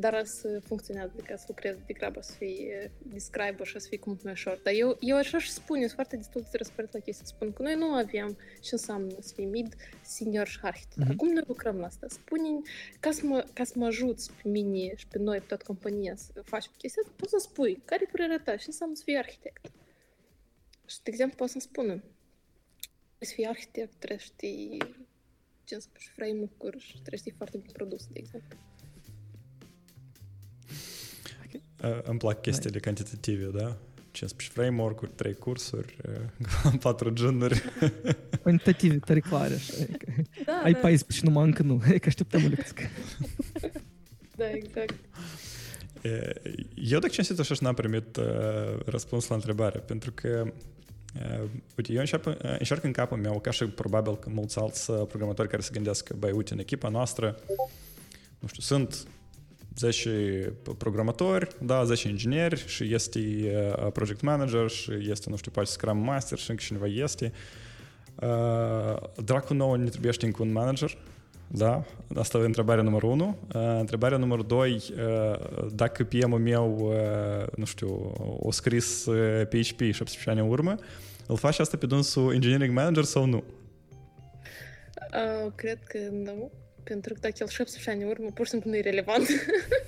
Dar 0.00 0.24
să 0.24 0.60
funcționează, 0.64 1.12
ca 1.26 1.36
să 1.36 1.44
lucrezi 1.48 1.78
degrabă 1.86 2.20
să 2.20 2.32
fie 2.32 2.92
describe 3.02 3.64
și 3.64 3.80
să 3.80 3.88
fie 3.88 3.98
cum 3.98 4.18
mai 4.22 4.32
ușor. 4.32 4.60
Dar 4.62 4.72
eu, 4.76 4.96
eu 5.00 5.16
așa 5.16 5.38
și 5.38 5.50
spun, 5.50 5.78
sunt 5.78 5.90
foarte 5.90 6.16
destul 6.16 6.40
de 6.40 6.56
răspărit 6.56 6.92
la 6.92 6.98
chestii. 6.98 7.26
Spun 7.26 7.52
că 7.52 7.62
noi 7.62 7.74
nu 7.74 7.84
avem 7.84 8.36
ce 8.60 8.68
înseamnă 8.72 9.16
să 9.20 9.32
fie 9.34 9.44
mid, 9.44 9.74
senior 10.02 10.46
și 10.46 10.58
arhitect. 10.62 11.04
Mm-hmm. 11.04 11.12
Acum 11.12 11.28
noi 11.28 11.42
lucrăm 11.46 11.76
la 11.76 11.86
asta. 11.86 12.06
Spune 12.08 12.48
ca 13.00 13.10
să, 13.10 13.20
mă, 13.24 13.46
ca 13.52 13.64
să 13.64 13.72
mă 13.76 13.86
ajuți 13.86 14.32
pe 14.42 14.48
mine 14.48 14.94
și 14.96 15.06
pe 15.06 15.18
noi, 15.18 15.38
pe 15.38 15.44
toată 15.46 15.64
compania 15.66 16.16
să 16.16 16.42
facem 16.44 16.72
chestia 16.76 17.02
asta, 17.04 17.14
poți 17.16 17.30
să 17.30 17.38
spui 17.38 17.82
care 17.84 18.04
e 18.06 18.10
părerea 18.10 18.40
ta, 18.44 18.56
ce 18.56 18.64
înseamnă 18.66 18.94
să 18.94 19.02
fii 19.04 19.16
arhitect. 19.16 19.66
Și, 20.86 21.02
de 21.02 21.10
exemplu, 21.10 21.36
poți 21.36 21.50
să-mi 21.50 21.62
spună 21.62 22.02
să 23.18 23.32
fii 23.34 23.46
arhitect, 23.46 23.94
trebuie 23.98 24.18
să 24.18 24.24
știi 24.24 25.06
15 25.68 26.12
frame-uri 26.16 26.78
și 26.78 26.92
trebuie 26.92 27.18
să 27.18 27.24
știi 27.24 27.34
foarte 27.36 27.56
bine 27.56 27.72
produs, 27.72 28.06
de 28.06 28.18
exemplu. 28.18 28.58
Okay. 31.44 32.02
Îmi 32.04 32.18
plac 32.18 32.40
chestiile 32.40 32.78
cantitative, 32.78 33.44
da? 33.44 33.76
15 34.10 34.60
framework-uri, 34.60 35.10
3 35.10 35.34
cursuri, 35.34 35.96
4 36.80 37.10
genuri. 37.10 37.62
Quantitative, 38.42 38.98
tare 38.98 39.20
clare, 39.20 39.54
așa. 39.54 39.72
Da, 40.44 40.60
Ai 40.64 40.72
da. 40.72 40.78
14 40.78 41.18
și 41.18 41.24
numai 41.24 41.44
încă 41.44 41.62
nu. 41.62 41.82
E 41.92 41.98
că 41.98 42.08
așteptăm 42.08 42.44
o 42.44 42.48
lecție. 42.48 42.90
Da, 44.36 44.50
exact. 44.50 44.94
Eu, 46.74 46.98
dacă 46.98 47.08
cinstit, 47.08 47.38
așa 47.38 47.54
n-am 47.60 47.74
primit 47.74 48.16
uh, 48.16 48.24
răspuns 48.84 49.28
la 49.28 49.34
întrebare, 49.34 49.78
pentru 49.78 50.12
că 50.12 50.52
Uite, 51.76 51.92
eu 51.92 51.98
încerc, 51.98 52.24
încerc 52.58 52.84
în 52.84 52.92
capul 52.92 53.16
meu, 53.16 53.40
ca 53.40 53.50
și 53.50 53.64
probabil 53.64 54.16
că 54.16 54.28
mulți 54.32 54.58
alți 54.58 54.92
programatori 54.92 55.48
care 55.48 55.62
se 55.62 55.70
gândesc 55.72 56.04
că, 56.04 56.14
băi, 56.18 56.32
uite, 56.32 56.52
în 56.52 56.58
echipa 56.58 56.88
noastră, 56.88 57.36
nu 58.38 58.48
știu, 58.48 58.62
sunt 58.62 59.06
10 59.76 60.52
programatori, 60.78 61.48
da, 61.60 61.84
10 61.84 62.08
ingineri 62.08 62.64
și 62.66 62.94
este 62.94 63.20
project 63.92 64.20
manager 64.20 64.68
și 64.68 64.92
este, 65.10 65.30
nu 65.30 65.36
știu, 65.36 65.50
poate 65.50 65.70
Scrum 65.70 65.98
Master 65.98 66.38
și 66.38 66.50
încă 66.50 66.62
cineva 66.64 66.86
este. 66.86 67.32
Dracu 69.24 69.54
nou 69.54 69.74
ne 69.74 69.88
trebuie 69.88 70.12
încă 70.20 70.42
un 70.42 70.52
manager 70.52 70.98
Da, 71.46 71.84
asta 72.14 72.38
e 72.38 72.44
întrebarea 72.44 72.82
numărul 72.82 73.10
1. 73.10 73.38
Uh, 73.54 73.62
întrebarea 73.78 74.18
numărul 74.18 74.44
2, 74.46 74.72
uh, 74.72 75.66
dacă 75.72 76.04
PM-ul 76.04 76.38
meu, 76.38 76.76
uh, 76.78 77.46
nu 77.56 77.64
știu, 77.64 78.12
o 78.40 78.50
scris 78.50 79.06
uh, 79.06 79.46
PHP 79.46 79.80
17 79.80 80.30
ani 80.30 80.40
în 80.40 80.48
urmă, 80.48 80.74
îl 81.28 81.36
faci 81.36 81.58
asta 81.58 81.76
pe 81.76 81.86
dânsul 81.86 82.34
engineering 82.34 82.74
manager 82.74 83.04
sau 83.04 83.24
nu? 83.24 83.44
Uh, 85.14 85.52
cred 85.54 85.78
că 85.82 85.98
nu. 86.10 86.50
Pentru 86.82 87.14
că 87.14 87.20
dacă 87.20 87.34
el 87.40 87.48
17 87.48 87.90
ani 87.90 88.02
în 88.02 88.08
urmă, 88.08 88.30
pur 88.34 88.44
și 88.44 88.50
simplu 88.50 88.70
nu 88.70 88.76
e 88.76 88.80
relevant. 88.80 89.26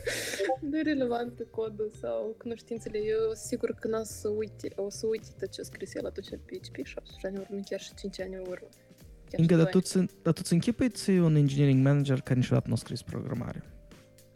nu 0.70 0.78
e 0.78 0.82
relevant 0.82 1.46
codul 1.50 1.90
sau 2.00 2.34
cunoștințele. 2.38 2.98
Eu 2.98 3.32
sigur 3.34 3.70
că 3.80 3.88
n-o 3.88 4.02
să 4.02 4.28
uite, 4.28 4.72
o 4.76 4.90
să 4.90 5.06
uite 5.06 5.28
tot 5.38 5.50
ce 5.50 5.60
a 5.60 5.64
scris 5.64 5.94
el 5.94 6.06
atunci 6.06 6.28
pe 6.28 6.36
PHP 6.36 6.76
17 6.84 7.26
ani 7.26 7.36
în 7.36 7.44
urmă, 7.48 7.62
chiar 7.68 7.80
și 7.80 7.94
5 7.94 8.20
ani 8.20 8.34
în 8.34 8.40
urmă. 8.40 8.68
Chiar 9.30 9.40
Inga, 9.40 9.54
și 9.54 9.62
dar 9.62 9.70
doi 9.72 9.80
tu, 9.80 9.80
ți- 9.80 10.22
dar 10.22 10.32
tu 10.32 10.42
ți 10.42 10.52
închipuiți 10.52 11.10
un 11.10 11.34
engineering 11.34 11.84
manager 11.84 12.20
care 12.20 12.38
niciodată 12.38 12.68
nu 12.68 12.74
a 12.74 12.76
scris 12.76 13.02
programare. 13.02 13.62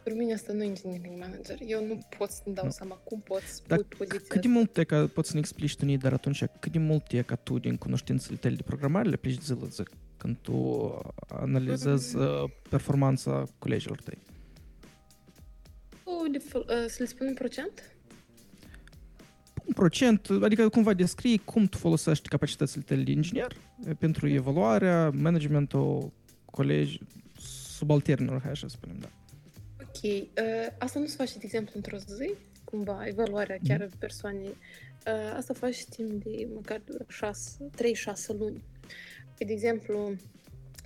Pentru 0.05 0.23
mine 0.23 0.33
asta 0.35 0.53
nu 0.53 0.63
e 0.63 0.65
engineering 0.65 1.19
manager. 1.19 1.57
Eu 1.67 1.85
nu 1.85 1.99
pot 2.17 2.29
să-mi 2.29 2.55
dau 2.55 2.65
Nu. 2.65 2.71
seama 2.71 2.95
cum 2.95 3.19
pot 3.19 3.41
să 3.41 3.61
Dar 3.67 3.77
pui 3.77 4.07
poziția 4.07 4.27
Cât 4.27 4.41
de 4.41 4.47
mult 4.47 4.77
e 4.77 4.83
ca, 4.83 5.07
poți 5.13 5.27
să 5.27 5.33
ne 5.33 5.39
explici 5.39 5.75
tu, 5.75 5.85
Nid, 5.85 6.01
dar 6.01 6.13
atunci 6.13 6.43
cât 6.59 6.71
de 6.71 6.79
mult 6.79 7.11
e 7.11 7.21
ca 7.21 7.35
tu 7.35 7.59
din 7.59 7.77
cunoștințele 7.77 8.37
tale 8.37 8.55
de 8.55 8.61
programare 8.61 9.07
le 9.07 9.15
aplici 9.15 9.41
zi 9.41 9.51
la 9.61 9.67
zi 9.67 9.83
când 10.17 10.37
tu 10.41 10.91
analizezi 11.27 12.15
uh, 12.15 12.43
performanța 12.69 13.43
colegilor 13.59 14.01
tăi? 14.01 14.17
O, 16.03 16.27
de 16.31 16.37
fel- 16.37 16.65
uh, 16.69 16.85
Să 16.87 16.95
le 16.99 17.05
spun 17.05 17.27
un 17.27 17.33
procent? 17.33 17.95
Un 19.65 19.73
procent, 19.73 20.29
adică 20.41 20.69
cumva 20.69 20.93
descrii 20.93 21.37
cum 21.37 21.65
tu 21.65 21.77
folosești 21.77 22.27
capacitățile 22.27 22.83
tale 22.83 23.03
de 23.03 23.11
inginer 23.11 23.51
eh, 23.85 23.95
pentru 23.99 24.27
evaluarea, 24.27 25.09
managementul 25.09 26.11
colegi, 26.45 26.99
subalternilor, 27.77 28.41
hai 28.41 28.51
așa 28.51 28.67
să 28.67 28.75
spunem, 28.77 28.97
da. 28.99 29.09
Ok. 30.05 30.11
Uh, 30.11 30.75
asta 30.77 30.99
nu 30.99 31.05
se 31.05 31.15
face, 31.15 31.33
de 31.37 31.45
exemplu, 31.45 31.71
într-o 31.75 31.97
zi, 31.97 32.33
cumva, 32.63 33.07
evaluarea 33.07 33.57
chiar 33.67 33.81
a 33.81 33.89
persoanei. 33.99 34.57
Uh, 35.07 35.33
asta 35.35 35.53
faci 35.53 35.85
timp 35.85 36.23
de 36.23 36.47
măcar 36.53 36.81
3-6 36.81 38.37
luni. 38.37 38.63
De 39.37 39.51
exemplu, 39.53 40.15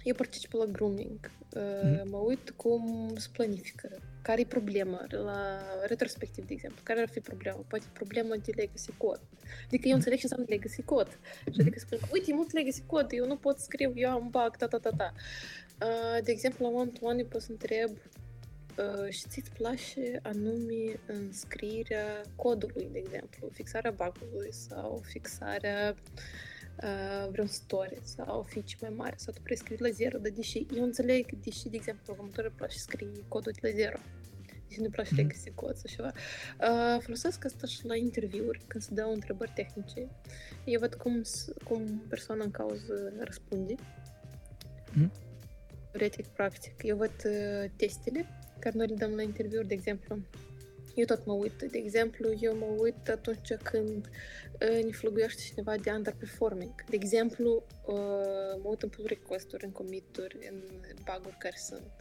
eu 0.03 0.15
particip 0.15 0.51
la 0.51 0.65
grooming. 0.65 1.19
Uh, 1.55 1.61
Mhm. 1.83 2.09
Mă 2.09 2.17
uit 2.17 2.49
cum 2.49 3.13
se 3.17 3.27
planifică. 3.33 3.89
Care 4.21 4.41
e 4.41 4.45
problema 4.45 5.05
la 5.09 5.61
retrospectiv, 5.87 6.45
de 6.45 6.53
exemplu? 6.53 6.81
Care 6.83 7.01
ar 7.01 7.09
fi 7.09 7.19
problema? 7.19 7.57
Poate 7.67 7.85
problema 7.93 8.35
de 8.35 8.51
legacy 8.55 8.91
code. 8.97 9.21
Adică 9.65 9.87
eu 9.87 9.95
înțeleg 9.95 10.17
ce 10.17 10.23
înseamnă 10.23 10.45
legacy 10.49 10.81
code. 10.81 11.09
Și 11.51 11.59
adică 11.59 11.79
spun, 11.79 11.97
uite, 12.13 12.31
e 12.31 12.33
mult 12.33 12.51
legacy 12.51 12.81
code, 12.85 13.15
eu 13.15 13.25
nu 13.25 13.35
pot 13.35 13.57
să 13.57 13.63
scriu, 13.63 13.91
eu 13.95 14.09
am 14.09 14.27
bug, 14.29 14.55
ta, 14.57 14.67
ta, 14.67 14.77
ta, 14.77 14.89
ta. 14.89 15.13
Uh, 15.81 16.23
de 16.23 16.31
exemplu, 16.31 16.65
la 16.65 16.77
one-to-one 16.77 17.23
pot 17.23 17.41
să 17.41 17.51
întreb 17.51 17.89
uh, 17.89 18.18
și 19.09 19.27
ți-ți 19.27 19.51
place 19.51 20.19
anume 20.23 20.99
înscrierea 21.05 22.21
codului, 22.35 22.89
de 22.91 22.97
exemplu, 23.05 23.49
fixarea 23.53 23.91
bug-ului 23.91 24.53
sau 24.53 25.01
fixarea 25.05 25.95
uh, 26.83 27.27
vreun 27.31 27.47
story 27.47 27.97
sau 28.03 28.43
feature 28.43 28.77
mai 28.81 28.93
mare 28.97 29.13
sau 29.17 29.33
tu 29.33 29.41
prescrii 29.41 29.77
la 29.79 29.89
zero, 29.89 30.17
dar 30.17 30.31
deși 30.31 30.65
eu 30.75 30.83
înțeleg, 30.83 31.25
deși, 31.43 31.69
de 31.69 31.75
exemplu, 31.75 32.03
programătorul 32.05 32.49
îi 32.49 32.55
place 32.57 32.77
să 32.77 32.85
scrie 32.89 33.07
codul 33.27 33.51
de 33.61 33.67
la 33.67 33.73
zero, 33.75 33.97
deși 34.67 34.79
nu-i 34.79 34.89
place 34.89 35.09
Mhm. 35.11 35.17
legacy 35.21 35.51
code 35.55 35.73
sau 35.75 35.85
ceva. 35.95 36.11
Uh, 36.95 37.01
folosesc 37.01 37.45
asta 37.45 37.67
și 37.67 37.85
la 37.85 37.95
interviuri, 37.95 38.61
când 38.67 38.83
se 38.83 38.93
dau 38.93 39.13
întrebări 39.13 39.51
tehnice. 39.55 40.07
Eu 40.65 40.79
văd 40.79 40.93
cum, 40.95 41.23
s- 41.23 41.51
cum 41.63 42.03
persoana 42.09 42.43
în 42.43 42.51
cauză 42.51 43.13
răspunde. 43.19 43.75
Mhm. 44.93 45.11
Teoretic, 45.91 46.25
practic. 46.27 46.73
Eu 46.83 46.97
văd 46.97 47.11
uh, 47.25 47.69
testele 47.75 48.25
care 48.59 48.77
noi 48.77 48.87
le 48.87 48.95
dăm 48.95 49.15
la 49.15 49.21
interviuri, 49.21 49.67
de 49.67 49.73
exemplu. 49.73 50.17
Eu 50.95 51.05
tot 51.05 51.25
mă 51.25 51.33
uit. 51.33 51.61
De 51.61 51.77
exemplu, 51.77 52.33
eu 52.39 52.55
mă 52.55 52.65
uit 52.65 53.09
atunci 53.09 53.53
când 53.63 54.09
uh, 54.61 54.83
ne 54.83 54.91
fluguiește 54.91 55.41
cineva 55.41 55.75
de 55.77 55.91
underperforming. 55.91 56.83
De 56.89 56.95
exemplu, 56.95 57.63
uh, 57.85 57.95
mă 58.61 58.69
uit 58.69 58.81
în 58.81 58.89
pull 58.89 59.07
request-uri, 59.07 59.65
în 59.65 59.71
commit-uri, 59.71 60.37
în 60.51 60.63
bug-uri 61.03 61.37
care 61.39 61.55
sunt. 61.57 61.91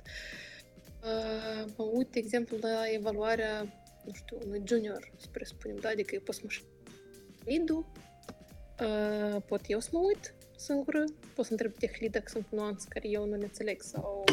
Uh, 1.03 1.73
mă 1.77 1.85
uit, 1.85 2.09
de 2.11 2.19
exemplu, 2.19 2.57
la 2.61 2.83
evaluarea, 2.93 3.63
nu 4.05 4.13
știu, 4.13 4.39
unui 4.47 4.63
junior, 4.65 5.13
să 5.17 5.27
presupunem, 5.33 5.77
da? 5.77 5.89
Adică 5.89 6.15
eu 6.15 6.21
pot 6.21 6.35
să 6.35 6.41
mă 6.45 6.51
lead 7.45 7.71
uh, 7.71 9.43
pot 9.47 9.61
eu 9.67 9.81
să 9.81 9.89
mă 9.93 9.99
uit 9.99 10.35
singură, 10.57 11.05
pot 11.35 11.45
să 11.45 11.51
întreb 11.51 11.73
tech 11.79 11.99
lead 11.99 12.13
dacă 12.13 12.29
sunt 12.29 12.47
nuanțe 12.51 12.87
care 12.89 13.09
eu 13.09 13.27
nu 13.27 13.37
le 13.37 13.45
înțeleg 13.45 13.83
sau 13.83 14.25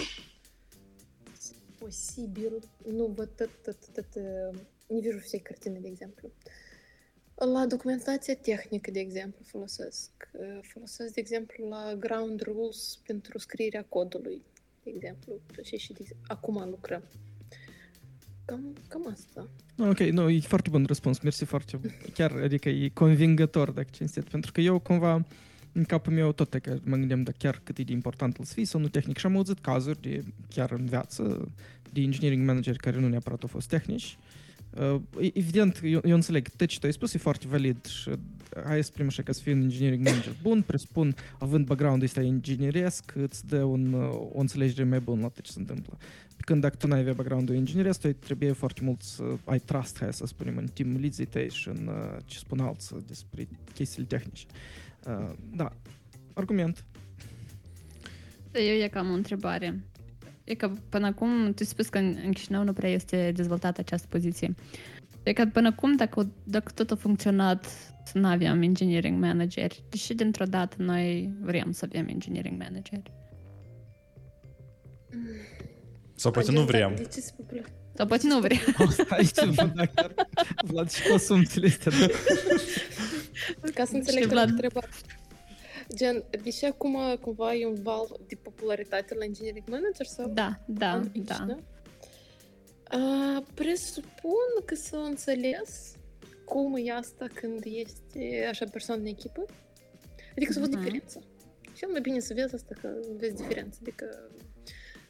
posibil, 1.85 2.68
nu 2.87 3.07
văd 3.07 3.29
tot, 3.37 3.50
tot, 3.62 3.76
tot, 3.94 4.07
uh, 4.14 4.61
не 4.90 5.00
вижу 5.00 5.20
всей 5.20 5.40
картины, 5.40 5.81
de 5.81 5.88
exemplu. 5.88 6.31
La 7.35 7.66
documentația 7.66 8.35
tehnică, 8.35 8.90
de 8.90 9.00
exemplu, 9.00 9.44
folosesc. 9.44 10.11
Uh, 10.33 10.59
Folosesc, 10.62 11.14
de 11.14 11.20
exemplu, 11.20 11.68
la 11.68 11.94
ground 11.98 12.40
rules 12.40 12.98
pentru 13.07 13.38
scrierea 13.38 13.85
codului, 13.88 14.42
de 14.85 14.90
exemplu. 14.94 15.40
Și, 15.62 15.76
și 15.76 15.92
de, 15.92 16.05
acum 16.26 16.68
lucrăm. 16.68 17.03
Cam, 18.44 18.76
cam 18.88 19.07
asta. 19.07 19.48
Ok, 19.79 19.98
nu, 19.98 20.29
e 20.29 20.40
foarte 20.40 20.70
bun 20.70 20.85
răspuns, 20.87 21.18
mersi 21.18 21.44
foarte, 21.44 21.81
chiar, 22.14 22.33
adică 22.33 22.68
e 22.68 22.88
convingător, 22.88 23.70
dacă 23.70 23.88
cinstit, 23.90 24.29
pentru 24.29 24.53
că 24.53 24.61
eu 24.61 24.79
cumva, 24.79 25.26
în 25.75 25.83
capul 25.83 26.13
meu 26.13 26.31
tot 26.31 26.53
e 26.53 26.59
că 26.59 26.77
mă 26.83 26.95
gândeam, 26.95 27.23
dar 27.23 27.33
chiar 27.38 27.61
cât 27.63 27.77
e 27.77 27.83
de 27.83 27.91
important 27.91 28.38
îl 28.38 28.45
să 28.45 28.53
fii 28.53 28.65
sau 28.65 28.79
nu 28.79 28.88
tehnic 28.88 29.17
și 29.17 29.25
am 29.25 29.35
auzit 29.35 29.59
cazuri 29.59 30.01
de, 30.01 30.23
chiar 30.49 30.71
în 30.71 30.85
viață 30.85 31.51
de 31.91 32.01
engineering 32.01 32.47
manager 32.47 32.75
care 32.75 32.99
nu 32.99 33.07
neapărat 33.07 33.41
au 33.41 33.47
fost 33.47 33.67
tehnici. 33.67 34.17
Uh, 34.79 35.01
evident, 35.33 35.79
eu, 35.83 36.01
eu 36.03 36.15
înțeleg, 36.15 36.47
tot 36.49 36.67
ce 36.67 36.79
tu 36.79 36.85
ai 36.85 36.93
spus 36.93 37.13
e 37.13 37.17
foarte 37.17 37.47
valid 37.47 37.85
și 37.85 38.11
hai 38.65 38.83
să 38.83 38.89
spunem 38.91 39.07
așa 39.07 39.23
că 39.23 39.33
să 39.33 39.41
fii 39.41 39.53
un 39.53 39.61
engineering 39.61 40.05
manager 40.05 40.35
bun, 40.41 40.61
presupun, 40.61 41.15
având 41.39 41.65
background-ul 41.65 42.05
ăsta 42.05 42.21
ingineresc, 42.21 43.13
îți 43.15 43.47
dă 43.47 43.63
un, 43.63 43.93
uh, 43.93 44.09
o 44.33 44.39
înțelegere 44.39 44.83
mai 44.83 44.99
bună 44.99 45.21
la 45.21 45.27
tot 45.27 45.43
ce 45.43 45.51
se 45.51 45.59
întâmplă. 45.59 45.97
Pe 46.35 46.41
când 46.45 46.61
dacă 46.61 46.75
tu 46.75 46.88
n-ai 46.88 46.99
avea 46.99 47.13
background-ul 47.13 47.55
ingineresc, 47.55 47.99
tu 47.99 48.13
trebuie 48.13 48.51
foarte 48.51 48.81
mult 48.83 49.01
să 49.01 49.23
ai 49.43 49.59
trust, 49.59 49.97
hai 49.99 50.13
să 50.13 50.25
spunem, 50.25 50.57
în 50.57 50.67
team 50.73 50.97
leads 50.99 51.19
tăi 51.29 51.49
și 51.49 51.67
în 51.67 51.88
uh, 51.88 52.17
ce 52.25 52.38
spun 52.38 52.59
alții 52.59 53.03
despre 53.07 53.47
chestiile 53.73 54.07
tehnice. 54.07 54.45
Uh, 54.49 54.85
da, 55.56 55.72
argument. 56.34 56.86
Eu 58.54 58.76
e 58.76 58.88
cam 58.88 59.10
o 59.10 59.13
întrebare. 59.13 59.84
E 60.44 60.54
că 60.54 60.72
până 60.89 61.06
acum, 61.06 61.46
tu 61.46 61.56
ai 61.60 61.65
spus 61.65 61.88
că 61.88 61.98
în, 61.98 62.18
în 62.24 62.32
Chișinău 62.32 62.63
nu 62.63 62.74
prea 62.74 62.89
este 62.89 63.32
dezvoltată 63.36 63.80
această 63.80 64.08
poziție. 64.10 64.56
E 65.24 65.34
că 65.34 65.46
până 65.46 65.68
acum, 65.68 65.96
dacă, 65.96 66.32
dacă 66.44 66.72
tot 66.72 66.91
a 66.91 66.96
funcționat, 66.96 67.68
nu 68.13 68.28
aveam 68.28 68.62
engineering 68.62 69.22
manager, 69.22 69.72
deși 69.89 70.13
dintr-o 70.13 70.46
dată 70.46 70.76
noi 70.80 71.34
vrem 71.41 71.72
să 71.72 71.86
avem 71.89 72.08
engineering 72.08 72.62
manager. 72.62 73.02
Sau 76.15 76.32
poate 76.32 76.52
nu 76.52 76.62
Agenda, 76.62 76.88
vrem. 76.88 76.96
De 76.96 77.10
ce 77.13 77.20
se 77.20 77.32
popular? 77.38 77.65
Sau 77.94 78.06
poate 78.06 78.28
nu 78.28 78.39
vrem. 78.39 78.58
Aici, 79.10 79.32
da, 79.56 79.86
chiar, 79.86 80.13
Vlad, 80.65 80.91
și 80.91 81.08
cu 81.08 81.13
asumțiile 81.13 81.68
astea. 81.68 81.91
Da. 83.75 83.81
Ca 83.83 83.85
să 83.89 83.95
înțeleg 83.95 84.21
Și 84.21 84.27
că 84.27 84.33
Vlad. 84.33 84.49
întreba. 84.49 84.81
Gen, 85.95 86.23
deși 86.43 86.65
acum 86.65 86.97
cumva 87.21 87.53
e 87.55 87.65
un 87.65 87.81
val 87.81 88.19
de 88.27 88.35
popularitate 88.35 89.15
la 89.15 89.23
engineering 89.23 89.67
manager 89.69 90.05
sau? 90.05 90.29
Da, 90.29 90.59
da, 90.67 90.91
Aici, 91.13 91.25
da. 91.27 91.57
A, 92.97 93.43
presupun 93.53 94.63
că 94.65 94.75
s-a 94.75 94.97
înțeles 94.97 95.95
cum 96.45 96.75
e 96.83 96.91
asta 96.91 97.25
când 97.33 97.63
este 97.65 98.45
așa 98.49 98.65
persoană 98.71 99.01
în 99.01 99.07
echipă. 99.07 99.45
Adică 100.35 100.51
să 100.53 100.59
văd 100.59 100.69
Mhm. 100.73 100.77
diferența. 100.83 101.19
Cel 101.77 101.89
mai 101.89 102.01
bine 102.01 102.19
să 102.19 102.33
vezi 102.33 102.53
asta 102.55 102.75
că 102.81 102.89
vezi 103.17 103.35
diferența. 103.35 103.77
Adică 103.81 104.29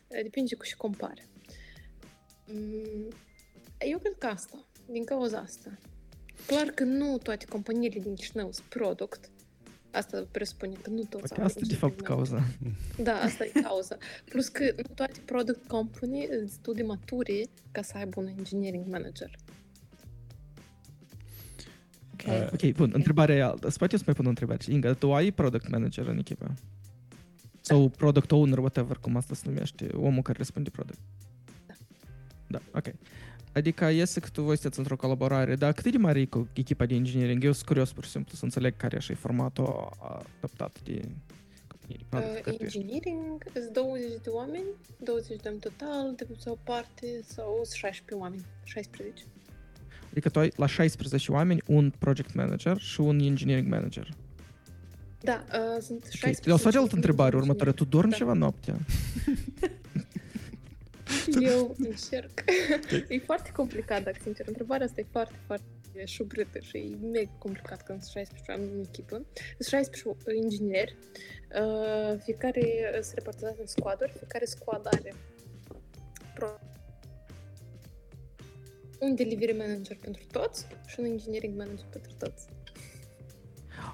e, 0.07 0.21
depinde 0.21 0.55
cu 0.55 0.63
și 0.63 0.75
compare. 0.77 1.27
Mm, 2.47 3.07
Eu 3.79 3.99
cred 3.99 4.15
că 4.17 4.25
asta, 4.27 4.65
din 4.89 5.03
cauza 5.03 5.37
asta. 5.37 5.77
Clar 6.47 6.67
că 6.67 6.83
nu 6.83 7.17
toate 7.17 7.45
companiile 7.45 7.99
din 7.99 8.13
Chișinău 8.13 8.51
sunt 8.51 8.65
product. 8.65 9.29
Asta 9.91 10.27
presupune 10.31 10.73
că 10.81 10.89
nu 10.89 10.95
toți 11.03 11.09
Poate 11.09 11.39
au 11.39 11.45
asta, 11.45 11.59
de 11.63 11.75
fapt, 11.75 11.93
engineering 11.93 12.01
cauza. 12.01 12.43
da, 13.03 13.13
asta 13.13 13.43
e 13.45 13.61
cauza. 13.61 13.97
Plus 14.25 14.47
că 14.47 14.63
nu 14.75 14.93
toate 14.95 15.19
product 15.25 15.67
company 15.67 16.25
sunt 16.29 16.39
destul 16.41 16.73
de 16.73 16.83
maturi 16.83 17.49
ca 17.71 17.81
să 17.81 17.93
aibă 17.97 18.19
un 18.19 18.27
engineering 18.37 18.85
manager. 18.87 19.35
Ok. 22.13 22.27
Uh, 22.27 22.49
Ok, 22.53 22.75
bun, 22.75 22.91
întrebarea 22.93 23.35
e 23.35 23.41
altă. 23.43 23.69
Să 23.69 23.77
poate 23.77 23.93
eu 23.93 23.99
să 23.99 24.03
mai 24.07 24.15
pun 24.15 24.25
o 24.25 24.29
întrebare. 24.29 24.59
Inga, 24.71 24.93
tu 24.93 25.13
ai 25.13 25.31
product 25.31 25.69
manager 25.69 26.07
în 26.07 26.17
echipă? 26.17 26.53
Sau 27.61 27.89
product 27.89 28.31
owner, 28.31 28.57
whatever, 28.57 28.97
cum 28.97 29.15
asta 29.15 29.33
se 29.35 29.41
numește, 29.45 29.89
omul 29.93 30.21
care 30.21 30.37
răspunde 30.37 30.69
product. 30.69 30.99
Da. 31.67 31.73
Da, 32.47 32.61
ok. 32.73 32.85
Adică 33.55 33.85
iese 33.85 34.19
că 34.19 34.27
tu 34.31 34.41
voi 34.41 34.55
sunteți 34.57 34.79
într-o 34.79 34.95
colaborare, 34.95 35.55
dar 35.55 35.73
cât 35.73 35.91
de 35.91 35.97
mare 35.97 36.19
e 36.19 36.25
cu 36.25 36.47
echipa 36.53 36.85
de 36.85 36.95
engineering? 36.95 37.43
Eu 37.43 37.51
sunt 37.51 37.65
curios, 37.65 37.91
pur 37.93 38.03
și 38.03 38.09
simplu, 38.09 38.35
să 38.35 38.43
înțeleg 38.43 38.77
care 38.77 38.95
așa 38.97 39.13
e 39.13 39.15
formatul 39.15 39.89
adaptat 40.39 40.81
de 40.83 41.01
companie 41.67 41.97
de 41.99 42.05
Haideți 42.11 42.41
că 42.41 42.49
Uh, 42.49 42.55
tu 42.57 42.63
ești. 42.63 42.77
engineering, 42.77 43.43
sunt 43.53 43.73
20 43.73 44.03
de 44.23 44.29
oameni, 44.29 44.63
20 45.03 45.27
de 45.27 45.41
oameni 45.43 45.61
total, 45.61 46.13
de 46.15 46.23
pe 46.23 46.33
o 46.49 46.55
parte, 46.63 47.07
sau 47.27 47.53
sunt 47.63 47.75
16 47.75 48.15
oameni, 48.23 48.45
16. 48.63 49.23
Adică 50.11 50.29
tu 50.29 50.39
ai 50.39 50.51
la 50.55 50.65
16 50.65 51.31
oameni 51.31 51.61
un 51.67 51.93
project 51.99 52.33
manager 52.33 52.77
și 52.77 53.01
un 53.01 53.19
engineering 53.19 53.67
manager. 53.69 54.09
Da, 55.21 55.43
uh, 55.47 55.81
sunt 55.81 56.03
16. 56.03 56.39
Okay. 56.39 56.43
Eu 56.47 56.53
o 56.53 56.57
să 56.57 56.63
fac 56.69 56.75
altă 56.81 56.95
întrebare 56.95 57.35
ingineri. 57.35 57.49
următoare. 57.49 57.71
Tu 57.71 57.85
dormi 57.85 58.11
Da. 58.11 58.17
ceva 58.17 58.33
noaptea? 58.33 58.75
Eu 61.41 61.75
încerc. 61.89 62.43
e 63.07 63.19
foarte 63.19 63.51
complicat, 63.51 64.03
dacă 64.03 64.17
sincer. 64.21 64.47
Întrebarea 64.47 64.85
asta 64.85 65.01
e 65.01 65.05
foarte, 65.11 65.35
foarte 65.45 65.65
șubrâtă 66.05 66.59
și 66.59 66.77
e 66.77 67.05
mega 67.05 67.31
complicat 67.37 67.83
când 67.83 68.01
sunt 68.01 68.11
16 68.11 68.51
oameni 68.51 68.71
în 68.73 68.79
echipă. 68.79 69.25
Sunt 69.59 69.67
16 69.67 70.35
ingineri, 70.43 70.97
uh, 71.61 72.19
fiecare 72.23 72.97
se 73.01 73.11
repartizează 73.15 73.57
în 73.59 73.67
squaduri, 73.67 74.11
fiecare 74.17 74.45
squad 74.45 74.87
are 74.91 75.13
pro- 76.33 76.59
un 78.99 79.15
delivery 79.15 79.57
manager 79.57 79.97
pentru 80.01 80.23
toți 80.31 80.67
și 80.85 80.99
un 80.99 81.05
engineering 81.05 81.57
manager 81.57 81.85
pentru 81.89 82.11
toți. 82.17 82.47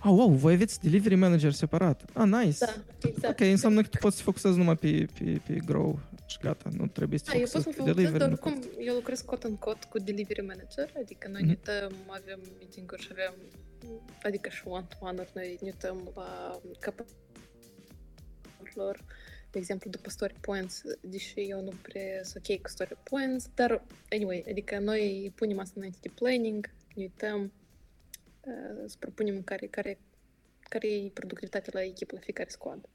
Ah, 0.04 0.10
wow, 0.12 0.30
voi 0.30 0.54
aveți 0.54 0.80
delivery 0.82 1.16
manager 1.16 1.52
separat. 1.52 2.06
Ah, 2.14 2.28
nice. 2.28 2.58
Da, 2.66 2.74
exact. 3.08 3.40
Ok, 3.40 3.48
înseamnă 3.48 3.82
că 3.82 3.88
tu 3.88 3.98
poți 3.98 4.18
să 4.18 4.24
focusezi 4.24 4.58
numai 4.58 4.76
pe, 4.78 5.06
pe, 5.20 5.42
pe 5.48 5.60
grow 5.66 6.00
și 6.26 6.38
gata, 6.42 6.70
nu 6.78 6.88
trebuie 6.88 7.20
să 7.20 7.26
Da, 7.28 7.34
eu 7.38 7.42
pot 7.42 7.50
focusezi 7.52 7.76
să 7.78 7.84
pe 7.84 7.90
mă 7.90 7.94
focusez, 7.94 8.12
delivery. 8.12 8.20
dar 8.20 8.28
nu 8.30 8.34
oricum 8.34 8.60
pot. 8.76 8.86
eu 8.88 8.94
lucrez 8.96 9.22
cot 9.22 9.44
în 9.44 9.56
cot 9.56 9.84
cu 9.84 10.00
delivery 10.00 10.42
manager, 10.46 10.92
adică 11.02 11.28
noi 11.28 11.42
Mhm. 11.42 11.50
ne 11.50 11.58
uităm, 11.58 11.92
avem 12.08 12.40
meeting-uri 12.58 13.02
și 13.02 13.08
avem, 13.12 13.34
adică 14.24 14.50
și 14.50 14.62
one-to-one-uri, 14.66 15.30
noi 15.34 15.58
ne 15.62 15.68
uităm 15.74 16.12
la 16.16 16.60
capăturilor, 16.80 17.20
de 19.52 19.58
exemplu, 19.60 19.90
după 19.90 20.10
story 20.10 20.34
points, 20.42 20.82
deși 21.02 21.34
eu 21.40 21.62
nu 21.64 21.72
prea 21.82 22.24
sunt 22.24 22.46
ok 22.50 22.62
cu 22.62 22.70
story 22.70 22.98
points, 23.04 23.50
dar, 23.56 23.84
anyway, 24.12 24.46
adică 24.50 24.80
noi 24.80 25.32
punem 25.36 25.60
asta 25.60 25.74
înainte 25.76 25.98
de 26.02 26.10
planning, 26.16 26.70
ne 26.96 27.02
uităm, 27.04 27.42
uh, 27.42 27.50
să 28.86 28.96
propunem 29.00 29.42
care, 29.42 29.68
care, 29.68 30.00
care 30.60 30.88
e 30.88 31.10
productivitatea 31.14 31.72
la 31.76 31.84
echipă, 31.84 32.16
la 32.16 32.22
fiecare 32.22 32.50
squad. 32.50 32.90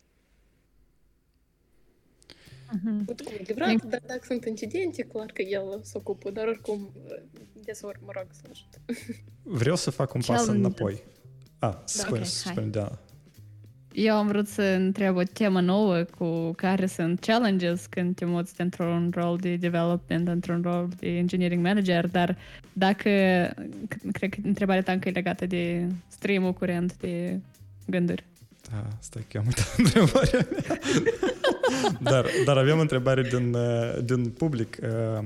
Mhm. 2.72 3.04
Oricum 3.08 3.32
e 3.38 3.42
livrat, 3.46 3.84
dar 3.84 4.02
dacă 4.06 4.20
sunt 4.24 4.44
incidente, 4.44 5.02
clar 5.02 5.26
că 5.26 5.42
el 5.42 5.80
se 5.82 5.98
ocupă, 5.98 6.30
dar 6.30 6.46
oricum, 6.46 6.92
deseori 7.52 7.98
mă 8.04 8.10
rog 8.14 8.26
să 8.30 8.42
ajut. 8.50 8.80
Vreau 9.42 9.76
să 9.76 9.90
fac 9.90 10.14
un 10.14 10.20
pas 10.26 10.36
Challenge. 10.36 10.66
înapoi. 10.66 11.02
Ah, 11.58 11.78
spune, 11.84 12.18
ok, 12.18 12.26
spune, 12.26 12.54
hai. 12.54 12.68
da. 12.68 13.05
Eu 13.98 14.14
am 14.14 14.26
vrut 14.26 14.48
să 14.48 14.62
întreb 14.62 15.16
o 15.16 15.22
temă 15.22 15.60
nouă 15.60 16.02
cu 16.18 16.52
care 16.52 16.86
sunt 16.86 17.20
challenges 17.20 17.86
când 17.90 18.14
te 18.14 18.24
muți 18.24 18.54
dintr-un 18.56 19.12
rol 19.14 19.36
de 19.40 19.56
development 19.56 20.28
într-un 20.28 20.60
rol 20.64 20.88
de 20.98 21.08
engineering 21.08 21.64
manager, 21.64 22.06
dar 22.06 22.36
dacă, 22.72 23.10
c- 23.88 24.12
cred 24.12 24.30
că 24.30 24.38
întrebarea 24.42 24.82
ta 24.82 24.92
încă 24.92 25.08
e 25.08 25.12
legată 25.12 25.46
de 25.46 25.86
stream-ul 26.08 26.52
curent 26.52 26.96
de 26.96 27.40
gânduri. 27.86 28.24
Da, 28.70 28.86
stai 29.00 29.24
că 29.30 29.38
am 29.38 29.44
uitat 29.46 29.74
întrebarea 29.84 30.46
mea. 30.50 30.78
dar, 32.00 32.26
dar 32.44 32.56
aveam 32.56 32.78
întrebare 32.78 33.22
din, 33.22 33.54
uh, 33.54 34.04
din 34.04 34.30
public. 34.30 34.76
Uh, 34.82 35.24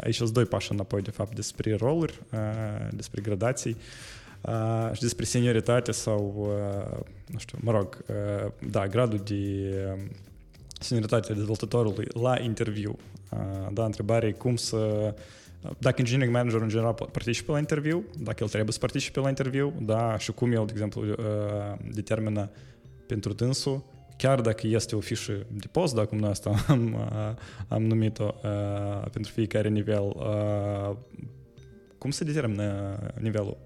Aici 0.00 0.14
sunt 0.14 0.30
doi 0.30 0.44
pași 0.44 0.72
înapoi, 0.72 1.02
de 1.02 1.10
fapt, 1.10 1.34
despre 1.34 1.76
roluri, 1.76 2.20
uh, 2.32 2.38
despre 2.90 3.20
gradații 3.22 3.70
uh, 3.70 4.14
și 4.92 5.00
despre 5.00 5.24
senioritate 5.24 5.92
sau, 5.92 6.34
uh, 6.36 6.98
nu 7.26 7.38
știu, 7.38 7.58
mă 7.62 7.72
rog, 7.72 8.04
uh, 8.08 8.52
da, 8.70 8.86
gradul 8.86 9.20
de 9.24 9.34
uh, 9.94 10.02
senioritate 10.80 11.32
a 11.32 11.34
dezvoltatorului 11.34 12.06
la 12.12 12.40
interviu. 12.40 12.98
Uh, 13.30 13.72
Da, 13.72 13.84
întrebarea 13.84 14.28
e 14.28 14.32
cum 14.32 14.56
să 14.56 15.14
dacă 15.78 15.94
engineering 15.98 16.36
manager 16.36 16.60
în 16.60 16.68
general 16.68 16.92
poate 16.92 17.12
participe 17.12 17.50
la 17.50 17.58
interviu, 17.58 18.04
dacă 18.18 18.42
el 18.42 18.48
trebuie 18.48 18.72
să 18.72 18.78
participe 18.78 19.20
la 19.20 19.28
interviu, 19.28 19.72
da, 19.80 20.18
și 20.18 20.32
cum 20.32 20.52
el, 20.52 20.64
de 20.66 20.72
exemplu, 20.72 21.02
uh, 21.02 21.14
determină 21.94 22.50
pentru 23.06 23.32
dânsul, 23.32 23.82
chiar 24.16 24.40
dacă 24.40 24.66
este 24.66 24.96
o 24.96 25.00
fișă 25.00 25.32
de 25.32 25.66
post, 25.70 25.94
da, 25.94 26.04
cum 26.04 26.18
noi 26.18 26.30
asta 26.30 26.54
am, 26.68 26.92
uh, 26.92 27.34
am 27.68 27.82
numit-o 27.82 28.34
uh, 28.44 29.10
pentru 29.12 29.32
fiecare 29.32 29.68
nivel, 29.68 30.12
uh, 30.16 30.96
cum 31.98 32.10
se 32.10 32.24
determină 32.24 32.98
nivelul? 33.20 33.56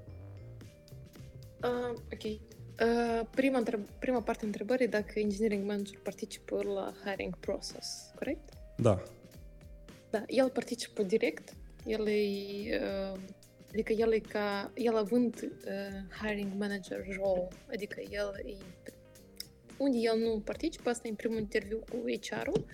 Uh, 2.08 2.14
ok. 2.14 2.40
Uh, 2.80 3.26
prima, 3.30 3.58
întreb- 3.58 3.88
prima 3.98 4.22
parte 4.22 4.42
a 4.42 4.46
întrebării 4.46 4.84
e 4.84 4.88
dacă 4.88 5.18
engineering 5.18 5.66
manager 5.66 5.98
participă 5.98 6.62
la 6.62 6.94
hiring 7.04 7.36
process, 7.36 8.12
corect? 8.14 8.48
Da. 8.76 9.02
Da, 10.10 10.24
el 10.26 10.50
participă 10.50 11.02
direct, 11.02 11.54
el 11.86 12.06
e, 12.06 12.20
uh, 13.12 13.18
adică 13.72 13.92
el 13.92 14.12
e 14.12 14.18
ca, 14.18 14.70
el 14.74 14.96
având 14.96 15.34
uh, 15.42 16.16
hiring 16.22 16.52
manager 16.58 17.06
role, 17.16 17.48
adică 17.70 18.00
el 18.10 18.42
e, 18.44 18.56
unde 19.76 19.96
el 19.98 20.18
nu 20.18 20.40
participă, 20.44 20.88
asta 20.88 21.06
e 21.06 21.10
în 21.10 21.16
primul 21.16 21.38
interviu 21.38 21.78
cu 21.78 22.04
HR-ul, 22.20 22.64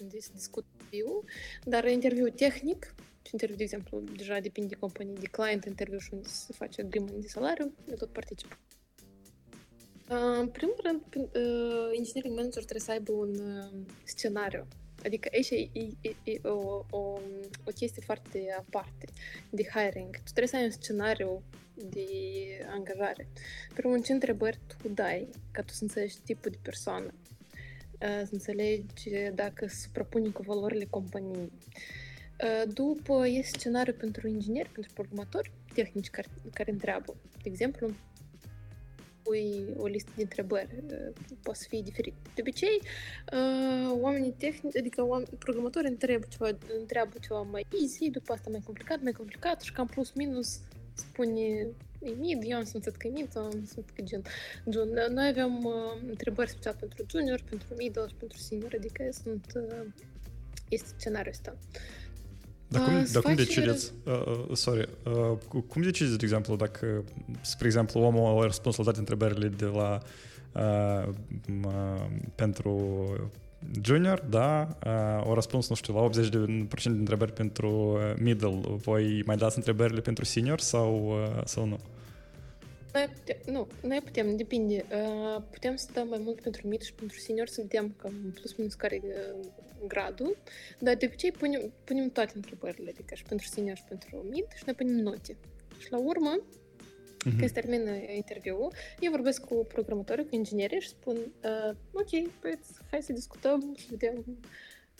unde 0.00 0.18
se 0.18 0.30
discută 0.34 0.66
interviu, 0.72 1.24
dar 1.64 1.88
interviu 1.88 2.28
tehnic, 2.28 2.94
și 2.94 3.11
interviu, 3.32 3.56
de 3.56 3.62
exemplu, 3.62 4.00
deja 4.16 4.40
depinde 4.40 4.68
de 4.68 4.80
companie, 4.80 5.12
de 5.12 5.26
client 5.26 5.64
interviu 5.64 5.98
și 5.98 6.08
unde 6.12 6.28
se 6.28 6.52
face 6.52 6.80
agreement 6.80 7.20
de 7.20 7.26
salariu, 7.28 7.72
el 7.90 7.96
tot 7.96 8.08
participă. 8.08 8.58
Uh, 10.10 10.38
În 10.38 10.48
primul 10.48 10.78
rând, 10.82 11.00
prin- 11.08 11.30
uh, 11.34 11.90
engineering 11.96 12.34
manager 12.36 12.62
trebuie 12.64 12.80
să 12.80 12.90
aibă 12.90 13.12
un 13.12 13.34
uh, 13.34 13.80
scenariu. 14.04 14.66
Adică 15.04 15.28
aici 15.32 15.50
e, 15.50 15.68
e, 15.72 15.88
e, 16.00 16.14
e 16.24 16.40
o, 16.48 16.84
o, 16.90 17.20
o 17.64 17.70
chestie 17.74 18.02
foarte 18.04 18.54
aparte 18.58 19.06
de 19.50 19.62
hiring. 19.74 20.16
Tu 20.16 20.22
trebuie 20.22 20.46
să 20.46 20.56
ai 20.56 20.64
un 20.64 20.70
scenariu 20.70 21.42
de 21.74 22.06
angajare. 22.70 23.28
Primul, 23.74 24.02
ce 24.02 24.12
întrebări 24.12 24.58
tu 24.66 24.88
dai 24.88 25.28
ca 25.50 25.62
tu 25.62 25.72
să 25.72 25.82
înțelegi 25.82 26.20
tipul 26.24 26.50
de 26.50 26.58
persoană, 26.62 27.14
uh, 27.92 28.22
să 28.24 28.28
înțelegi 28.30 29.10
dacă 29.34 29.66
se 29.66 29.88
propune 29.92 30.28
cu 30.28 30.42
valorile 30.42 30.84
companiei. 30.90 31.52
Uh, 32.42 32.62
După, 32.72 33.26
e 33.26 33.42
scenariu 33.42 33.92
pentru 33.92 34.28
ingineri, 34.28 34.68
pentru 34.68 34.92
programatori 34.94 35.50
tehnici 35.74 36.10
care, 36.10 36.28
care 36.54 36.70
întreabă. 36.70 37.14
De 37.42 37.48
exemplu, 37.48 37.90
pui 39.22 39.64
o 39.76 39.86
listă 39.86 40.10
de 40.16 40.22
întrebări, 40.22 40.68
uh, 40.86 41.12
poate 41.42 41.58
să 41.58 41.66
fie 41.68 41.80
diferit. 41.82 42.14
De 42.34 42.40
obicei, 42.40 42.80
uh, 43.32 43.98
oamenii 44.00 44.34
tehnici, 44.38 44.76
adică 44.76 45.06
oameni, 45.06 45.28
programatori 45.38 45.86
întreabă 45.86 46.26
ceva, 46.28 46.58
întreabă 46.78 47.12
ceva 47.20 47.40
mai 47.40 47.66
easy, 47.80 48.10
după 48.10 48.32
asta 48.32 48.50
mai 48.50 48.60
complicat, 48.64 49.02
mai 49.02 49.12
complicat 49.12 49.60
și 49.60 49.72
cam 49.72 49.86
plus 49.86 50.12
minus 50.12 50.60
spune 50.94 51.66
e 52.02 52.10
mid, 52.18 52.42
eu 52.46 52.56
am 52.56 52.64
simțit 52.64 52.96
că 52.96 53.06
e 53.06 53.10
mid, 53.10 53.36
am 53.36 53.50
simțit 53.50 53.90
că 53.90 54.02
gen. 54.02 54.22
gen. 54.68 54.88
Noi 55.12 55.28
avem 55.28 55.64
uh, 55.64 55.74
întrebări 56.08 56.50
special 56.50 56.76
pentru 56.78 57.04
junior, 57.10 57.42
pentru 57.48 57.74
middle 57.76 58.06
și 58.08 58.14
pentru 58.14 58.38
senior, 58.38 58.72
adică 58.76 59.08
sunt 59.10 59.46
uh, 59.54 59.86
este 60.68 60.88
scenariul 60.98 61.32
ăsta. 61.32 61.56
Dar 62.72 62.82
cum, 62.84 62.94
Uh, 62.96 63.02
să 63.04 63.12
dar 63.12 63.22
cum 63.22 63.30
faci- 63.32 63.36
decideți, 63.36 63.92
uh, 64.04 64.22
uh, 64.26 64.56
sorry, 64.56 64.88
uh, 65.04 65.38
cu- 65.48 65.60
cum 65.60 65.82
decideți, 65.82 66.18
de 66.18 66.24
exemplu, 66.24 66.56
dacă, 66.56 67.04
spre 67.40 67.66
exemplu, 67.66 68.00
omul 68.00 68.40
a 68.42 68.44
răspuns 68.44 68.76
la 68.76 68.82
toate 68.82 68.98
întrebările 68.98 69.48
de 69.48 69.64
la 69.64 70.00
uh, 70.52 71.08
m, 71.46 71.64
uh, 71.64 72.06
pentru 72.34 72.80
junior, 73.84 74.20
da, 74.28 74.68
uh, 74.86 74.92
au 75.24 75.34
răspuns, 75.34 75.68
nu 75.68 75.74
știu, 75.74 75.94
la 75.94 76.00
80% 76.00 76.46
de 76.46 76.64
procent 76.68 76.94
de 76.94 77.00
întrebări 77.00 77.32
pentru 77.32 77.68
uh, 77.70 78.14
middle. 78.20 78.60
Voi 78.64 79.22
mai 79.26 79.36
dați 79.36 79.56
întrebările 79.56 80.00
pentru 80.00 80.24
senior 80.24 80.60
sau, 80.60 81.06
uh, 81.36 81.42
sau 81.44 81.66
nu? 81.66 81.78
Noi 82.92 83.08
putem, 83.14 83.36
nu, 83.54 83.66
noi 83.82 84.00
putem, 84.04 84.36
depinde. 84.36 84.84
Uh, 84.90 85.42
putem 85.50 85.76
să 85.76 85.86
dăm 85.92 86.08
mai 86.08 86.20
mult 86.24 86.40
pentru 86.40 86.68
mid 86.68 86.82
și 86.82 86.92
pentru 86.92 87.18
senior 87.18 87.46
să 87.46 87.60
vedem 87.60 87.94
cam 87.96 88.12
plus 88.34 88.56
minus 88.56 88.74
care 88.74 88.94
e 88.94 89.00
uh, 89.40 89.46
gradul, 89.86 90.36
dar 90.78 90.96
de 90.96 91.06
obicei 91.06 91.30
punem, 91.32 91.72
punem 91.84 92.10
toate 92.10 92.32
întrebările, 92.34 92.90
adică 92.90 93.14
și 93.14 93.22
pentru 93.22 93.46
senior 93.46 93.76
și 93.76 93.84
pentru 93.88 94.26
mid 94.30 94.46
și 94.54 94.62
noi 94.66 94.74
punem 94.74 94.94
note. 94.94 95.36
Și 95.78 95.90
la 95.90 95.98
urmă, 95.98 96.42
Mhm. 97.24 97.36
când 97.38 97.50
se 97.50 97.60
termină 97.60 97.90
interviul, 97.90 98.72
eu 99.00 99.10
vorbesc 99.10 99.44
cu 99.44 99.54
programatorii, 99.68 100.26
cu 100.28 100.34
inginerii 100.34 100.80
și 100.80 100.88
spun 100.88 101.16
uh, 101.16 101.76
ok, 101.92 102.28
păi, 102.40 102.58
hai 102.90 103.02
să 103.02 103.12
discutăm, 103.12 103.74
să 103.78 103.84
vedem 103.90 104.24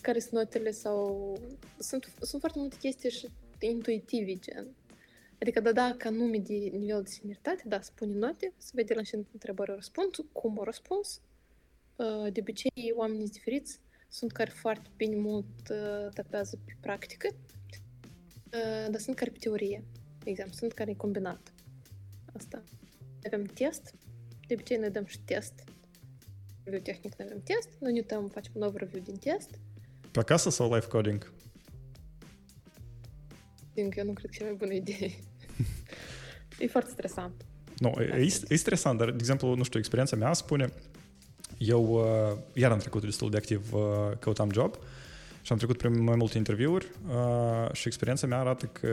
care 0.01 0.19
sunt 0.19 0.33
notele 0.33 0.71
sau... 0.71 1.37
Sunt, 1.79 2.13
sunt 2.21 2.39
foarte 2.41 2.59
multe 2.59 2.75
chestii 2.79 3.09
și 3.09 3.27
intuitive, 3.59 4.35
gen. 4.39 4.67
Adică 5.41 5.59
da, 5.59 5.71
da, 5.71 5.95
ca 5.97 6.09
nume 6.09 6.37
de 6.37 6.53
nivel 6.53 7.01
de 7.03 7.09
senioritate, 7.09 7.63
da, 7.65 7.81
spune 7.81 8.13
note, 8.13 8.53
se 8.57 8.71
vede 8.73 8.93
la 8.93 9.03
și 9.03 9.15
întrebare 9.31 9.73
răspuns, 9.73 10.17
cum 10.31 10.59
a 10.59 10.63
răspuns. 10.63 11.21
Uh, 11.95 12.31
De 12.31 12.39
obicei, 12.39 12.91
oamenii 12.95 13.21
sunt 13.21 13.33
diferiți, 13.33 13.79
sunt 14.13 14.31
care 14.31 14.49
foarte 14.49 14.89
bine 14.95 15.15
mult 15.15 15.69
uh, 15.69 16.13
tapează 16.13 16.59
pe 16.65 16.75
practică, 16.79 17.27
uh, 17.31 18.87
dar 18.91 18.99
sunt 18.99 19.15
care 19.15 19.31
pe 19.31 19.37
teorie, 19.39 19.83
de 20.23 20.29
exemplu, 20.29 20.55
sunt 20.55 20.73
care 20.73 20.91
e 20.91 20.93
combinat. 20.93 21.53
Asta. 22.33 22.63
Avem 23.25 23.43
test, 23.43 23.93
de 24.47 24.53
obicei 24.53 24.77
noi 24.77 24.89
dăm 24.89 25.05
și 25.05 25.19
test. 25.19 25.53
review 26.63 26.81
tehnic, 26.81 27.15
noi 27.17 27.27
avem 27.29 27.41
test, 27.43 27.69
noi 27.79 27.91
ne 27.91 27.99
uităm, 27.99 28.27
facem 28.27 28.51
un 28.55 28.61
overview 28.61 29.03
din 29.03 29.17
test. 29.17 29.49
Pe 30.11 30.19
acasă 30.19 30.49
sau 30.49 30.73
live 30.73 30.87
coding? 30.87 31.33
Din 33.73 33.91
eu 33.95 34.05
nu 34.05 34.13
cred 34.13 34.29
că 34.29 34.35
e 34.35 34.37
cea 34.39 34.45
mai 34.45 34.53
bună 34.53 34.73
idee. 34.73 35.11
e 36.59 36.67
foarte 36.67 36.89
stresant. 36.91 37.45
Nu, 37.77 37.89
e, 37.89 38.27
e 38.47 38.55
stresant, 38.55 38.97
dar, 38.97 39.09
de 39.09 39.17
exemplu, 39.19 39.55
nu 39.55 39.63
știu, 39.63 39.79
experiența 39.79 40.15
mea 40.15 40.33
spune, 40.33 40.73
eu 41.67 41.93
uh, 41.93 42.37
iar 42.53 42.71
am 42.71 42.77
trecut 42.77 43.03
destul 43.03 43.29
de 43.29 43.37
activ, 43.37 43.73
uh, 43.73 43.81
căutam 44.19 44.51
job 44.51 44.75
și 45.41 45.51
am 45.51 45.57
trecut 45.57 45.77
prin 45.77 46.03
mai 46.03 46.15
multe 46.15 46.37
interviuri 46.37 46.91
uh, 47.07 47.71
și 47.71 47.87
experiența 47.87 48.27
mea 48.27 48.39
arată 48.39 48.65
că 48.65 48.89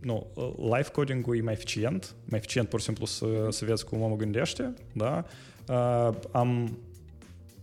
nu, 0.00 0.26
live 0.56 0.88
coding-ul 0.92 1.36
e 1.36 1.40
mai 1.40 1.52
eficient, 1.52 2.14
mai 2.24 2.38
eficient 2.38 2.68
pur 2.68 2.78
și 2.78 2.84
simplu 2.84 3.06
să, 3.06 3.26
să 3.50 3.64
vezi 3.64 3.84
cum 3.84 4.02
omul 4.02 4.16
gândește, 4.16 4.74
da? 4.92 5.24
Uh, 5.68 6.14
am, 6.30 6.78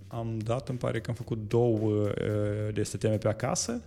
am 0.08 0.38
dat, 0.38 0.70
îmi 0.70 0.78
pare 0.78 1.00
că 1.00 1.10
am 1.10 1.16
făcut 1.16 1.38
două 1.48 1.78
uh, 1.78 2.14
de 2.16 2.70
aceste 2.70 2.98
teme 2.98 3.18
pe 3.18 3.28
acasă 3.28 3.82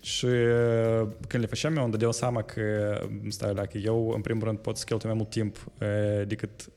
și 0.00 0.24
uh, 0.24 1.08
când 1.28 1.42
le 1.42 1.48
făceam 1.48 1.76
eu 1.76 1.82
îmi 1.82 1.90
dădeau 1.90 2.12
seama 2.12 2.42
că, 2.42 2.62
stai 3.28 3.54
la, 3.54 3.66
că 3.66 3.78
eu 3.78 4.10
în 4.10 4.20
primul 4.20 4.44
rând 4.44 4.58
pot 4.58 4.76
să 4.76 4.84
cheltui 4.84 5.08
mai 5.08 5.16
mult 5.16 5.30
timp 5.30 5.56
uh, 5.56 6.26
decât 6.26 6.68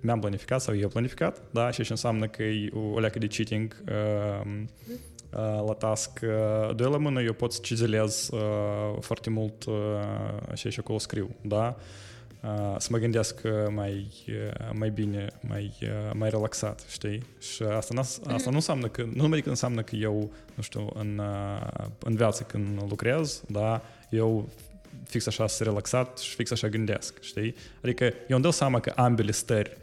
mi-am 0.00 0.20
planificat 0.20 0.60
sau 0.60 0.76
eu 0.76 0.88
planificat, 0.88 1.42
da, 1.50 1.70
și 1.70 1.82
ce 1.82 1.92
înseamnă 1.92 2.26
că 2.26 2.42
e 2.42 2.70
o 2.94 2.98
leacă 2.98 3.18
de 3.18 3.26
cheating 3.26 3.82
uh, 3.88 4.62
uh, 5.32 5.64
la 5.66 5.72
task. 5.78 6.20
Uh, 6.22 6.74
doi 6.74 6.90
la 6.90 6.96
mână 6.96 7.22
eu 7.22 7.32
pot 7.32 7.52
să 7.52 7.60
cizelez 7.62 8.28
uh, 8.32 8.96
foarte 9.00 9.30
mult 9.30 9.64
uh, 9.64 9.74
și 10.54 10.70
și 10.70 10.80
acolo 10.80 10.98
scriu, 10.98 11.30
da, 11.40 11.76
uh, 12.42 12.74
să 12.78 12.88
mă 12.90 12.98
gândesc 12.98 13.40
mai, 13.68 14.06
uh, 14.28 14.70
mai 14.72 14.90
bine, 14.90 15.26
mai, 15.48 15.78
uh, 15.82 16.10
mai 16.14 16.30
relaxat, 16.30 16.84
știi? 16.90 17.22
Și 17.40 17.62
asta, 17.62 17.94
n- 17.94 18.32
asta 18.32 18.50
nu 18.50 18.56
înseamnă 18.56 18.88
că, 18.88 19.02
nu 19.02 19.22
numai 19.22 19.40
că 19.40 19.48
înseamnă 19.48 19.82
că 19.82 19.96
eu, 19.96 20.30
nu 20.54 20.62
știu, 20.62 20.90
în, 20.94 21.18
uh, 21.18 21.86
în 21.98 22.14
viață 22.16 22.42
când 22.42 22.80
lucrez, 22.88 23.42
da, 23.48 23.82
eu 24.10 24.48
fix 25.04 25.26
așa 25.26 25.46
sunt 25.46 25.68
relaxat 25.68 26.18
și 26.18 26.34
fix 26.34 26.50
așa 26.50 26.68
gândesc, 26.68 27.22
știi? 27.22 27.54
Adică 27.82 28.04
eu 28.04 28.12
îmi 28.28 28.42
dau 28.42 28.50
seama 28.50 28.80
că 28.80 28.92
ambele 28.96 29.30
stări 29.30 29.76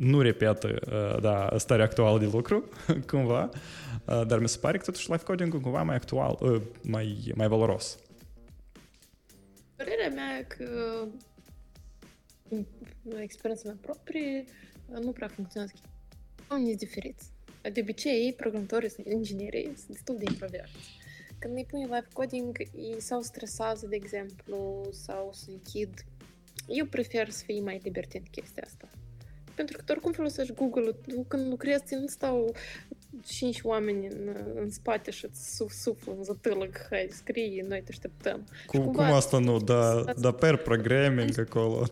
nu 0.00 0.20
repetă 0.20 0.78
da, 1.20 1.54
starea 1.58 1.84
actuală 1.84 2.18
de 2.18 2.28
lucru, 2.32 2.68
cumva, 3.10 3.50
dar 4.26 4.38
mi 4.38 4.48
se 4.48 4.58
pare 4.58 4.78
că 4.78 4.84
totuși 4.84 5.10
life 5.10 5.24
coding 5.24 5.60
cumva 5.62 5.82
mai 5.82 5.94
actual, 5.94 6.62
mai, 6.82 7.32
mai 7.34 7.48
valoros. 7.48 7.98
Părerea 9.76 10.08
mea 10.08 10.38
e 10.38 10.42
că 10.42 11.06
experiența 13.18 13.68
mea 13.68 13.78
proprie 13.80 14.44
nu 15.00 15.10
prea 15.10 15.28
funcționează. 15.28 15.74
Oamenii 16.50 16.76
sunt 16.76 16.88
diferiți. 16.88 17.24
De 17.72 17.80
obicei, 17.80 18.34
programatorii 18.36 18.90
sau 18.90 19.04
inginerii 19.08 19.72
sunt 19.76 19.88
destul 19.88 20.16
de 20.18 20.24
introverți. 20.28 20.98
Când 21.38 21.56
îi 21.56 21.66
pui 21.70 21.80
live 21.80 22.08
coding, 22.12 22.58
ei 22.58 23.00
sau 23.00 23.20
stresează, 23.20 23.86
de 23.86 23.96
exemplu, 23.96 24.88
sau 24.92 25.30
se 25.32 25.50
închid. 25.50 26.04
Eu 26.68 26.86
prefer 26.86 27.30
să 27.30 27.44
fii 27.44 27.60
mai 27.60 27.80
libertin 27.82 28.22
chestia 28.30 28.62
asta 28.66 28.88
pentru 29.54 29.76
că 29.76 29.82
tu 29.82 29.92
oricum 29.92 30.12
folosești 30.12 30.54
Google-ul. 30.54 30.96
Când 31.28 31.48
lucrezi, 31.48 31.94
nu 31.94 32.06
stau 32.06 32.54
cinci 33.24 33.60
oameni 33.62 34.06
în, 34.06 34.36
în 34.54 34.70
spate 34.70 35.10
și 35.10 35.24
îți 35.24 35.56
suf, 35.56 35.72
suflă 35.72 36.14
în 36.16 36.24
zătâlăg, 36.24 36.86
hai, 36.90 37.08
scrie, 37.10 37.64
noi 37.68 37.82
te 37.82 37.90
așteptăm. 37.90 38.46
Cum, 38.66 38.84
cum 38.84 39.00
asta 39.00 39.38
nu? 39.38 39.58
Da, 39.58 40.04
da 40.16 40.32
per 40.32 40.56
programming 40.56 41.38
acolo. 41.46 41.76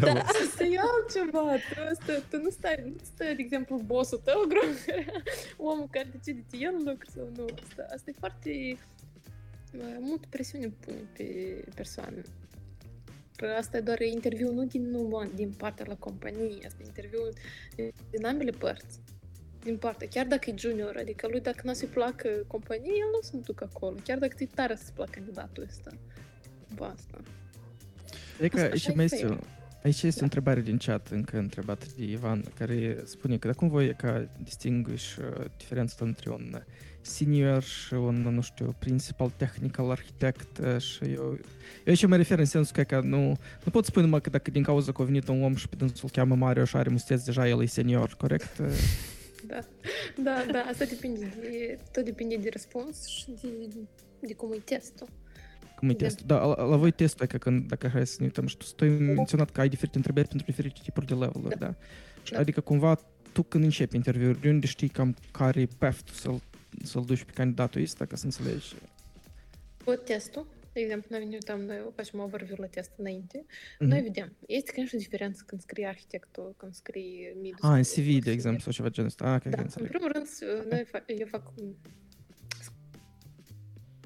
da, 0.00 0.12
asta 0.12 0.64
e 0.64 0.78
altceva. 0.78 1.40
Tu, 1.40 1.80
asta, 1.90 2.22
tu 2.30 2.42
nu 2.42 2.50
stai, 2.50 2.82
nu 2.84 2.94
stai, 3.14 3.34
de 3.34 3.42
exemplu, 3.42 3.76
bossul 3.76 4.20
tău, 4.24 4.40
omul 5.70 5.88
care 5.90 6.08
decide 6.12 6.42
el 6.50 6.74
lucru 6.84 7.10
sau 7.14 7.28
nu. 7.36 7.44
Asta, 7.68 7.86
asta 7.94 8.10
e 8.10 8.14
foarte 8.18 8.76
mult 10.00 10.26
presiune 10.26 10.72
pune 10.80 11.08
pe 11.16 11.24
persoană. 11.74 12.22
Asta 13.58 13.76
e 13.76 13.80
doar 13.80 14.00
interviu 14.00 14.52
nu 14.52 14.64
din, 14.64 14.90
nu 14.90 15.30
din 15.34 15.52
partea 15.52 15.84
la 15.88 15.96
companie, 15.96 16.66
asta 16.66 16.78
e 16.82 16.86
interviu 16.86 17.18
din, 17.74 17.92
din 18.10 18.24
ambele 18.24 18.50
părți. 18.50 19.00
Din 19.64 19.76
partea, 19.76 20.08
chiar 20.08 20.26
dacă 20.26 20.50
e 20.50 20.54
junior, 20.56 20.96
adică 20.96 21.26
lui 21.30 21.40
dacă 21.40 21.60
nu 21.64 21.72
se 21.72 21.86
placă 21.86 22.28
companie, 22.46 22.90
el 22.90 23.08
nu 23.12 23.20
se 23.20 23.36
duc 23.44 23.62
acolo, 23.62 23.96
chiar 24.04 24.18
dacă 24.18 24.34
ți 24.36 24.44
tare 24.44 24.74
să-ți 24.74 24.92
placă 24.92 25.10
candidatul 25.14 25.62
ăsta. 25.68 25.90
Cu 26.76 26.84
asta. 26.84 27.20
Adică 28.38 28.76
și 28.76 28.90
mai 28.90 29.04
este, 29.04 29.38
aici 29.82 30.02
este 30.02 30.10
da. 30.10 30.20
o 30.20 30.22
întrebare 30.24 30.60
din 30.60 30.76
chat 30.76 31.08
încă 31.08 31.38
întrebată 31.38 31.86
de 31.96 32.04
Ivan, 32.04 32.44
care 32.58 33.02
spune 33.04 33.36
că 33.36 33.52
cum 33.52 33.68
voi 33.68 33.94
ca 33.94 34.28
distinguish 34.42 35.16
uh, 35.16 35.44
diferența 35.56 36.04
între 36.04 36.30
un 36.30 36.62
senior 37.00 37.62
și 37.62 37.94
un, 37.94 38.14
nu 38.14 38.40
știu, 38.40 38.74
principal 38.78 39.32
technical 39.36 39.90
architect 39.90 40.80
și 40.80 41.04
eu... 41.04 41.22
Eu 41.22 41.38
aici 41.86 42.06
mă 42.06 42.16
refer 42.16 42.38
în 42.38 42.44
sensul 42.44 42.74
că, 42.74 42.82
că 42.82 43.00
nu, 43.00 43.26
nu 43.64 43.70
pot 43.70 43.84
spune 43.84 44.04
numai 44.04 44.20
că 44.20 44.30
dacă 44.30 44.50
din 44.50 44.62
cauza 44.62 44.92
că 44.92 45.02
a 45.02 45.04
venit 45.04 45.28
un 45.28 45.42
om 45.42 45.54
și 45.54 45.68
pe 45.68 45.76
dânsul 45.76 46.00
îl 46.02 46.10
cheamă 46.10 46.34
Mario 46.34 46.64
și 46.64 46.76
are 46.76 46.88
musteți, 46.88 47.24
deja 47.24 47.48
el 47.48 47.62
e 47.62 47.66
senior, 47.66 48.14
corect? 48.18 48.50
Da, 49.46 49.58
da, 50.22 50.44
da, 50.52 50.58
asta 50.58 50.84
depinde 50.84 51.34
de, 51.40 51.78
tot 51.92 52.04
depinde 52.04 52.36
de 52.36 52.48
răspuns 52.52 53.06
și 53.06 53.24
de, 53.40 53.48
de 54.20 54.34
cum 54.34 54.52
e 54.52 54.56
testul 54.56 55.08
Cum 55.81 55.89
e 55.89 55.93
testul? 55.93 56.25
Da, 56.27 56.45
la, 56.45 56.63
la 56.63 56.75
voi 56.75 56.91
testul, 56.91 57.25
că 57.25 57.37
când, 57.37 57.67
dacă 57.67 57.87
hai 57.87 58.07
să 58.07 58.15
ne 58.19 58.25
uităm, 58.25 58.47
și 58.47 58.57
tu 58.57 58.65
stai 58.65 58.89
menționat 58.89 59.49
că 59.49 59.61
ai 59.61 59.69
diferite 59.69 59.97
întrebări 59.97 60.27
pentru 60.27 60.47
diferite 60.47 60.79
tipuri 60.83 61.05
de 61.05 61.13
level-uri, 61.13 61.57
da? 61.59 61.65
da? 61.65 61.75
da. 62.31 62.39
Adică 62.39 62.61
cumva 62.61 62.99
tu 63.31 63.43
când 63.43 63.63
începi 63.63 63.95
interviul, 63.95 64.37
de 64.41 64.49
unde 64.49 64.67
știi 64.67 64.89
cam 64.89 65.15
care 65.31 65.61
e 65.61 65.67
path 65.77 66.11
să-l 66.11 66.41
să-l 66.83 67.03
duci 67.05 67.23
pe 67.23 67.31
candidatul 67.31 67.81
ăsta 67.81 68.05
ca 68.05 68.15
să 68.15 68.25
înțelegi. 68.25 68.75
Cu 69.85 69.91
testul, 69.91 70.47
de 70.73 70.79
exemplu, 70.79 71.07
noi 71.09 71.25
ne 71.25 71.33
uităm, 71.33 71.61
noi 71.61 71.77
facem 71.95 72.19
overview 72.19 72.57
la 72.59 72.65
test 72.65 72.91
înainte, 72.95 73.45
mm-hmm. 73.45 73.87
noi 73.87 74.01
vedem, 74.01 74.35
este, 74.47 74.71
конечно, 74.71 74.99
diferență 74.99 75.43
când 75.45 75.61
scrie 75.61 75.87
arhitectul, 75.87 76.53
când 76.57 76.73
scrie 76.73 77.35
mid 77.41 77.55
Ah, 77.61 77.71
în 77.75 77.83
CV, 77.83 78.23
de 78.23 78.31
exemplu, 78.31 78.61
sau 78.61 78.71
ceva 78.71 78.89
genul 78.89 79.09
ăsta. 79.09 79.25
Ah, 79.25 79.41
da, 79.49 79.61
în 79.61 79.87
primul 79.87 80.11
rând, 80.13 80.27
noi 80.69 80.85
fac, 80.91 81.03
eu 81.07 81.27
fac 81.29 81.53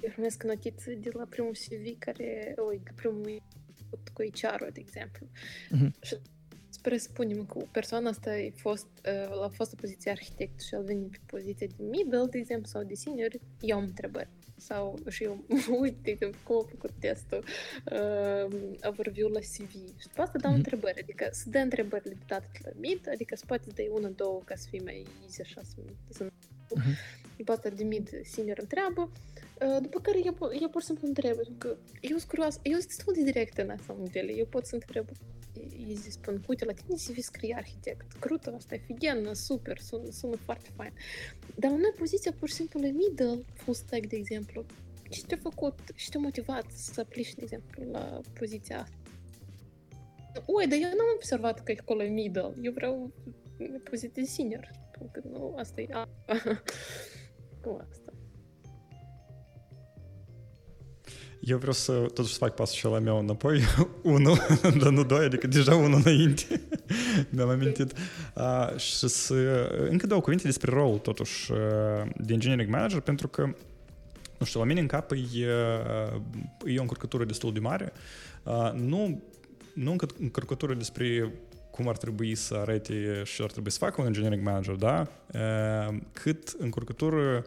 eu 0.02 0.10
primesc 0.10 0.42
notițe 0.42 0.94
de 0.94 1.10
la 1.12 1.24
primul 1.24 1.52
CV 1.52 1.98
care, 1.98 2.54
oi, 2.56 2.82
primul 2.94 3.42
cu 4.12 4.22
HR-ul, 4.22 4.70
de 4.72 4.80
exemplu. 4.80 5.26
Mm-hmm. 5.26 6.00
Și 6.00 6.16
presupunem 6.82 7.46
că 7.46 7.58
persoana 7.70 8.08
asta 8.08 8.30
a 8.30 8.52
fost, 8.54 8.86
a 9.42 9.48
fost 9.48 9.72
o 9.72 9.76
poziție 9.80 10.10
arhitect 10.10 10.60
și 10.60 10.74
a 10.74 10.80
venit 10.80 11.10
pe 11.10 11.18
poziție 11.26 11.66
de 11.66 11.82
middle, 11.90 12.26
de 12.30 12.38
exemplu, 12.38 12.66
sau 12.66 12.82
de 12.82 12.94
senior, 12.94 13.30
eu 13.60 13.76
am 13.76 13.82
întrebări. 13.82 14.28
Sau 14.56 14.98
și 15.08 15.24
eu 15.24 15.44
mă 15.68 15.76
uit, 15.80 15.96
de 16.02 16.10
exemplu, 16.10 16.40
cum 16.44 16.56
a 16.56 16.68
făcut 16.70 16.90
testul, 16.98 17.44
uh, 17.92 18.60
overview 18.82 19.28
la 19.28 19.38
CV. 19.38 19.70
Și 19.72 20.06
după 20.08 20.22
asta 20.22 20.38
dau 20.38 20.52
mm-hmm. 20.52 20.54
întrebări, 20.54 21.00
adică 21.00 21.28
să 21.30 21.48
dă 21.48 21.58
întrebări 21.58 22.08
limitate 22.08 22.48
la 22.62 22.70
mid, 22.74 23.08
adică 23.08 23.36
să 23.36 23.44
poate 23.46 23.66
dai 23.74 23.90
una, 23.92 24.08
două 24.08 24.40
ca 24.44 24.54
să 24.54 24.66
fie 24.70 24.80
mai 24.84 25.06
easy 25.22 25.40
așa, 25.40 25.60
să, 25.62 25.76
să 26.08 26.24
mm-hmm. 26.24 27.24
După 27.36 27.52
asta 27.52 27.68
de 27.68 27.84
mid 27.84 28.10
senior 28.22 28.58
întreabă, 28.58 29.10
după 29.80 30.00
care 30.00 30.18
eu, 30.24 30.36
eu 30.60 30.68
pur 30.68 30.80
și 30.80 30.86
simplu 30.86 31.06
întreb, 31.06 31.34
pentru 31.34 31.54
că 31.58 31.76
eu 32.00 32.16
sunt 32.16 32.28
curioasă, 32.28 32.58
eu 32.62 32.72
sunt 32.72 32.86
destul 32.86 33.14
de 33.14 33.22
directă 33.22 33.62
în 33.62 33.70
asta 33.70 33.96
nivel, 33.98 34.38
eu 34.38 34.46
pot 34.46 34.66
să 34.66 34.74
întreb 34.74 35.06
îi 35.86 35.96
spun, 36.08 36.44
uite, 36.48 36.64
la 36.64 36.72
tine 36.72 36.96
CV 36.96 37.18
scrie 37.22 37.54
arhitect, 37.54 38.12
crută, 38.12 38.54
asta 38.56 38.74
e 38.74 38.78
figenă, 38.78 39.32
super, 39.32 39.78
sună, 39.78 40.10
sună 40.10 40.36
foarte 40.36 40.70
fain. 40.76 40.92
Dar 41.54 41.70
la 41.70 41.76
noi 41.76 41.92
poziția 41.96 42.32
pur 42.38 42.48
și 42.48 42.54
simplu 42.54 42.80
e 42.80 42.90
middle 42.90 43.44
full 43.54 43.76
stack, 43.76 44.06
de 44.06 44.16
exemplu. 44.16 44.64
Ce 45.10 45.22
te-a 45.26 45.38
făcut 45.42 45.78
și 45.94 46.10
te-a 46.10 46.20
motivat 46.20 46.70
să 46.70 47.00
aplici, 47.00 47.34
de 47.34 47.42
exemplu, 47.42 47.90
la 47.90 48.20
poziția 48.38 48.80
asta? 48.80 48.96
Ui, 50.46 50.66
dar 50.66 50.78
eu 50.78 50.88
n-am 50.88 51.12
observat 51.14 51.62
că 51.62 51.74
acolo 51.80 52.02
e 52.02 52.08
middle. 52.08 52.52
Eu 52.62 52.72
vreau 52.72 53.12
poziție 53.90 54.24
senior. 54.24 54.70
Pentru 54.90 55.20
că 55.20 55.28
nu, 55.28 55.54
asta 55.56 55.80
e... 55.80 55.88
Cum 57.62 57.86
asta? 57.90 58.05
Eu 61.46 61.56
vreau 61.56 61.72
să 61.72 61.92
totuși 61.92 62.32
să 62.32 62.38
fac 62.38 62.54
pasul 62.54 62.76
și 62.76 62.84
la 62.84 62.98
meu 62.98 63.18
înapoi, 63.18 63.60
unul, 64.02 64.38
dar 64.80 64.90
nu 64.90 65.04
doi, 65.04 65.24
adică 65.24 65.46
deja 65.46 65.74
unul 65.74 66.02
înainte, 66.04 66.60
mi-am 67.30 67.48
amintit. 67.48 67.92
Uh, 68.34 68.76
și 68.76 68.94
să, 69.08 69.34
încă 69.90 70.06
două 70.06 70.20
cuvinte 70.20 70.44
despre 70.44 70.72
rol, 70.72 70.98
totuși, 70.98 71.52
uh, 71.52 71.58
de 72.16 72.32
engineering 72.32 72.70
manager, 72.70 73.00
pentru 73.00 73.28
că, 73.28 73.42
nu 74.38 74.46
știu, 74.46 74.60
la 74.60 74.66
mine 74.66 74.80
în 74.80 74.86
cap 74.86 75.10
e, 75.10 75.46
e 76.64 76.78
o 76.78 76.80
încurcătură 76.80 77.24
destul 77.24 77.52
de 77.52 77.58
mare. 77.58 77.92
Uh, 78.42 78.72
nu, 78.72 79.22
nu 79.74 79.96
încurcătură 80.20 80.74
despre 80.74 81.32
cum 81.70 81.88
ar 81.88 81.96
trebui 81.96 82.34
să 82.34 82.54
arate 82.54 83.22
și 83.24 83.42
ar 83.42 83.50
trebui 83.50 83.70
să 83.70 83.78
facă 83.78 84.00
un 84.00 84.06
engineering 84.06 84.42
manager, 84.42 84.74
da? 84.74 85.06
Uh, 85.32 85.96
cât 86.12 86.54
încurcătură 86.58 87.44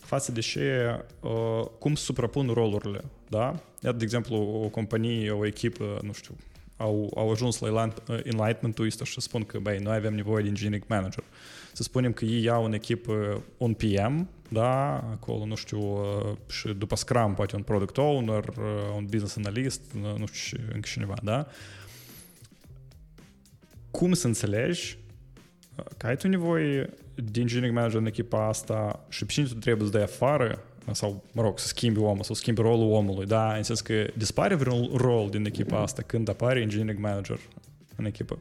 față 0.00 0.32
de 0.32 0.40
ce, 0.40 0.96
uh, 1.20 1.66
cum 1.78 1.94
suprapun 1.94 2.48
rolurile, 2.48 3.04
da? 3.28 3.60
Iată, 3.82 3.96
de 3.96 4.04
exemplu, 4.04 4.36
o 4.36 4.68
companie, 4.68 5.30
o 5.30 5.46
echipă, 5.46 5.98
nu 6.02 6.12
știu, 6.12 6.36
au, 6.76 7.12
au 7.14 7.30
ajuns 7.30 7.58
la 7.58 7.92
enlightenment-ul 8.06 8.86
ăsta 8.86 9.04
și 9.04 9.20
spun 9.20 9.44
că, 9.44 9.58
băi, 9.58 9.78
noi 9.78 9.96
avem 9.96 10.14
nevoie 10.14 10.42
de 10.42 10.48
engineering 10.48 10.84
manager. 10.88 11.24
să 11.72 11.82
spunem 11.82 12.12
că 12.12 12.24
ei 12.24 12.42
iau 12.42 12.64
în 12.64 12.72
echipă 12.72 13.42
un 13.56 13.74
PM, 13.74 14.28
da, 14.48 14.94
acolo, 14.96 15.46
nu 15.46 15.54
știu, 15.54 15.80
uh, 15.80 16.36
și 16.48 16.68
după 16.68 16.96
Scrum 16.96 17.34
poate 17.34 17.56
un 17.56 17.62
product 17.62 17.96
owner, 17.96 18.44
uh, 18.48 18.64
un 18.96 19.04
business 19.04 19.36
analyst, 19.36 19.80
uh, 19.94 20.18
nu 20.18 20.26
știu, 20.32 20.58
încă 20.72 20.88
cineva, 20.92 21.14
da? 21.22 21.46
Cum 23.90 24.12
să 24.12 24.26
înțelegi 24.26 24.98
că 25.96 26.06
ai 26.06 26.16
tu 26.16 26.28
nevoie 26.28 26.90
de 27.20 27.40
engineering 27.40 27.76
manager 27.76 28.00
în 28.00 28.06
echipa 28.06 28.48
asta 28.48 29.06
și 29.08 29.26
pe 29.26 29.32
cine 29.32 29.46
tu 29.46 29.54
trebuie 29.54 29.86
să 29.86 29.92
dai 29.92 30.02
afară 30.02 30.64
sau, 30.92 31.24
mă 31.32 31.42
rog, 31.42 31.58
să 31.58 31.66
schimbi 31.66 31.98
omul, 31.98 32.22
sau 32.22 32.34
schimbi 32.34 32.60
rolul 32.60 32.92
omului, 32.92 33.26
da? 33.26 33.54
În 33.56 33.62
sens 33.62 33.80
că 33.80 34.06
dispare 34.16 34.54
vreun 34.54 34.90
rol 34.94 35.30
din 35.30 35.44
echipa 35.44 35.82
asta 35.82 36.02
când 36.02 36.28
apare 36.28 36.60
engineering 36.60 36.98
manager 36.98 37.38
în 37.96 38.04
echipă. 38.04 38.38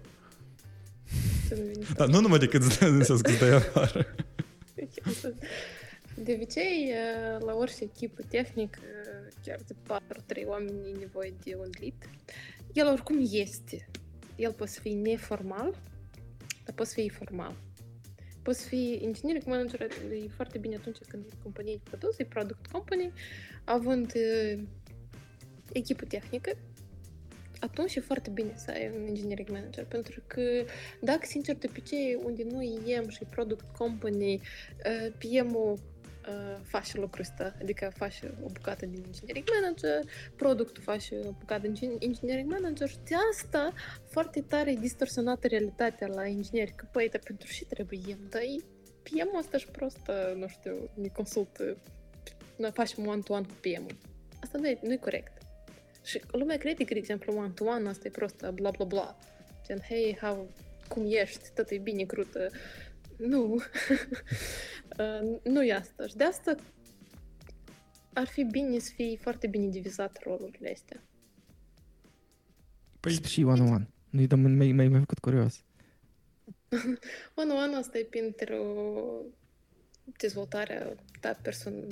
Da, 1.95 2.05
nu 2.05 2.19
numai 2.19 2.39
decât 2.39 2.61
în 2.79 3.03
sens 3.03 3.21
că 3.21 3.29
îți 3.29 3.39
dai 3.39 3.49
afară. 3.49 4.05
De 6.23 6.33
obicei, 6.35 6.93
la 7.39 7.53
orice 7.53 7.83
echipă 7.83 8.21
tehnică, 8.29 8.79
chiar 9.45 9.59
de 9.67 9.75
4-3 10.43 10.45
oameni 10.45 10.89
e 10.93 10.97
nevoie 10.99 11.33
de 11.43 11.55
un 11.59 11.69
lead. 11.79 12.09
El 12.73 12.87
oricum 12.87 13.27
este. 13.31 13.89
El 14.35 14.51
poate 14.51 14.71
să 14.71 14.79
fie 14.79 14.93
neformal, 14.93 15.75
dar 16.65 16.75
poate 16.75 16.89
să 16.89 16.93
fie 16.93 17.09
formal. 17.09 17.55
Poți 18.49 18.67
fi 18.67 18.99
engineering 19.03 19.45
manager, 19.45 19.81
e 20.11 20.27
foarte 20.35 20.57
bine 20.57 20.75
atunci 20.75 20.97
când 21.07 21.25
e 21.25 21.35
companie 21.43 21.73
de 21.73 21.81
produs, 21.83 22.17
e 22.17 22.23
product 22.23 22.67
company, 22.71 23.11
având 23.63 24.13
uh, 24.15 24.61
echipă 25.71 26.05
tehnică, 26.05 26.51
atunci 27.59 27.95
e 27.95 27.99
foarte 27.99 28.29
bine 28.29 28.53
să 28.55 28.71
ai 28.71 28.91
un 28.95 29.05
engineering 29.07 29.49
manager, 29.49 29.85
pentru 29.85 30.21
că 30.27 30.41
dacă, 31.01 31.25
sincer, 31.25 31.55
de 31.55 31.67
obicei, 31.69 32.19
unde 32.23 32.43
noi 32.51 32.79
iem 32.85 33.09
și 33.09 33.23
product 33.23 33.75
company, 33.77 34.33
uh, 34.33 35.11
PM-ul 35.17 35.79
uh, 36.29 36.59
face 36.63 36.99
lucrul 36.99 37.21
ăsta, 37.21 37.55
adică 37.61 37.91
face 37.95 38.33
o 38.43 38.47
bucată 38.47 38.85
din 38.85 39.03
engineering 39.05 39.47
manager, 39.61 40.11
productul 40.35 40.83
face 40.83 41.15
o 41.25 41.31
bucată 41.31 41.67
din 41.67 41.97
engineering 41.99 42.51
manager 42.51 42.89
și 42.89 42.97
de 43.03 43.15
asta 43.31 43.73
foarte 44.05 44.41
tare 44.41 44.71
e 44.71 44.75
distorsionată 44.75 45.47
realitatea 45.47 46.07
la 46.07 46.25
ingineri, 46.25 46.73
că 46.75 46.85
păi, 46.91 47.09
dar 47.09 47.21
pentru 47.23 47.47
ce 47.47 47.65
trebuie 47.65 47.99
el, 48.07 48.17
dar 48.29 48.41
PM-ul 49.03 49.39
ăsta 49.39 49.57
și 49.57 49.67
prost, 49.67 50.11
nu 50.35 50.47
știu, 50.47 50.89
ne 50.93 51.07
consultă, 51.07 51.77
noi 52.55 52.71
facem 52.71 53.07
one-to-one 53.07 53.45
cu 53.45 53.53
PM-ul. 53.61 53.97
Asta 54.43 54.57
nu 54.57 54.67
e, 54.67 54.79
nu 54.81 54.91
e 54.91 54.97
corect. 54.97 55.31
Și 56.03 56.21
lumea 56.31 56.57
crede 56.57 56.83
că, 56.83 56.93
de 56.93 56.99
exemplu, 56.99 57.37
one-to-one 57.37 57.89
asta 57.89 58.07
e 58.07 58.11
prost 58.11 58.45
bla 58.53 58.69
bla 58.69 58.85
bla. 58.85 59.17
Gen, 59.65 59.79
hey, 59.87 60.17
how, 60.21 60.49
cum 60.87 61.05
ești, 61.09 61.49
tot 61.55 61.69
e 61.69 61.77
bine, 61.77 62.03
crută. 62.03 62.49
Nu. 63.19 63.61
nu 65.53 65.63
e 65.63 65.73
asta. 65.73 66.07
Și 66.07 66.15
de 66.15 66.23
asta 66.23 66.55
ar 68.13 68.27
fi 68.27 68.43
bine 68.43 68.79
să 68.79 68.91
fie 68.95 69.17
foarte 69.17 69.47
bine 69.47 69.67
divizat 69.67 70.23
rolurile 70.23 70.71
astea. 70.71 71.03
Păi 72.99 73.11
și 73.11 73.43
one-on-one. 73.43 73.89
Nu-i 74.09 74.27
dăm 74.27 74.39
mai, 74.39 74.71
mai, 74.71 74.87
mai 74.87 74.99
făcut 74.99 75.19
curios. 75.19 75.63
one-on-one 77.35 77.75
asta 77.75 77.97
e 77.97 78.03
pentru 78.03 78.55
dezvoltarea 80.17 80.95
ta 81.19 81.39
persoană 81.41 81.85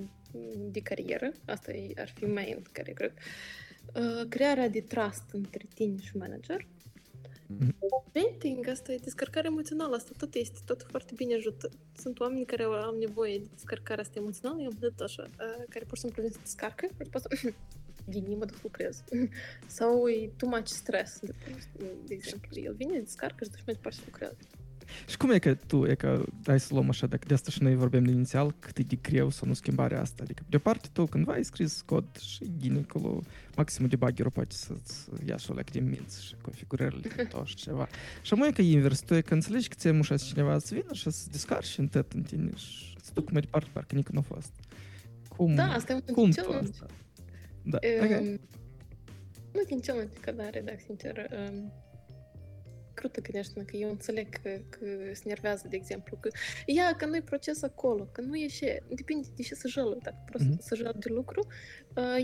de 0.72 0.80
carieră. 0.80 1.32
Asta 1.46 1.72
e, 1.72 1.94
ar 1.96 2.10
fi 2.10 2.26
main 2.26 2.62
care 2.72 2.92
cred. 2.92 3.14
Uh, 3.96 4.28
crearea 4.30 4.70
de 4.70 4.82
trust 4.82 5.24
între 5.32 5.66
tine 5.74 5.98
și 6.00 6.18
manager 6.18 6.68
Venting, 8.12 8.68
asta 8.68 8.92
e 8.92 8.98
descărcare 8.98 9.48
emoțională, 9.48 9.96
asta 9.96 10.12
tot 10.18 10.34
este, 10.34 10.60
tot 10.66 10.86
foarte 10.90 11.14
bine 11.16 11.36
ajută. 11.36 11.70
Sunt 11.98 12.20
oameni 12.20 12.46
care 12.46 12.64
au 12.64 12.98
nevoie 12.98 13.38
de 13.38 13.48
descărcarea 13.54 14.04
asta 14.04 14.20
emoțională, 14.20 14.62
eu 14.62 14.68
am 14.68 14.78
văzut 14.80 15.00
așa, 15.00 15.30
care 15.70 15.86
pur 15.86 15.98
și 15.98 16.04
simplu 16.04 16.22
vin 16.22 16.32
să 16.32 16.40
descarcă, 16.48 16.88
și 17.04 17.10
poate 17.10 17.56
din 18.06 18.38
mă 18.38 18.46
duc 18.46 18.56
să 18.56 18.62
lucrez. 18.64 19.04
Sau 19.78 20.08
e 20.08 20.32
too 20.38 20.50
much 20.50 20.68
stress, 20.68 21.20
de, 21.20 21.34
de 22.06 22.14
exemplu. 22.14 22.62
El 22.62 22.74
vine, 22.74 23.00
descarcă 23.00 23.44
și 23.44 23.50
duci 23.50 23.64
mai 23.66 23.76
departe 23.76 23.98
să 23.98 24.04
lucrează. 24.06 24.38
Și 25.08 25.18
cum 25.18 25.30
e 25.30 25.40
că 25.40 25.54
tu, 25.54 25.86
e 25.86 25.96
că, 25.96 26.24
hai 26.46 26.60
să 26.60 26.74
luăm 26.74 26.90
așa, 26.90 27.08
dacă 27.08 27.24
de 27.28 27.34
asta 27.34 27.52
și 27.52 27.64
noi 27.64 27.76
vorbim 27.76 28.04
de 28.04 28.12
inițial, 28.12 28.56
cât 28.60 28.78
e 28.78 28.84
de 28.84 28.96
greu 28.96 29.30
să 29.30 29.46
nu 29.46 29.54
schimbarea 29.54 30.02
asta. 30.02 30.24
Adică, 30.24 30.44
de 30.50 30.58
parte 30.58 30.88
tu, 30.94 31.06
cândva 31.06 31.34
ai 31.34 31.44
scris 31.44 31.82
cod 31.86 32.18
și 32.18 32.44
din 32.58 32.86
acolo, 32.88 33.22
maximul 33.56 33.90
debuggerul 33.90 34.32
poate 34.32 34.56
să-ți 34.56 35.10
ia 35.26 35.38
și 35.38 35.52
o 35.52 35.54
de 35.72 35.80
minți 35.80 36.26
și 36.26 36.36
configurările 36.42 37.24
tot 37.30 37.46
și 37.46 37.56
ceva. 37.56 37.88
Și 38.22 38.34
mai 38.34 38.54
că 38.54 38.62
e 38.62 38.72
invers, 38.72 39.00
tu 39.00 39.14
e 39.14 39.22
că 39.22 39.34
înțelegi 39.34 39.68
că 39.68 39.76
ți-ai 39.78 39.94
mușat 39.94 40.22
cineva 40.22 40.60
să 40.60 40.74
vină 40.76 40.94
și 40.94 41.12
să 41.12 41.28
descarci 41.32 41.78
în 41.78 41.88
tet 41.88 42.12
în 42.12 42.22
tine 42.22 42.52
și 42.56 42.96
să 43.02 43.12
duc 43.14 43.32
mai 43.32 43.42
departe, 43.42 43.70
parcă 43.74 43.96
nici 43.96 44.08
nu 44.08 44.20
a 44.20 44.34
fost. 44.34 44.52
Cum, 45.28 45.56
da, 45.56 45.64
asta 45.64 45.94
e 45.94 46.12
cum 46.12 46.32
tu 46.32 46.52
asta? 46.52 46.86
Da, 47.64 47.80
um, 48.00 48.06
okay. 48.06 48.40
Nu 49.54 49.62
din 49.68 49.80
cel 49.80 49.96
mai 49.96 50.10
cădare, 50.20 50.62
dacă 50.66 50.78
sincer. 50.86 51.30
Um, 51.52 51.72
Crută, 52.98 53.22
gândește-mă 53.22 53.66
că 53.66 53.76
eu 53.76 53.90
înțeleg 53.90 54.28
că, 54.30 54.50
că 54.70 54.86
se 55.14 55.22
nervează, 55.26 55.66
de 55.70 55.76
exemplu, 55.76 56.18
că 56.20 56.30
ia 56.66 56.96
că 56.96 57.06
nu-i 57.06 57.22
proces 57.22 57.64
acolo, 57.64 58.04
că 58.12 58.22
nu 58.22 58.36
ieșe, 58.36 58.84
depinde 58.90 59.28
de 59.36 59.44
ce 59.44 59.56
să 59.56 59.68
jală, 59.68 59.98
dacă 60.02 60.18
prost 60.26 60.46
mm-hmm. 60.46 60.60
să 60.60 60.76
jală 60.76 60.96
de 61.00 61.10
lucru, 61.10 61.48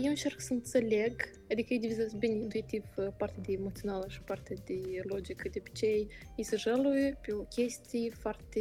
eu 0.02 0.08
încerc 0.08 0.40
să 0.40 0.52
înțeleg, 0.52 1.30
adică 1.50 1.72
eu 1.72 1.80
divizez 1.80 2.12
bine 2.12 2.34
intuitiv 2.34 2.84
partea 3.16 3.42
de 3.46 3.52
emoțională 3.52 4.06
și 4.08 4.20
partea 4.20 4.56
de 4.64 4.80
logică, 5.02 5.48
de 5.48 5.58
obicei, 5.58 6.08
ei 6.36 6.44
să 6.44 6.56
jaluie 6.56 7.18
pe 7.26 7.32
o 7.32 7.42
chestie 7.42 8.10
foarte 8.10 8.60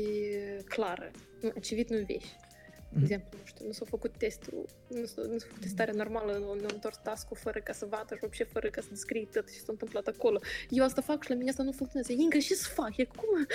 clară, 0.65 1.11
acivit 1.55 1.89
nu 1.89 1.97
vești. 1.97 2.42
Mhm. 2.93 3.05
De 3.05 3.13
exemplu, 3.13 3.37
nu 3.39 3.45
știu, 3.45 3.65
nu 3.65 3.71
s-a 3.71 3.85
făcut 3.85 4.17
testul, 4.17 4.65
nu 4.87 5.05
s-a, 5.05 5.21
nu 5.21 5.37
s-a 5.37 5.45
făcut 5.47 5.61
testarea 5.61 5.93
normală, 5.93 6.31
nu, 6.37 6.53
nu 6.53 6.67
întors 6.71 6.97
task 7.03 7.27
fără 7.33 7.59
ca 7.59 7.73
să 7.73 7.85
vadă 7.85 8.15
și 8.15 8.23
obște 8.23 8.43
fără 8.43 8.69
ca 8.69 8.81
să 8.81 8.87
descrii 8.89 9.29
tot 9.33 9.51
ce 9.51 9.57
s-a 9.57 9.65
întâmplat 9.67 10.07
acolo. 10.07 10.39
Eu 10.69 10.83
asta 10.83 11.01
fac 11.01 11.23
și 11.23 11.29
la 11.29 11.35
mine 11.35 11.49
asta 11.49 11.63
nu 11.63 11.71
funcționează. 11.71 12.13
Inga, 12.21 12.37
ce 12.37 12.53
să 12.53 12.69
fac? 12.73 12.97
E 12.97 13.03
cum? 13.03 13.47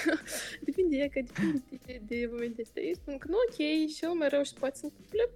depinde, 0.66 0.96
e 0.96 1.08
că 1.08 1.20
depinde 1.20 1.62
de, 1.86 2.00
de 2.06 2.28
momente 2.30 2.62
astea. 2.62 2.82
Eu 2.82 2.94
spun 2.94 3.18
că 3.18 3.26
nu, 3.28 3.36
ok, 3.48 3.88
și 3.88 4.04
eu 4.04 4.12
Mereu 4.12 4.28
rău 4.28 4.42
și 4.42 4.54
poate 4.54 4.78
să 4.78 4.86
plec. 5.10 5.30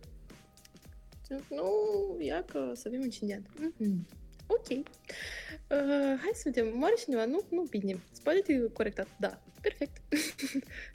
Nu, 1.49 2.17
ia 2.21 2.45
că 2.45 2.73
să 2.75 2.85
avem 2.87 3.03
incendiat. 3.03 3.41
Mm-hmm. 3.41 4.23
Ok. 4.47 4.69
Uh, 4.69 6.15
hai 6.23 6.31
să 6.35 6.43
vedem. 6.45 6.79
Mare 6.79 6.95
cineva? 6.99 7.25
Nu, 7.25 7.41
nu 7.51 7.63
bine. 7.63 8.03
Spate-te 8.13 8.61
corectat. 8.73 9.09
Da. 9.21 9.43
Perfect. 9.65 9.97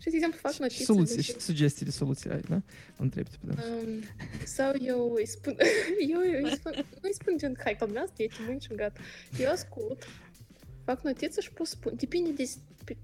și, 0.02 0.10
exemplu, 0.14 0.40
fac 0.40 0.54
notițe. 0.54 0.84
Soluții 0.84 1.22
și 1.22 1.40
sugestii 1.40 1.86
de 1.86 1.92
soluții 1.92 2.30
ai, 2.30 2.42
da? 2.50 2.62
Întreb 2.98 3.28
pe 3.28 3.38
um, 3.44 4.04
Sau 4.46 4.74
eu 4.82 5.14
îi 5.14 5.28
spun, 5.28 5.58
eu, 6.10 6.20
îi 6.20 6.52
spun, 6.56 6.72
nu 6.76 7.00
îi 7.02 7.14
spun 7.14 7.38
gen, 7.38 7.58
hai, 7.64 7.76
calmează 7.80 8.12
te 8.16 8.28
mâini 8.46 8.62
și 8.62 8.76
gata. 8.76 9.00
Eu 9.40 9.50
ascult, 9.50 10.08
fac 10.86 11.02
notițe 11.04 11.42
și 11.42 11.52
pot 11.52 11.68
spun. 11.68 11.94
Depinde 11.96 12.32
de, 12.32 12.50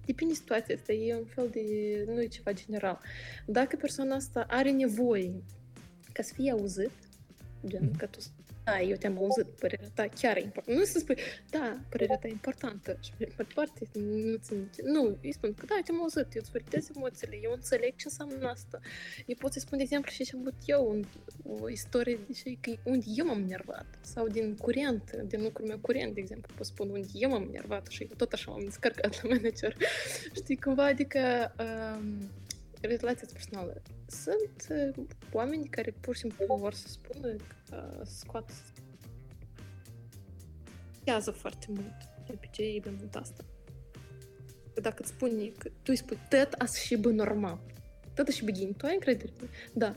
depinde 0.06 0.34
de 0.34 0.40
situația 0.40 0.76
asta. 0.76 0.92
E 0.94 1.16
un 1.16 1.26
fel 1.26 1.50
de, 1.52 1.62
nu 2.08 2.22
e 2.22 2.28
ceva 2.28 2.54
general. 2.54 3.00
Dacă 3.46 3.76
persoana 3.76 4.16
asta 4.16 4.46
are 4.48 4.72
nevoie 4.72 5.44
ca 6.12 6.24
să 6.24 6.34
fie 6.34 6.52
auzit, 6.52 6.92
gen, 7.68 7.90
mm-hmm. 7.90 7.98
că 7.98 8.06
tu 8.06 8.20
da, 8.66 8.82
eu 8.82 8.96
te-am 8.96 9.18
auzit, 9.18 9.46
părerea 9.46 9.90
ta 9.94 10.08
chiar 10.20 10.38
e 10.38 10.40
importantă. 10.40 10.80
Nu 10.80 10.86
să 10.86 11.00
spui, 11.00 11.18
da, 11.50 11.78
părerea 11.90 12.18
ta 12.18 12.28
e 12.28 12.32
importantă 12.32 12.98
și 13.02 13.12
pe 13.18 13.32
departe, 13.38 13.88
nu 13.94 14.36
țin, 14.36 14.70
nu, 14.84 15.18
îi 15.22 15.34
spun 15.34 15.54
că 15.54 15.66
da, 15.66 15.76
te-am 15.84 16.02
auzit, 16.02 16.36
eu 16.36 16.42
îți 16.42 16.52
validez 16.52 16.90
emoțiile, 16.96 17.40
eu 17.44 17.52
înțeleg 17.52 17.96
ce 17.96 18.08
înseamnă 18.08 18.48
asta. 18.48 18.80
Eu 19.26 19.36
pot 19.40 19.52
să 19.54 19.60
spun, 19.60 19.78
de 19.78 19.84
exemplu, 19.84 20.12
și 20.12 20.24
ce 20.24 20.32
am 20.34 20.40
avut 20.40 20.60
eu 20.66 20.90
un, 20.90 21.04
o 21.62 21.70
istorie 21.70 22.20
de 22.28 22.34
ce, 22.34 22.58
că 22.62 22.72
unde 22.84 23.06
eu 23.16 23.26
m-am 23.26 23.42
enervat 23.42 23.86
sau 24.02 24.28
din 24.28 24.56
curent, 24.56 25.12
din 25.28 25.42
lucrul 25.44 25.68
meu 25.68 25.78
curent, 25.78 26.14
de 26.14 26.20
exemplu, 26.20 26.54
pot 26.56 26.66
spun 26.66 26.90
unde 26.90 27.08
eu 27.14 27.30
m-am 27.30 27.48
enervat 27.48 27.88
și 27.88 28.02
eu 28.02 28.10
tot 28.18 28.34
așa 28.34 28.52
m-am 28.52 28.64
descărcat 28.64 29.24
la 29.24 29.30
manager. 29.30 29.78
Știi, 30.40 30.58
cumva, 30.58 30.86
adică 30.86 31.54
um, 31.60 32.30
relația 32.86 33.28
personală. 33.32 33.82
Sunt 34.08 34.68
uh, 34.98 35.06
oameni 35.32 35.68
care 35.68 35.94
pur 36.02 36.14
și 36.14 36.20
simplu 36.20 36.56
vor 36.56 36.74
să 36.74 36.88
spună 36.88 37.36
că 37.68 38.02
scoat 38.04 38.52
contează 41.06 41.32
foarte 41.32 41.66
mult. 41.70 41.98
De 42.26 42.32
obicei, 42.34 42.82
de 42.82 42.90
mult 42.98 43.16
asta. 43.16 43.46
Că 44.74 44.82
dacă 44.82 44.96
îți 45.00 45.10
spune 45.10 45.52
că 45.58 45.68
tu 45.70 45.84
îi 45.86 45.96
spui 45.96 46.18
tăt 46.30 46.54
as 46.54 46.76
și 46.76 46.96
bă 46.96 47.10
normal. 47.10 47.60
Tăt 48.14 48.28
și 48.28 48.44
begin. 48.44 48.74
Tu 48.74 48.86
ai 48.86 48.94
încredere? 48.94 49.32
Da. 49.74 49.96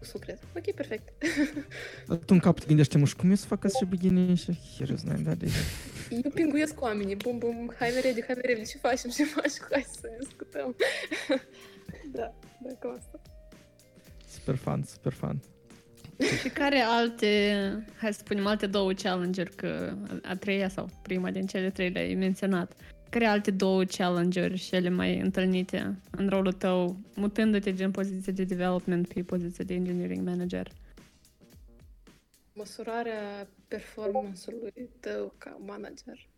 Să 0.00 0.18
cred. 0.18 0.38
Ok, 0.56 0.74
perfect. 0.74 1.12
Atunci 2.08 2.30
în 2.30 2.38
cap 2.38 2.58
te 2.58 2.66
gândești, 2.66 2.96
mă, 2.96 3.06
cum 3.16 3.28
eu 3.28 3.34
să 3.34 3.46
fac 3.46 3.64
as 3.64 3.74
și 3.74 3.84
begin 3.84 4.34
și 4.34 4.58
here 4.76 4.92
is 4.92 5.02
nine, 5.02 5.22
da, 5.22 5.46
eu 6.10 6.30
pinguiesc 6.34 6.74
cu 6.74 6.84
oamenii. 6.84 7.16
Bum, 7.16 7.38
bum, 7.38 7.72
hai 7.78 7.90
merede, 7.94 8.24
hai 8.26 8.34
merede, 8.34 8.62
ce 8.62 8.78
facem, 8.78 9.10
ce 9.10 9.24
facem, 9.24 9.66
hai 9.70 9.86
să 10.00 10.08
discutăm. 10.18 10.76
da, 12.16 12.34
da, 12.62 12.70
cam 12.78 12.96
asta. 12.98 13.20
Super 14.26 14.54
fan, 14.54 14.82
super 14.82 15.12
fan. 15.12 15.40
Și 16.40 16.48
care 16.48 16.78
alte, 16.78 17.52
hai 17.96 18.12
să 18.12 18.18
spunem, 18.18 18.46
alte 18.46 18.66
două 18.66 18.92
challenge-uri, 18.92 19.54
că 19.54 19.94
a 20.22 20.36
treia 20.36 20.68
sau 20.68 20.88
prima 21.02 21.30
din 21.30 21.46
cele 21.46 21.70
trei 21.70 21.90
le-ai 21.90 22.14
menționat. 22.14 22.72
care 23.10 23.24
alte 23.24 23.50
două 23.50 23.84
challenge-uri 23.84 24.60
cele 24.60 24.88
mai 24.88 25.20
întâlnite 25.20 25.98
în 26.10 26.28
rolul 26.28 26.52
tău, 26.52 26.96
mutându-te 27.14 27.70
din 27.70 27.90
poziția 27.90 28.32
de 28.32 28.44
development 28.44 29.12
pe 29.12 29.22
poziția 29.22 29.64
de 29.64 29.74
engineering 29.74 30.28
manager? 30.28 30.66
Măsurarea 32.59 33.49
performance-ului 33.67 34.89
tău 34.99 35.33
ca 35.37 35.57
manager. 35.65 36.29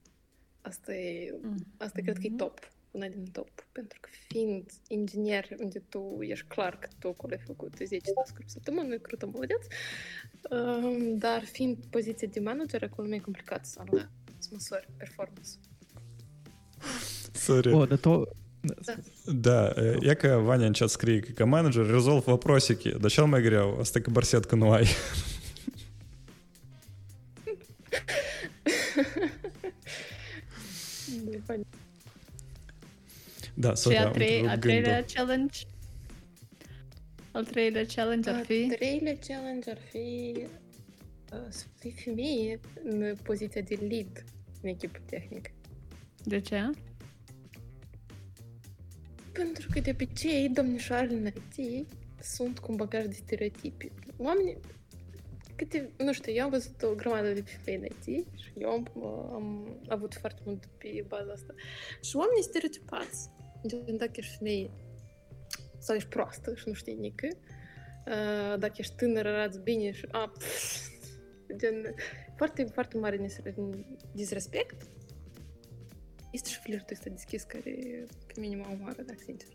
Asta 0.61 0.93
e, 0.95 1.39
asta 1.77 2.01
cred 2.01 2.17
că 2.17 2.25
e 2.27 2.31
top, 2.37 2.71
una 2.91 3.07
din 3.07 3.25
top. 3.31 3.49
Pentru 3.71 3.97
că 4.01 4.09
fiind 4.27 4.71
inginer, 4.87 5.47
unde 5.59 5.79
tu 5.89 6.17
ești 6.21 6.45
clar 6.47 6.79
că 6.79 6.87
tu 6.99 7.07
acolo 7.07 7.33
ai 7.33 7.43
făcut 7.45 7.75
10 7.75 8.11
task-uri 8.11 8.43
pe 8.43 8.49
săptămână, 8.49 8.97
crută, 8.97 9.25
молодец. 9.25 9.65
Um, 10.49 11.17
dar 11.17 11.45
fiind 11.45 11.85
poziția 11.89 12.27
de 12.31 12.39
manager, 12.39 12.83
acolo 12.83 13.07
mai 13.07 13.17
e 13.17 13.21
complicat 13.21 13.65
să 13.65 13.83
să 14.37 14.49
măsori 14.51 14.87
performance. 14.97 15.49
Sorry. 17.33 17.73
О, 17.73 17.85
да 17.85 17.97
то... 17.97 18.27
Да, 19.27 19.73
э, 19.75 19.97
я 20.01 20.15
ка 20.15 20.39
Ваня 20.39 20.73
чат 20.73 20.91
скрик, 20.91 21.35
ка 21.35 21.45
менеджер 21.45 21.87
резолв 21.87 22.27
вопросики. 22.27 22.93
Да 22.99 23.09
чел 23.09 23.27
май 23.27 23.41
гряв, 23.41 23.79
а 23.79 23.85
стека 23.85 24.11
барсетка 24.11 24.55
нуай. 24.55 24.87
Da, 33.54 33.74
Și 33.74 33.76
sorry, 33.76 33.96
a, 33.98 34.04
am 34.06 34.12
trei, 34.12 34.28
a 34.46 34.52
întrerupt 34.52 34.60
treilea 34.60 34.92
gândul. 34.98 35.14
challenge? 35.14 35.58
Al 37.32 37.44
treilea 37.44 37.84
challenge 37.94 38.30
ar 38.30 38.36
Al 38.36 38.44
fi? 38.44 38.66
treilea 38.76 39.16
challenge 39.26 39.70
ar 39.70 39.78
fi 39.90 40.32
uh, 41.32 41.38
să 41.48 41.64
fii 41.78 41.90
femeie 41.90 42.60
în 42.84 43.16
poziția 43.22 43.60
de 43.60 43.74
lead 43.74 44.24
în 44.62 44.68
echipă 44.68 44.98
tehnică. 45.06 45.50
De 46.24 46.40
ce? 46.40 46.70
Pentru 49.32 49.68
că 49.72 49.80
de 49.80 49.90
obicei 49.90 50.48
domnișoarele 50.48 51.14
în 51.14 51.26
IT 51.26 51.86
sunt 52.20 52.58
cu 52.58 52.70
un 52.70 52.76
bagaj 52.76 53.04
de 53.06 53.12
stereotipe. 53.12 53.92
Oamenii, 54.16 54.56
câte, 55.62 55.90
nu 55.96 56.12
știu, 56.12 56.32
eu 56.32 56.44
am 56.44 56.50
văzut 56.50 56.82
o 56.82 56.94
grămadă 56.94 57.32
de 57.32 57.40
femei 57.40 57.90
în 58.04 58.12
IT 58.12 58.26
și 58.38 58.52
eu 58.58 58.70
am, 58.70 58.90
am 59.32 59.76
avut 59.88 60.14
foarte 60.14 60.40
mult 60.44 60.66
pe 60.78 61.04
baza 61.08 61.32
asta. 61.32 61.54
Și 62.00 62.16
oamenii 62.16 62.42
stereotipați, 62.42 63.30
gen 63.66 63.96
dacă 63.96 64.12
ești 64.14 64.36
femeie 64.36 64.70
sau 65.78 65.96
ești 65.96 66.08
proastă 66.08 66.54
și 66.54 66.62
nu 66.66 66.72
știi 66.72 66.94
nică, 66.94 67.28
uh, 68.06 68.58
dacă 68.58 68.72
ești 68.76 68.94
tânără, 68.94 69.28
arăți 69.28 69.60
bine 69.60 69.92
și 69.92 70.06
a, 70.10 70.28
pf, 70.38 70.88
gen, 71.56 71.94
foarte, 72.36 72.64
foarte 72.64 72.98
mare 72.98 73.16
dis- 73.16 73.40
disrespect. 74.12 74.82
Este 76.30 76.48
și 76.48 76.58
flirtul 76.58 76.92
ăsta 76.92 77.10
deschis 77.10 77.42
care 77.42 78.06
pe 78.26 78.40
mine 78.40 78.56
mă 78.56 78.66
omoară, 78.72 79.02
dacă 79.02 79.20
sincer. 79.24 79.48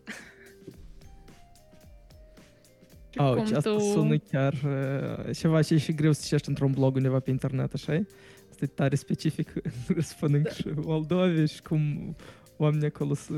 Auci, 3.16 3.46
Cum 3.46 3.56
asta 3.56 3.70
tu- 3.70 3.78
sună 3.78 4.16
chiar 4.30 4.52
uh, 4.52 5.36
ceva 5.36 5.62
ce 5.62 5.74
e 5.74 5.78
și 5.78 5.92
greu 5.94 6.12
să 6.12 6.20
citești 6.24 6.48
într-un 6.48 6.72
blog 6.72 6.94
undeva 6.96 7.18
pe 7.20 7.30
internet, 7.30 7.72
așa 7.72 7.94
e? 7.94 8.06
Asta 8.50 8.64
e 8.64 8.66
tare 8.66 8.94
specific 8.96 9.52
răspundând 9.96 10.42
Da. 10.44 10.50
și 10.50 10.64
Moldovei 10.74 11.48
și 11.48 11.62
cum 11.62 12.16
oamenii 12.56 12.86
acolo 12.86 13.14
să... 13.14 13.32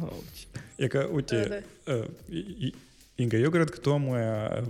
Auci. 0.00 0.46
E 0.76 0.86
că, 0.86 0.98
Da, 0.98 1.14
uite, 1.14 1.64
uh, 1.86 2.04
I- 2.30 2.56
I- 2.66 2.74
Inga, 3.14 3.36
eu 3.36 3.50
cred 3.50 3.70
că 3.70 3.76
tu 3.78 3.92
am, 3.92 4.06
uh, 4.08 4.62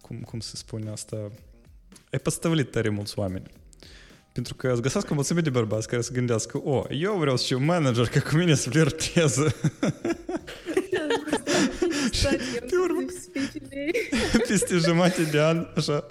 cum, 0.00 0.16
cum 0.20 0.40
se 0.40 0.56
spune 0.56 0.90
asta, 0.90 1.16
ai 2.12 2.18
păstăvlit 2.18 2.70
tare 2.70 2.88
mulți 2.88 3.18
oameni. 3.18 3.46
Pentru 4.32 4.54
că 4.54 4.72
îți 4.72 4.82
găsesc 4.82 5.10
o 5.10 5.14
mulțime 5.14 5.40
de 5.40 5.50
bărbați 5.50 5.88
care 5.88 6.02
să 6.02 6.12
gândească, 6.12 6.60
o, 6.64 6.84
eu 6.90 7.16
vreau 7.18 7.36
să 7.36 7.44
fiu 7.46 7.58
manager, 7.58 8.06
că 8.08 8.18
cu 8.18 8.36
mine 8.36 8.54
să 8.54 8.70
flirteză. 8.70 9.54
pe 12.60 12.76
urmă- 12.82 13.10
Peste 14.48 14.76
jumate 14.76 15.22
de 15.22 15.40
an, 15.40 15.66
așa. 15.76 16.06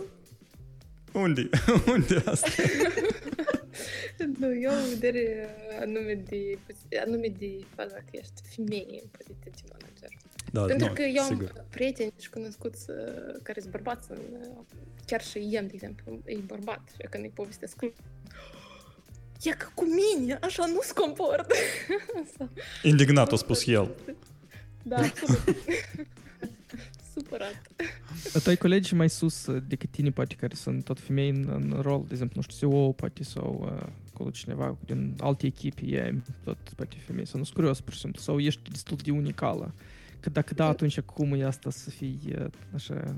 Unde? 1.13 1.49
Unde 1.93 2.21
asta? 2.25 2.47
Nu, 4.39 4.55
eu 4.61 4.69
am 4.71 4.83
în 4.83 4.89
vedere 4.89 5.49
uh, 5.69 5.77
anume 5.81 6.13
de, 6.29 6.57
anume 7.05 7.27
de 7.39 7.59
faza 7.75 7.95
că 7.95 8.11
ești 8.11 8.41
femeie 8.55 8.99
în 9.03 9.09
poziție 9.17 9.51
de 9.55 9.61
manager. 9.71 10.09
Da, 10.51 10.61
Pentru 10.61 10.87
nu, 10.87 10.93
că 10.93 11.01
eu 11.01 11.23
sigur. 11.23 11.51
am 11.57 11.65
prieteni 11.69 12.13
și 12.19 12.29
cunoscuți 12.29 12.89
uh, 12.89 12.95
care 13.43 13.59
sunt 13.59 13.71
bărbați, 13.71 14.07
în, 14.11 14.17
uh, 14.41 14.47
chiar 15.05 15.21
și 15.23 15.47
Ian, 15.51 15.65
de 15.67 15.71
exemplu, 15.73 16.21
e 16.25 16.35
bărbat 16.35 16.81
și 16.91 17.07
când 17.09 17.23
îi 17.23 17.31
povestesc 17.33 17.75
E 19.43 19.49
că 19.51 19.67
cu 19.73 19.85
mine, 19.85 20.37
așa 20.41 20.65
nu 20.65 20.79
se 20.81 20.93
comportă. 20.93 21.55
Sau- 22.37 22.49
Indignat 22.83 23.31
a 23.31 23.35
spus 23.35 23.67
el. 23.67 23.91
Da, 24.87 24.97
absolut. 24.97 25.41
Supărat. 27.13 27.61
Dar 28.33 28.41
tu 28.41 28.49
ai 28.49 28.57
colegi 28.57 28.95
mai 28.95 29.09
sus 29.09 29.45
uh, 29.45 29.63
decât 29.67 29.89
tine, 29.89 30.11
poate, 30.11 30.35
care 30.35 30.55
sunt 30.55 30.83
tot 30.83 30.99
femei 30.99 31.29
în, 31.29 31.49
în 31.49 31.79
rol, 31.81 31.99
de 31.99 32.11
exemplu, 32.11 32.35
nu 32.35 32.41
știu, 32.41 32.69
CEO, 32.69 32.91
poate, 32.91 33.23
sau 33.23 33.71
uh, 33.75 33.87
acolo 34.13 34.29
cineva 34.29 34.77
din 34.85 35.15
alte 35.19 35.45
echipe, 35.45 35.85
e 35.85 36.15
tot, 36.43 36.57
poate, 36.75 36.95
femei, 37.05 37.25
sau 37.25 37.39
nu 37.39 37.43
sunt 37.43 37.57
curios, 37.57 37.81
pur 37.81 37.93
și 37.93 37.99
simplu, 37.99 38.21
sau 38.21 38.39
ești 38.39 38.71
destul 38.71 38.97
de 39.03 39.11
unicală. 39.11 39.73
Că 40.19 40.29
dacă 40.29 40.53
da, 40.53 40.67
atunci 40.67 40.99
cum 40.99 41.33
e 41.33 41.45
asta 41.45 41.69
să 41.69 41.89
fii, 41.89 42.19
uh, 42.39 42.45
așa, 42.73 43.15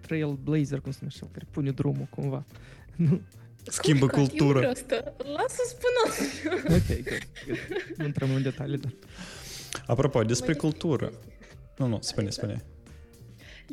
trailblazer, 0.00 0.80
cum 0.80 0.90
se 0.90 0.98
numește, 1.00 1.28
care 1.32 1.46
pune 1.50 1.70
drumul, 1.70 2.06
cumva. 2.10 2.44
Nu? 2.96 3.20
Schimbă 3.66 4.06
Complicat, 4.06 4.28
cultură. 4.28 4.64
Eu 4.64 4.72
vreau 4.72 4.72
asta. 4.72 5.14
Lasă 5.16 5.62
spun 5.68 5.90
Ok, 6.74 6.86
good, 6.86 7.28
good. 7.46 7.58
Nu 7.96 8.04
intrăm 8.04 8.34
în 8.34 8.42
detalii, 8.42 8.78
dar... 8.78 8.92
Apropo, 9.86 10.22
despre 10.22 10.50
Mai 10.50 10.60
cultură. 10.60 11.04
este- 11.12 11.26
Nu, 11.76 11.86
nu, 11.86 11.98
spune, 12.00 12.30
spune. 12.30 12.64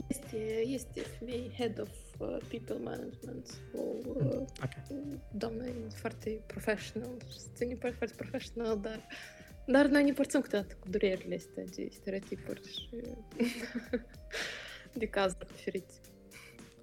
Este, 0.07 0.37
este 0.67 0.99
femei 1.01 1.51
head 1.57 1.79
of 1.81 1.89
uh, 2.17 2.37
people 2.47 2.75
management. 2.83 3.61
O 3.75 3.79
uh, 4.15 4.25
Ok. 4.63 4.97
doamnă 5.31 5.65
e 5.65 5.73
foarte 5.95 6.29
professional. 6.47 7.09
Să 7.55 7.65
ne 7.65 7.73
pare 7.73 7.93
foarte 7.97 8.15
professional, 8.17 8.79
dar 8.79 9.07
dar 9.67 9.85
noi 9.85 10.03
ne 10.03 10.13
părțim 10.13 10.41
câteodată 10.41 10.75
cu 10.79 10.89
durerile 10.89 11.35
astea 11.35 11.63
de 11.75 11.87
stereotipuri 11.91 12.61
și 12.71 12.89
de 15.01 15.05
cazuri 15.05 15.47
diferite. 15.55 15.93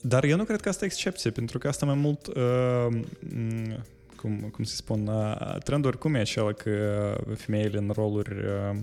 Dar 0.02 0.24
eu 0.24 0.36
nu 0.36 0.44
cred 0.44 0.60
că 0.60 0.68
asta 0.68 0.84
e 0.84 0.86
excepție, 0.88 1.30
pentru 1.30 1.58
că 1.58 1.68
asta 1.68 1.86
mai 1.86 1.94
mult, 1.94 2.26
uh, 2.26 2.86
m, 3.34 3.84
cum, 4.26 4.48
cum 4.50 4.64
se 4.64 4.74
spun, 4.74 5.06
uh, 5.06 5.56
trendul 5.64 5.88
oricum 5.90 6.14
e 6.14 6.18
acela 6.20 6.52
că 6.52 7.14
femeile 7.36 7.78
în 7.78 7.90
roluri 7.94 8.34
uh, 8.44 8.76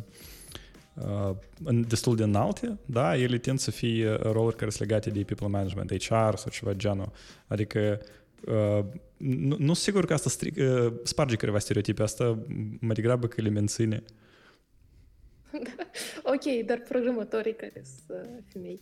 uh, 0.93 1.35
în- 1.63 1.87
destul 1.87 2.15
de 2.15 2.23
înalte, 2.23 2.77
da, 2.85 3.17
ele 3.17 3.37
tind 3.37 3.59
să 3.59 3.71
fie 3.71 4.09
roluri 4.13 4.55
care 4.55 4.69
sunt 4.69 4.89
legate 4.89 5.09
de 5.09 5.23
people 5.23 5.47
management, 5.47 5.91
HR 6.03 6.35
sau 6.35 6.51
ceva 6.51 6.71
de 6.71 6.77
genul. 6.77 7.11
Adică 7.47 7.99
uh, 8.45 8.85
nu, 9.17 9.55
nu 9.59 9.65
sunt 9.65 9.75
sigur 9.75 10.05
că 10.05 10.13
asta 10.13 10.29
stric, 10.29 10.55
uh, 10.57 10.93
sparge 11.03 11.35
careva 11.35 11.59
stereotipe, 11.59 12.03
asta 12.03 12.39
mai 12.79 12.95
degrabă 12.95 13.27
că 13.27 13.41
le 13.41 13.49
menține. 13.49 14.03
Ok, 16.23 16.65
dar 16.65 16.77
programatorii 16.89 17.55
care 17.55 17.83
sunt 17.83 18.19
uh, 18.23 18.29
femei, 18.47 18.81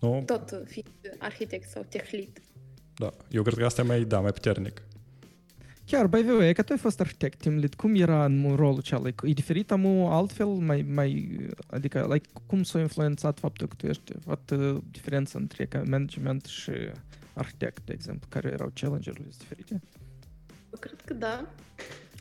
Nu? 0.00 0.22
tot 0.26 0.50
uh, 0.50 0.58
fiind 0.64 0.88
arhitect 1.18 1.68
sau 1.70 1.86
tech 1.88 2.10
lead. 2.10 2.40
Da. 2.96 3.12
Eu 3.30 3.42
cred 3.42 3.54
că 3.58 3.64
asta 3.64 3.80
e 3.82 3.84
mai, 3.84 4.04
da, 4.04 4.20
mai 4.20 4.32
puternic. 4.32 4.82
Chiar, 5.86 6.06
by 6.06 6.22
the 6.22 6.32
way, 6.32 6.52
că 6.52 6.62
tu 6.62 6.72
ai 6.72 6.78
fost 6.78 7.00
arhitect, 7.00 7.38
team 7.38 7.58
lead, 7.58 7.74
cum 7.74 7.94
era 7.94 8.24
în 8.24 8.54
rolul 8.54 8.78
acela? 8.78 9.08
E 9.08 9.32
diferit 9.32 9.70
amu 9.70 10.12
altfel? 10.12 10.46
Mai, 10.46 10.82
mai, 10.82 11.38
adică, 11.66 12.08
like, 12.12 12.28
cum 12.46 12.62
s-a 12.62 12.80
influențat 12.80 13.38
faptul 13.38 13.68
că 13.68 13.74
tu 13.74 13.86
ești, 13.86 14.12
what 14.24 14.50
uh, 14.50 14.76
diferența 14.90 15.38
între 15.38 15.66
ca 15.66 15.82
management 15.86 16.44
și 16.44 16.70
arhitect, 17.32 17.86
de 17.86 17.92
exemplu, 17.92 18.26
care 18.28 18.50
erau 18.52 18.70
challenge-urile 18.74 19.26
diferite? 19.38 19.82
Eu 20.72 20.78
cred 20.78 21.00
că 21.00 21.14
da. 21.14 21.54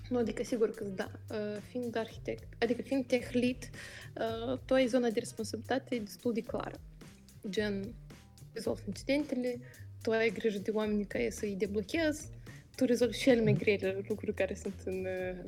Nu, 0.09 0.17
adică 0.17 0.43
sigur 0.43 0.69
că 0.69 0.83
da. 0.83 1.11
Uh, 1.29 1.61
fiind 1.69 1.97
arhitect, 1.97 2.63
adică 2.63 2.81
fiind 2.81 3.05
tech 3.05 3.31
lead, 3.31 3.69
uh, 4.17 4.59
tu 4.65 4.73
ai 4.73 4.87
zona 4.87 5.09
de 5.09 5.19
responsabilitate 5.19 5.97
destul 5.97 6.33
de 6.33 6.41
clară. 6.41 6.79
Gen, 7.49 7.93
rezolvi 8.53 8.81
incidentele, 8.87 9.59
tu 10.01 10.11
ai 10.11 10.29
grijă 10.29 10.57
de 10.57 10.71
oameni 10.71 11.05
care 11.05 11.29
să-i 11.29 11.55
deblochezi, 11.57 12.29
tu 12.75 12.85
rezolvi 12.85 13.17
cele 13.17 13.41
mai 13.41 13.53
grele 13.53 14.03
lucruri 14.07 14.33
care 14.33 14.53
sunt 14.53 14.81
în, 14.85 15.05
uh, 15.05 15.43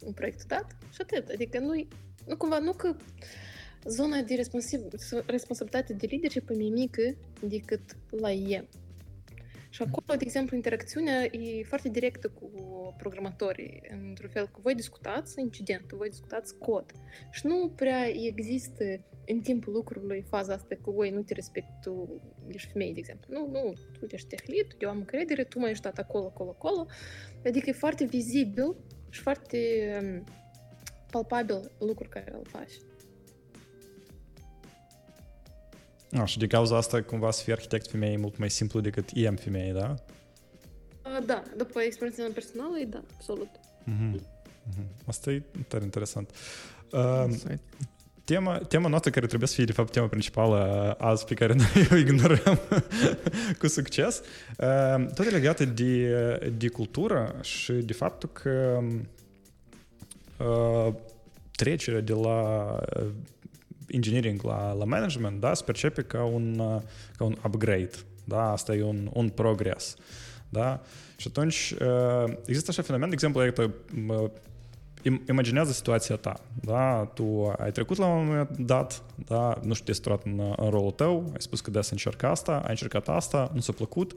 în 0.00 0.12
proiectul 0.12 0.44
dat 0.48 0.76
și 0.92 0.98
atât. 1.00 1.28
Adică 1.28 1.58
nu, 1.58 1.86
nu 2.26 2.36
cumva, 2.36 2.58
nu 2.58 2.72
că 2.72 2.96
zona 3.84 4.20
de 4.20 4.34
responsi- 4.34 5.26
responsabilitate 5.26 5.92
de 5.92 6.06
leadership 6.10 6.50
e 6.50 6.54
mai 6.54 6.68
mică 6.68 7.16
decât 7.40 7.80
la 8.10 8.30
IEM. 8.30 8.68
Și 9.68 9.82
acolo, 9.82 10.18
de 10.18 10.24
exemplu, 10.24 10.56
interacțiunea 10.56 11.24
e 11.24 11.64
foarte 11.64 11.88
directă 11.88 12.28
cu 12.28 12.50
programatorii, 12.98 13.82
într-un 14.08 14.28
fel 14.28 14.44
că 14.46 14.58
voi 14.62 14.74
discutați 14.74 15.40
incidentul, 15.40 15.98
voi 15.98 16.08
discutați 16.08 16.58
cod. 16.58 16.92
Și 17.30 17.46
nu 17.46 17.72
prea 17.76 18.08
există 18.08 18.84
în 19.26 19.40
timpul 19.40 19.72
lucrului 19.72 20.24
faza 20.28 20.52
asta 20.52 20.74
că 20.84 20.90
voi 20.90 21.10
nu 21.10 21.22
te 21.22 21.34
respect, 21.34 21.66
tu 21.82 22.22
ești 22.48 22.70
femeie, 22.72 22.92
de 22.92 22.98
exemplu. 22.98 23.34
Nu, 23.38 23.50
nu, 23.50 23.72
tu 23.98 24.06
ești 24.10 24.28
tech 24.28 24.46
lead, 24.46 24.66
eu 24.78 24.88
am 24.88 24.96
încredere, 24.96 25.44
tu 25.44 25.58
mai 25.58 25.70
ești 25.70 25.82
dat 25.82 25.98
acolo, 25.98 26.24
acolo, 26.24 26.50
acolo. 26.50 26.86
Adică 27.46 27.70
e 27.70 27.72
foarte 27.72 28.04
vizibil 28.04 28.74
și 29.10 29.20
foarte 29.20 29.58
um, 30.02 30.24
palpabil 31.10 31.70
lucruri 31.78 32.08
care 32.08 32.32
îl 32.32 32.46
faci. 32.48 32.72
A, 36.20 36.24
și 36.24 36.38
din 36.38 36.48
cauza 36.48 36.76
asta 36.76 37.02
cumva 37.02 37.30
să 37.30 37.42
fii 37.42 37.52
arhitect 37.52 37.90
femeie 37.90 38.12
e 38.12 38.16
mult 38.16 38.36
mai 38.36 38.50
simplu 38.50 38.80
decât 38.80 39.10
IM 39.10 39.36
femeie, 39.36 39.72
da? 39.72 39.94
Uh, 41.04 41.24
Da, 41.26 41.42
după 41.56 41.80
experiența 41.80 42.22
mea 42.22 42.32
personală, 42.32 42.78
e 42.78 42.84
da, 42.84 43.02
absolut. 43.14 43.48
Mhm. 43.84 44.20
Mhm. 44.68 44.86
Asta 45.06 45.30
e 45.30 45.42
tare 45.68 45.84
interesant. 45.84 46.30
Uh, 46.92 47.24
Insight. 47.26 47.60
Tema, 48.24 48.58
tema 48.58 48.88
noastră 48.88 49.10
care 49.10 49.26
trebuie 49.26 49.48
să 49.48 49.54
fie, 49.54 49.64
de 49.64 49.72
fapt, 49.72 49.92
tema 49.92 50.06
principală 50.06 50.86
uh, 50.98 51.06
azi 51.06 51.24
pe 51.24 51.34
care 51.34 51.54
noi 51.54 51.88
o 51.92 51.96
ignorăm 51.96 52.60
cu 53.58 53.66
succes, 53.66 54.22
uh, 54.58 55.06
tot 55.14 55.26
e 55.26 55.30
legată 55.30 55.64
de, 55.64 56.52
de 56.56 56.68
cultură 56.68 57.34
și 57.42 57.72
de 57.72 57.92
faptul 57.92 58.28
că 58.32 58.80
uh, 60.38 60.94
trecerea 61.56 62.00
de 62.00 62.12
la 62.12 62.70
uh, 62.96 63.06
engineering 63.86 64.42
la, 64.42 64.72
la 64.72 64.84
management, 64.84 65.40
da, 65.40 65.54
se 65.54 65.62
percepe 65.64 66.02
ca 66.02 66.24
un, 66.24 66.58
uh, 66.58 66.80
ca 67.16 67.24
un 67.24 67.36
upgrade, 67.44 67.90
da, 68.24 68.52
asta 68.52 68.74
e 68.74 68.82
un, 68.82 69.10
un 69.12 69.28
progres, 69.28 69.96
da, 70.48 70.82
și 71.16 71.26
atunci 71.28 71.74
uh, 71.80 72.32
există 72.44 72.70
așa 72.70 72.82
fenomen, 72.82 73.08
de 73.08 73.14
exemplu, 73.14 73.44
iată, 73.44 73.74
uh, 74.08 74.16
im- 74.16 74.30
imaginează 75.28 75.72
situația 75.72 76.16
ta, 76.16 76.40
da, 76.60 77.10
tu 77.14 77.54
ai 77.58 77.72
trecut 77.72 77.96
la 77.96 78.06
un 78.06 78.26
moment 78.26 78.56
dat, 78.56 79.02
da, 79.26 79.58
nu 79.62 79.72
știu, 79.72 79.84
te-ai 79.84 79.94
situat 79.94 80.24
în, 80.24 80.54
în 80.56 80.70
rolul 80.70 80.90
tău, 80.90 81.24
ai 81.32 81.40
spus 81.40 81.60
că 81.60 81.70
da 81.70 81.82
să 81.82 81.92
încerc 81.92 82.22
asta, 82.22 82.52
ai 82.52 82.70
încercat 82.70 83.08
asta, 83.08 83.50
nu 83.54 83.60
s-a 83.60 83.72
plăcut, 83.72 84.16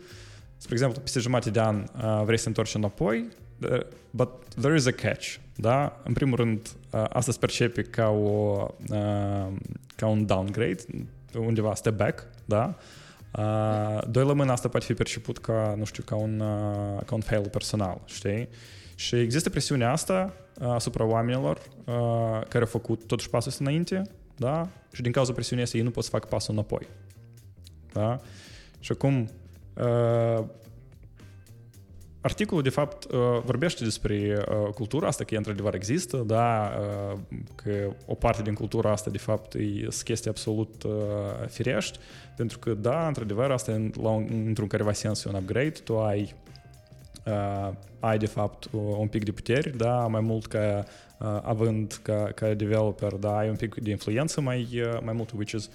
spre 0.58 0.74
exemplu, 0.74 1.02
peste 1.02 1.20
jumătate 1.20 1.50
de 1.50 1.60
an 1.60 1.76
uh, 1.76 2.22
vrei 2.24 2.38
să 2.38 2.44
te 2.44 2.50
întorci 2.50 2.76
înapoi, 2.76 3.28
uh, 3.62 3.80
but 4.10 4.30
there 4.60 4.76
is 4.76 4.86
a 4.86 4.92
catch, 4.92 5.36
da? 5.56 6.02
În 6.04 6.14
primul 6.14 6.36
rând, 6.36 6.70
uh, 6.92 7.04
asta 7.10 7.32
se 7.32 7.38
percepe 7.40 7.82
ca, 7.82 8.10
o, 8.10 8.68
uh, 8.90 9.48
ca 9.96 10.08
un 10.08 10.26
downgrade, 10.26 10.84
undeva 11.38 11.76
step 11.76 11.98
back, 11.98 12.28
da? 12.46 12.76
Uh, 13.38 14.08
doi 14.10 14.26
la 14.26 14.34
mână 14.34 14.52
asta 14.52 14.68
poate 14.68 14.86
fi 14.86 14.94
perceput 14.94 15.38
ca, 15.38 15.76
nu 15.78 15.86
știu, 15.86 16.04
ca 16.06 16.16
un, 16.16 16.40
uh, 16.40 17.02
ca 17.06 17.16
un 17.16 17.22
fail 17.22 17.50
personal, 17.50 18.02
știi? 18.06 18.50
Și 18.96 19.16
există 19.16 19.50
presiunea 19.50 19.92
asta 19.92 20.34
uh, 20.34 20.46
asupra 20.60 21.05
oamenilor 21.05 21.58
uh, 21.86 21.93
care 22.47 22.60
au 22.60 22.66
făcut 22.66 23.08
totuși 23.08 23.30
pasul 23.30 23.49
ăsta 23.49 23.64
înainte, 23.64 24.01
da? 24.36 24.68
Și 24.91 25.01
din 25.01 25.12
cauza 25.12 25.34
presiunii 25.34 25.64
asta 25.64 25.78
ei 25.78 25.84
nu 25.84 25.91
pot 25.91 26.03
să 26.03 26.10
facă 26.10 26.28
pasul 26.30 26.53
înapoi. 26.53 26.88
Da? 27.93 28.20
Și 28.80 28.91
acum 28.91 29.30
uh, 29.74 30.43
articolul, 32.22 32.64
de 32.64 32.70
fapt, 32.70 33.03
uh, 33.03 33.20
vorbește 33.45 33.84
despre 33.84 34.38
uh, 34.49 34.74
cultura 34.74 35.08
asta, 35.08 35.24
că 35.24 35.30
ea 35.32 35.39
într-adevăr 35.39 35.74
există, 35.74 36.18
da, 36.18 36.72
uh, 36.80 37.20
că 37.55 37.93
o 38.05 38.14
parte 38.14 38.41
din 38.41 38.53
cultura 38.53 38.91
asta, 38.91 39.10
de 39.10 39.18
fapt, 39.18 39.53
e 39.53 39.88
chestii 40.03 40.30
absolut 40.30 40.84
uh, 40.84 40.91
firești, 41.47 41.99
pentru 42.36 42.60
că, 42.60 42.74
da, 42.74 43.08
într-adevăr, 43.08 43.51
asta 43.51 43.72
e 43.72 43.91
la 44.01 44.10
un, 44.10 44.43
într-un 44.45 44.68
careva 44.68 44.93
sens 44.93 45.24
e 45.24 45.30
un 45.30 45.36
upgrade, 45.36 45.70
tu 45.70 45.99
ai 45.99 46.36
uh, 47.28 47.74
ai 48.00 48.18
de 48.18 48.26
fapt 48.26 48.70
un 48.72 49.08
pic 49.08 49.24
de 49.24 49.32
puteri, 49.32 49.78
da, 49.78 50.08
mai 50.08 50.22
mult 50.22 50.46
ca 50.46 50.84
uh, 51.20 51.40
având 51.44 52.00
ca, 52.02 52.32
ca 52.36 52.54
developer, 52.54 53.14
da, 53.14 53.38
ai 53.38 53.50
un 53.50 53.56
pic 53.56 53.76
de 53.76 53.90
influență 53.90 54.42
mai, 54.42 54.68
uh, 54.74 55.00
mai 55.04 55.14
mult, 55.14 55.32
which 55.32 55.52
is, 55.52 55.70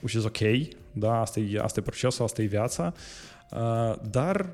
which 0.00 0.14
is 0.14 0.24
ok, 0.24 0.68
da, 0.92 1.20
asta 1.20 1.40
e, 1.40 1.58
asta 1.60 1.80
e 1.80 1.82
procesul, 1.82 2.24
asta 2.24 2.42
e 2.42 2.46
viața, 2.46 2.92
uh, 3.50 3.94
dar 4.10 4.50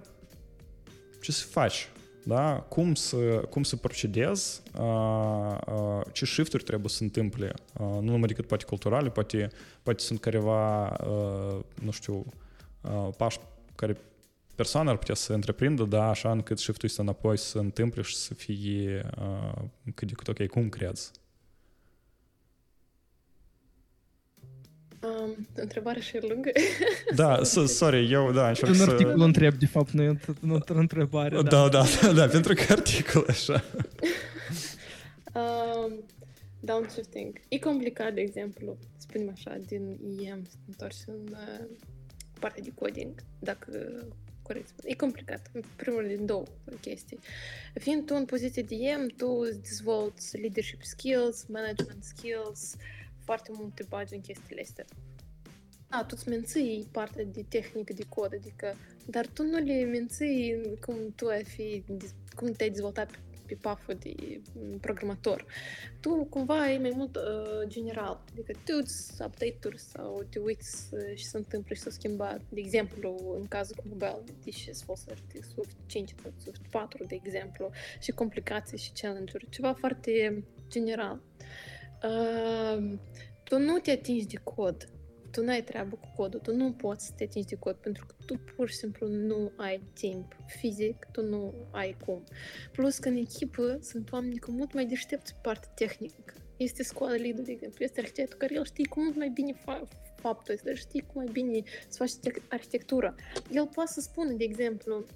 ce 1.21 1.33
să 1.33 1.47
faci? 1.47 1.89
Da? 2.25 2.67
Cum 2.69 2.95
să, 2.95 3.17
cum 3.51 3.63
să 3.63 3.77
procedezi, 3.77 4.63
uh, 4.79 5.57
uh, 5.67 6.01
ce 6.13 6.25
shift-uri 6.25 6.63
trebuie 6.63 6.89
să 6.89 6.97
se 6.97 7.05
întâmple, 7.05 7.53
uh, 7.79 7.87
nu 7.87 8.01
numai 8.01 8.29
decât 8.29 8.47
poate 8.47 8.65
culturale, 8.65 9.09
poate, 9.09 9.51
poate 9.83 10.03
sunt 10.03 10.21
careva, 10.21 10.87
uh, 10.87 11.59
nu 11.83 11.91
știu, 11.91 12.25
uh, 12.81 13.09
pași 13.17 13.39
care 13.75 13.97
persoana 14.61 14.91
ar 14.91 14.97
putea 14.97 15.15
să 15.15 15.33
întreprindă, 15.33 15.83
da, 15.85 16.09
așa 16.09 16.31
încât 16.31 16.59
shift-ul 16.59 16.89
ăsta 16.89 17.03
înapoi 17.03 17.37
să 17.39 17.47
se 17.47 17.59
întâmple 17.59 18.03
și 18.03 18.17
să 18.17 18.35
fie 18.35 19.11
uh, 19.19 19.63
cât 19.95 20.09
de 20.09 20.13
cât 20.15 20.29
ok. 20.29 20.47
Cum 20.47 20.69
crezi? 20.69 21.11
Um, 25.03 25.47
întrebarea 25.55 26.03
și 26.03 26.17
e 26.17 26.21
lungă. 26.29 26.51
Da, 27.15 27.43
s- 27.43 27.73
sorry, 27.77 28.13
eu, 28.13 28.33
da, 28.33 28.49
încerc 28.49 28.71
Un 28.71 28.77
să... 28.77 28.91
articol 28.91 29.21
întreb, 29.21 29.55
de 29.55 29.67
fapt, 29.67 29.91
nu 29.91 30.03
e 30.03 30.21
nu 30.41 30.55
e 30.55 30.61
o 30.69 30.79
întrebare. 30.79 31.43
Da, 31.43 31.69
da, 31.69 31.85
da, 32.03 32.13
da, 32.13 32.27
pentru 32.27 32.55
că 32.55 32.65
articol 32.73 33.25
așa. 33.29 33.65
Um, 35.35 36.05
downshifting. 36.61 37.41
E 37.49 37.59
complicat, 37.59 38.15
de 38.15 38.21
exemplu, 38.21 38.77
spunem 38.97 39.31
așa, 39.33 39.57
din 39.67 39.99
IEM 40.19 40.45
să 40.45 40.55
te 40.57 40.65
întorci 40.69 41.03
în 41.07 41.27
uh, 41.31 41.67
partea 42.41 42.63
de 42.63 42.73
coding, 42.75 43.15
dacă 43.39 43.69
corect 44.51 44.69
spun. 44.69 44.91
E 44.91 44.95
complicat, 44.95 45.51
în 45.53 45.63
primul 45.77 46.01
rând, 46.01 46.17
din 46.17 46.27
două 46.27 46.45
chestii. 46.81 47.19
Fiind 47.75 48.07
tu 48.07 48.15
în 48.15 48.25
poziție 48.25 48.63
de 48.63 48.75
IEM, 48.75 49.07
tu 49.07 49.27
îți 49.27 49.63
dezvolți 49.63 50.39
leadership 50.39 50.83
skills, 50.83 51.47
management 51.47 52.05
skills, 52.05 52.77
foarte 53.25 53.51
multe 53.53 53.85
bagi 53.89 54.15
în 54.15 54.21
chestiile 54.21 54.61
astea. 54.61 54.85
Da, 55.89 56.05
tu 56.05 56.15
îți 56.19 56.29
menții 56.29 56.89
partea 56.93 57.25
de 57.25 57.45
tehnică 57.49 57.93
de 57.93 58.05
cod, 58.09 58.33
adică, 58.35 58.77
dar 59.07 59.27
tu 59.27 59.43
nu 59.43 59.59
le 59.59 59.85
menții 59.85 60.61
cum 60.81 61.13
tu 61.17 61.27
ai 61.27 61.45
fi, 61.45 61.85
cum 62.35 62.53
te-ai 62.53 62.71
dezvoltat 62.71 63.11
pe, 63.11 63.19
pe 63.51 63.59
paful 63.61 63.95
de 63.95 64.41
mm, 64.53 64.79
programator. 64.79 65.47
Tu 66.01 66.25
cumva 66.25 66.71
e 66.71 66.79
mai 66.79 66.93
mult 66.95 67.17
uh, 67.17 67.23
general, 67.67 68.25
adică 68.33 68.53
te 68.65 68.73
uiți 68.75 69.23
update-uri 69.23 69.79
sau 69.79 70.27
te 70.31 70.39
uiți 70.39 70.95
uh, 70.95 71.17
și 71.17 71.25
se 71.25 71.37
întâmplă 71.37 71.75
și 71.75 71.81
s-a 71.81 71.91
schimbat. 71.91 72.41
De 72.49 72.61
exemplu, 72.61 73.35
în 73.39 73.47
cazul 73.47 73.77
cu 73.77 73.83
mobile, 73.89 74.25
deși 74.45 74.75
să 74.75 74.85
folosești 74.85 75.43
Swift 75.53 75.77
5 75.87 76.15
sau 76.23 76.33
Swift 76.37 76.63
4, 76.71 77.05
de 77.05 77.21
exemplu, 77.25 77.71
și 78.01 78.11
complicații 78.11 78.79
și 78.79 78.93
challenge-uri, 79.01 79.49
ceva 79.49 79.73
foarte 79.73 80.45
general. 80.69 81.21
Uh, 82.03 82.99
tu 83.45 83.59
nu 83.59 83.79
te 83.79 83.91
atingi 83.91 84.27
de 84.27 84.41
cod, 84.45 84.89
tu 85.31 85.43
n-ai 85.43 85.63
treabă 85.63 85.97
cu 85.97 86.13
codul, 86.17 86.41
tu 86.41 86.55
nu 86.55 86.73
poți 86.73 87.07
să 87.07 87.13
te 87.17 87.25
atingi 87.25 87.49
de 87.49 87.57
cod 87.57 87.75
pentru 87.75 88.07
că 88.07 88.15
tu 88.27 88.41
pur 88.57 88.69
și 88.69 88.77
simplu 88.77 89.09
nu 89.09 89.53
ai 89.57 89.83
timp 89.93 90.37
fizic, 90.47 91.07
tu 91.13 91.23
nu 91.23 91.55
ai 91.71 91.97
cum. 92.05 92.25
Plus 92.73 92.99
că 92.99 93.09
în 93.09 93.17
echipă 93.17 93.79
sunt 93.83 94.13
oameni 94.13 94.39
cu 94.39 94.51
mult 94.51 94.73
mai 94.73 94.87
deștepți 94.87 95.33
pe 95.33 95.39
partea 95.43 95.71
tehnică. 95.75 96.35
Este 96.57 96.83
scoală 96.83 97.15
lead 97.15 97.41
de 97.41 97.53
exemplu, 97.53 97.85
este 97.85 98.01
arhitectul 98.01 98.39
care 98.39 98.55
el 98.55 98.65
știe 98.65 98.87
cu 98.89 99.01
mult 99.01 99.17
mai 99.17 99.29
bine 99.29 99.55
fa- 99.55 99.89
faptul 100.17 100.55
ăsta, 100.55 100.75
știe 100.75 101.03
cum 101.03 101.23
mai 101.23 101.33
bine 101.33 101.63
să 101.89 101.97
faci 101.97 102.15
te- 102.15 102.43
arhitectura. 102.49 103.15
El 103.53 103.67
poate 103.67 103.91
să 103.93 104.01
spună, 104.01 104.33
de 104.33 104.45
exemplu, 104.45 105.07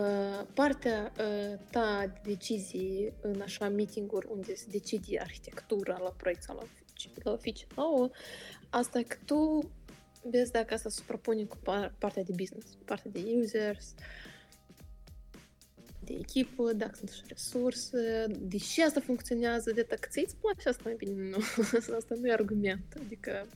Uh, 0.00 0.46
partea 0.54 1.12
uh, 1.18 1.58
ta 1.70 2.06
de 2.06 2.30
decizii 2.30 3.12
în 3.20 3.40
așa 3.40 3.68
meeting-uri 3.68 4.26
unde 4.30 4.54
se 4.54 4.66
decide 4.70 5.18
arhitectura 5.20 5.98
la 5.98 6.14
proiect 6.16 6.42
sau 6.42 6.56
la 6.56 6.62
fici- 6.62 7.22
la 7.22 7.36
fici 7.36 7.66
nouă, 7.76 8.10
asta 8.74 8.98
e 8.98 9.02
că 9.02 9.16
tu 9.24 9.70
vezi 10.30 10.52
dacă 10.52 10.74
asta 10.74 10.88
se 10.88 10.96
suprapune 11.00 11.44
cu 11.44 11.56
par- 11.56 11.94
partea 11.98 12.22
de 12.22 12.32
business, 12.36 12.66
partea 12.84 13.10
de 13.10 13.24
users, 13.40 13.94
de 16.04 16.14
echipă, 16.18 16.72
dacă 16.72 16.94
sunt 16.94 17.10
și 17.10 17.22
resurse, 17.28 18.26
de 18.40 18.56
ce 18.56 18.84
asta 18.84 19.00
funcționează, 19.00 19.70
de 19.70 19.86
dacă 19.88 20.08
ți-ți 20.10 20.36
place 20.36 20.68
asta 20.68 20.82
mai 20.84 20.94
bine, 20.96 21.28
nu, 21.28 21.36
asta 21.98 22.14
nu 22.20 22.26
e 22.26 22.32
argument, 22.32 22.94
adică 23.04 23.46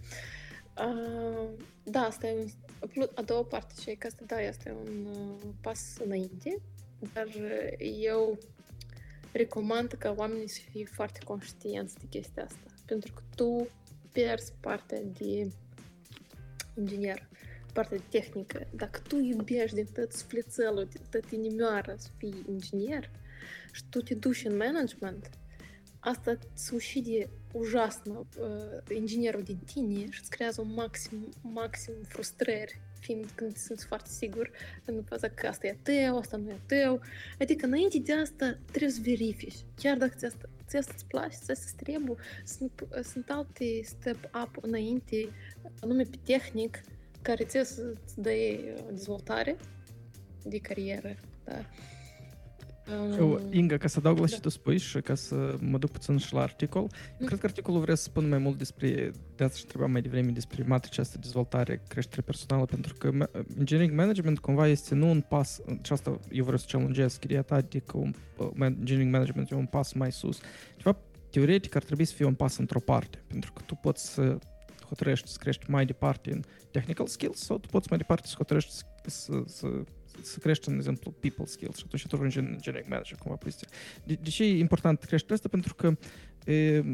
uh, 0.78 1.48
da, 1.82 2.00
asta 2.00 2.26
e 2.26 2.40
un, 2.40 2.46
Plus, 2.92 3.08
a 3.14 3.22
doua 3.22 3.44
parte 3.44 3.74
și 3.80 3.90
e 3.90 3.94
că 3.94 4.06
asta, 4.06 4.22
da, 4.26 4.40
este 4.40 4.76
un 4.86 5.06
uh, 5.06 5.48
pas 5.60 5.96
înainte, 6.04 6.60
dar 7.12 7.26
uh, 7.26 7.96
eu 8.00 8.38
recomand 9.32 9.92
ca 9.92 10.14
oamenii 10.16 10.48
să 10.48 10.60
fie 10.70 10.84
foarte 10.84 11.18
conștienți 11.24 11.98
de 11.98 12.06
chestia 12.08 12.44
asta, 12.44 12.74
pentru 12.86 13.12
că 13.14 13.22
tu 13.34 13.68
pierzi 14.17 14.53
partea 14.59 15.01
de 15.17 15.51
inginer, 16.77 17.27
partea 17.73 17.97
de 17.97 18.03
tehnică. 18.09 18.67
Dacă 18.75 18.99
tu 19.07 19.17
iubești 19.17 19.75
din 19.75 19.87
tot 19.93 20.11
sufletelul, 20.11 20.87
din 20.91 21.01
tot 21.09 21.31
inimioara 21.31 21.95
să 21.97 22.07
fii 22.17 22.45
inginer 22.47 23.09
și 23.71 23.83
tu 23.89 24.01
te 24.01 24.15
duci 24.15 24.45
în 24.45 24.57
management, 24.57 25.29
asta 25.99 26.37
îți 26.53 26.73
ucide 26.73 27.29
ужасно 27.51 28.25
uh, 28.39 28.95
inginerul 28.97 29.43
din 29.43 29.57
tine 29.57 30.09
și 30.09 30.19
îți 30.21 30.29
creează 30.29 30.61
un 30.61 30.73
maxim, 30.73 31.29
maxim 31.41 31.93
frustrări 32.07 32.79
fiind 33.00 33.30
când 33.34 33.56
sunt 33.56 33.80
foarte 33.80 34.08
sigur 34.10 34.50
în 34.84 35.02
faza 35.02 35.28
că 35.28 35.46
asta 35.46 35.66
e 35.66 35.70
a 35.70 35.76
tău, 35.82 36.18
asta 36.18 36.36
nu 36.36 36.50
e 36.50 36.52
a 36.52 36.58
tău. 36.66 37.00
Adică 37.40 37.66
înainte 37.66 37.98
de 37.98 38.12
asta 38.12 38.58
trebuie 38.70 38.90
să 38.90 39.00
verifici. 39.02 39.56
Chiar 39.76 39.96
dacă 39.96 40.14
ți 40.16 40.24
asta, 40.24 40.48
ți 40.66 40.76
asta 40.76 40.92
îți 40.94 41.06
place, 41.06 41.36
ți 41.36 41.50
asta 41.50 41.72
trebuie, 41.76 42.16
sunt, 42.44 42.86
sunt 43.02 43.30
alte 43.30 43.80
step-up 43.82 44.58
înainte, 44.60 45.28
anume 45.80 46.02
pe 46.02 46.18
tehnic, 46.24 46.80
care 47.22 47.44
ți 47.44 47.58
să-ți 47.64 48.20
dă 48.20 48.30
dezvoltare 48.90 49.56
de 50.44 50.58
carieră. 50.58 51.16
Da? 51.44 51.64
Um, 53.20 53.40
Inga, 53.50 53.76
ca 53.76 53.88
să 53.88 53.96
adaug 53.98 54.18
la 54.18 54.24
da. 54.24 54.30
ce 54.30 54.40
tu 54.40 54.48
spui 54.48 54.78
și 54.78 55.00
ca 55.00 55.14
să 55.14 55.56
mă 55.60 55.78
duc 55.78 55.90
puțin 55.90 56.16
și 56.16 56.34
la 56.34 56.40
articol, 56.40 56.82
mm. 57.18 57.26
cred 57.26 57.38
că 57.38 57.46
articolul 57.46 57.80
vrea 57.80 57.94
să 57.94 58.02
spun 58.02 58.28
mai 58.28 58.38
mult 58.38 58.58
despre, 58.58 59.12
de 59.36 59.44
asta 59.44 59.58
și 59.58 59.66
trebuia 59.66 59.88
mai 59.88 60.02
devreme, 60.02 60.30
despre 60.30 60.64
matricea 60.66 61.02
asta 61.02 61.18
dezvoltare, 61.20 61.82
creștere 61.88 62.20
personală, 62.20 62.64
pentru 62.64 62.94
că 62.94 63.10
engineering 63.58 63.98
management 63.98 64.38
cumva 64.38 64.66
este 64.66 64.94
nu 64.94 65.10
un 65.10 65.20
pas, 65.20 65.60
și 65.82 65.92
asta 65.92 66.20
eu 66.30 66.42
vreau 66.42 66.58
să 66.58 66.66
challengez 66.68 67.16
chiria 67.16 67.42
ta, 67.42 67.54
adică 67.54 67.96
un, 67.96 68.14
engineering 68.60 69.12
management 69.12 69.50
e 69.50 69.54
un 69.54 69.66
pas 69.66 69.92
mai 69.92 70.12
sus. 70.12 70.38
De 70.76 70.82
fapt, 70.82 71.00
teoretic 71.30 71.74
ar 71.74 71.82
trebui 71.82 72.04
să 72.04 72.14
fie 72.14 72.24
un 72.24 72.34
pas 72.34 72.56
într-o 72.56 72.80
parte, 72.80 73.22
pentru 73.26 73.52
că 73.52 73.62
tu 73.66 73.74
poți 73.74 74.12
să 74.12 74.38
hotărăști 74.88 75.28
să 75.28 75.36
crești 75.40 75.70
mai 75.70 75.86
departe 75.86 76.32
în 76.32 76.42
technical 76.70 77.06
skills 77.06 77.38
sau 77.38 77.58
tu 77.58 77.68
poți 77.68 77.86
mai 77.88 77.98
departe 77.98 78.26
să 78.26 78.34
hotărăști 78.36 78.72
să, 79.06 79.42
să, 79.46 79.66
să 80.22 80.30
să 80.30 80.38
crești, 80.38 80.68
de 80.68 80.74
exemplu, 80.74 81.10
people 81.10 81.44
skills 81.44 81.76
și 81.76 81.82
atunci 81.86 82.06
tu 82.06 82.16
ajungi 82.16 82.38
în 82.38 82.46
engineering 82.46 82.90
manager 82.90 83.18
cumva 83.18 83.36
poziția. 83.36 83.68
De, 84.04 84.18
de 84.22 84.28
ce 84.28 84.44
e 84.44 84.58
important 84.58 85.04
creșterea 85.04 85.36
asta? 85.36 85.48
Pentru 85.48 85.74
că 85.74 85.96
e, 86.52 86.84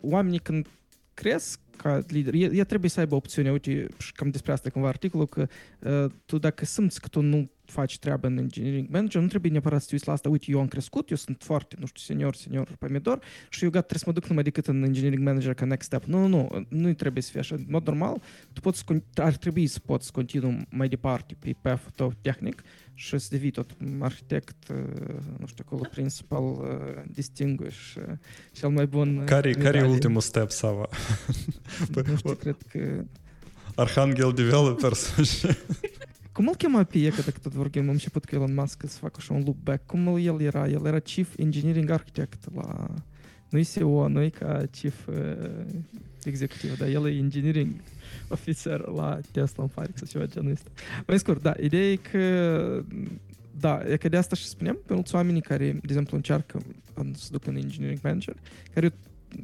oamenii 0.00 0.38
când 0.38 0.66
cresc 1.14 1.60
ca 1.76 2.04
lider, 2.08 2.34
ea 2.34 2.64
trebuie 2.64 2.90
să 2.90 3.00
aibă 3.00 3.14
opțiunea, 3.14 3.52
uite, 3.52 3.86
și 3.98 4.12
cam 4.12 4.30
despre 4.30 4.52
asta 4.52 4.70
cumva 4.70 4.88
articolul, 4.88 5.26
că 5.26 5.46
uh, 5.80 6.10
tu 6.24 6.38
dacă 6.38 6.64
simți 6.64 7.00
că 7.00 7.08
tu 7.08 7.20
nu 7.20 7.50
faci 7.70 7.98
treabă 7.98 8.26
în 8.26 8.38
engineering 8.38 8.88
manager, 8.88 9.20
nu 9.22 9.28
trebuie 9.28 9.50
neapărat 9.50 9.80
să 9.80 9.86
te 9.86 9.92
uiți 9.92 10.06
la 10.06 10.12
asta, 10.12 10.28
uite, 10.28 10.44
eu 10.48 10.60
am 10.60 10.68
crescut, 10.68 11.10
eu 11.10 11.16
sunt 11.16 11.42
foarte, 11.44 11.76
nu 11.78 11.86
știu, 11.86 12.00
senior, 12.00 12.34
senior, 12.34 12.68
pomidor 12.78 13.18
și 13.48 13.64
eu 13.64 13.70
gata, 13.70 13.86
trebuie 13.86 13.98
să 13.98 14.04
mă 14.06 14.12
duc 14.12 14.26
numai 14.26 14.42
decât 14.42 14.66
în 14.66 14.82
engineering 14.82 15.22
manager 15.22 15.54
ca 15.54 15.64
next 15.64 15.86
step. 15.86 16.04
Nu, 16.04 16.26
nu, 16.26 16.48
nu, 16.52 16.66
nu 16.68 16.92
trebuie 16.92 17.22
să 17.22 17.30
fie 17.30 17.40
așa. 17.40 17.54
În 17.54 17.64
mod 17.68 17.86
normal, 17.86 18.22
tu 18.52 18.60
poți, 18.60 18.84
ar 19.14 19.36
trebui 19.36 19.66
să 19.66 19.78
poți 19.78 20.12
continua 20.12 20.56
mai 20.68 20.88
departe 20.88 21.36
pe 21.38 21.56
path 21.62 21.82
tău 21.94 22.12
tehnic 22.20 22.62
și 22.94 23.18
să 23.18 23.26
devii 23.30 23.50
tot 23.50 23.76
arhitect, 23.98 24.68
nu 25.38 25.46
știu, 25.46 25.64
acolo, 25.66 25.88
principal, 25.90 26.44
distinguish, 27.06 27.94
cel 28.52 28.68
mai 28.68 28.86
bun. 28.86 29.22
Care, 29.24 29.52
care 29.52 29.78
e 29.78 29.82
ultimul 29.82 30.20
step, 30.20 30.50
Sava? 30.50 30.88
nu 32.06 32.16
știu, 32.16 32.34
cred 32.44 32.56
că... 32.70 33.04
Arhangel 33.74 34.32
Developers. 34.32 35.14
Cum 36.36 36.48
îl 36.48 36.54
chema 36.54 36.84
pe 36.84 36.98
Ieca, 36.98 37.22
dacă 37.24 37.38
tot 37.42 37.52
vorbim, 37.52 37.82
am 37.82 37.88
început 37.88 38.24
cu 38.24 38.34
Elon 38.34 38.54
Musk 38.54 38.82
să 38.86 38.98
facă 38.98 39.14
așa 39.16 39.34
un 39.34 39.42
loop 39.44 39.56
back. 39.62 39.86
Cum 39.86 40.16
el 40.16 40.40
era? 40.40 40.68
El 40.68 40.86
era 40.86 40.98
Chief 40.98 41.28
Engineering 41.36 41.90
Architect 41.90 42.54
la... 42.54 42.94
Nu-i 43.48 43.64
CEO, 43.64 44.08
nu-i 44.08 44.30
ca 44.30 44.62
Chief 44.70 45.06
uh, 45.06 45.14
Executive, 46.24 46.74
dar 46.78 46.88
el 46.88 47.06
e 47.06 47.16
Engineering 47.16 47.74
Officer 48.28 48.80
la 48.80 49.18
Tesla 49.30 49.62
în 49.62 49.68
Farix 49.68 49.98
sau 49.98 50.06
ceva 50.06 50.26
genul 50.26 50.50
ăsta. 50.50 50.70
Mai 51.06 51.18
scurt, 51.18 51.42
da, 51.42 51.54
ideea 51.60 51.90
e 51.90 51.96
că 51.96 52.84
da, 53.60 53.82
e 53.88 53.96
că 53.96 54.08
de 54.08 54.16
asta 54.16 54.36
și 54.36 54.46
spuneam, 54.46 54.78
pe 54.86 54.94
mulți 54.94 55.14
oamenii 55.14 55.40
care, 55.40 55.72
de 55.72 55.80
exemplu, 55.82 56.16
încearcă 56.16 56.62
să 57.14 57.28
ducă 57.30 57.50
în 57.50 57.56
engineering 57.56 58.00
manager, 58.02 58.36
care 58.74 58.92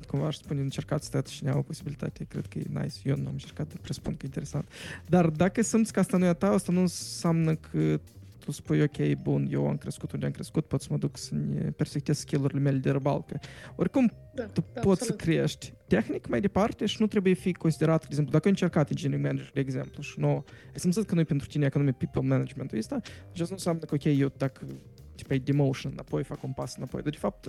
cumva 0.07 0.27
aș 0.27 0.37
spune, 0.37 0.61
încercați 0.61 1.09
să 1.09 1.23
și 1.29 1.45
ne-au 1.45 1.63
posibilitate, 1.63 2.25
cred 2.25 2.47
că 2.47 2.59
e 2.59 2.65
nice. 2.69 2.99
Eu 3.05 3.17
nu 3.17 3.27
am 3.27 3.33
încercat, 3.33 3.69
dar 3.69 3.79
presupun 3.83 4.13
că 4.13 4.19
e 4.23 4.27
interesant. 4.27 4.69
Dar 5.07 5.27
dacă 5.27 5.63
simți 5.63 5.93
că 5.93 5.99
asta 5.99 6.17
nu 6.17 6.25
e 6.25 6.29
a 6.29 6.33
ta, 6.33 6.49
asta 6.49 6.73
nu 6.73 6.81
înseamnă 6.81 7.55
că 7.55 8.01
tu 8.45 8.51
spui, 8.51 8.83
ok, 8.83 9.23
bun, 9.23 9.49
eu 9.51 9.69
am 9.69 9.77
crescut 9.77 10.13
unde 10.13 10.27
am 10.27 10.33
crescut, 10.33 10.67
pot 10.67 10.81
să 10.81 10.89
mă 10.91 10.97
duc 10.97 11.17
să 11.17 11.35
ne 11.35 11.71
perfectez 11.71 12.19
skill-urile 12.19 12.61
mele 12.61 12.77
de 12.77 12.91
răbalcă. 12.91 13.41
Oricum, 13.77 14.13
da, 14.35 14.45
tu 14.45 14.65
da, 14.73 14.81
poți 14.81 15.01
absolut. 15.01 15.21
să 15.21 15.27
crești 15.27 15.73
tehnic 15.87 16.29
mai 16.29 16.41
departe 16.41 16.87
și 16.87 16.97
nu 17.01 17.07
trebuie 17.07 17.33
fi 17.33 17.53
considerat, 17.53 18.01
de 18.01 18.07
exemplu, 18.09 18.33
dacă 18.33 18.45
ai 18.45 18.51
încercat 18.51 18.91
engineering 18.91 19.27
manager, 19.27 19.51
de 19.53 19.61
exemplu, 19.61 20.03
și 20.03 20.21
nu, 20.21 20.29
ai 20.65 20.75
simțit 20.75 21.07
că 21.07 21.15
nu 21.15 21.21
e 21.21 21.25
pentru 21.25 21.47
tine 21.47 21.67
economie 21.67 21.93
people 21.93 22.21
management-ul 22.21 22.79
ăsta, 22.79 22.99
deci 23.03 23.41
asta 23.41 23.45
nu 23.45 23.51
înseamnă 23.51 23.85
că, 23.85 23.95
ok, 23.95 24.05
eu 24.05 24.33
dacă 24.37 24.67
tipo, 25.15 25.35
demotion 25.45 25.93
înapoi, 25.93 26.25
fac 26.25 26.43
un 26.43 26.53
pas 26.53 26.77
înapoi, 26.77 27.03
dar 27.03 27.11
de 27.11 27.19
fapt, 27.19 27.49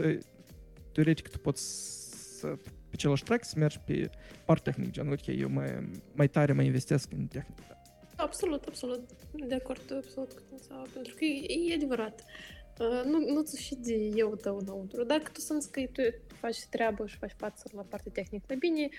teoretic 0.91 1.27
tu 1.27 1.37
poți 1.37 1.63
să 2.43 2.55
pe 2.89 2.89
același 2.91 3.23
track 3.23 3.43
să 3.43 3.53
mergi 3.57 3.79
pe 3.79 4.09
part 4.45 4.63
tehnic, 4.63 4.91
gen, 4.91 5.11
ok, 5.11 5.25
eu 5.27 5.49
mai, 5.49 6.01
mai 6.13 6.27
tare 6.27 6.53
mai 6.53 6.65
investesc 6.65 7.11
în 7.11 7.27
tehnică. 7.27 7.77
Absolut, 8.15 8.63
absolut. 8.65 9.09
De 9.47 9.55
acord 9.55 9.93
absolut 9.95 10.31
cu 10.31 10.41
tine, 10.61 10.81
pentru 10.93 11.13
că 11.15 11.25
e, 11.25 11.69
e 11.69 11.73
adevărat. 11.73 12.23
Uh, 12.79 13.01
nu, 13.05 13.17
nu-ți 13.33 13.61
și 13.61 13.75
de 13.75 13.93
eu 14.15 14.35
tău 14.35 14.57
înăuntru. 14.57 15.03
Dacă 15.03 15.31
tu 15.33 15.39
simți 15.39 15.71
că 15.71 15.81
tu 15.81 16.01
faci 16.35 16.65
treabă 16.69 17.07
și 17.07 17.17
faci 17.17 17.33
față 17.37 17.69
la 17.71 17.81
partea 17.81 18.11
tehnică 18.11 18.55
bine, 18.55 18.89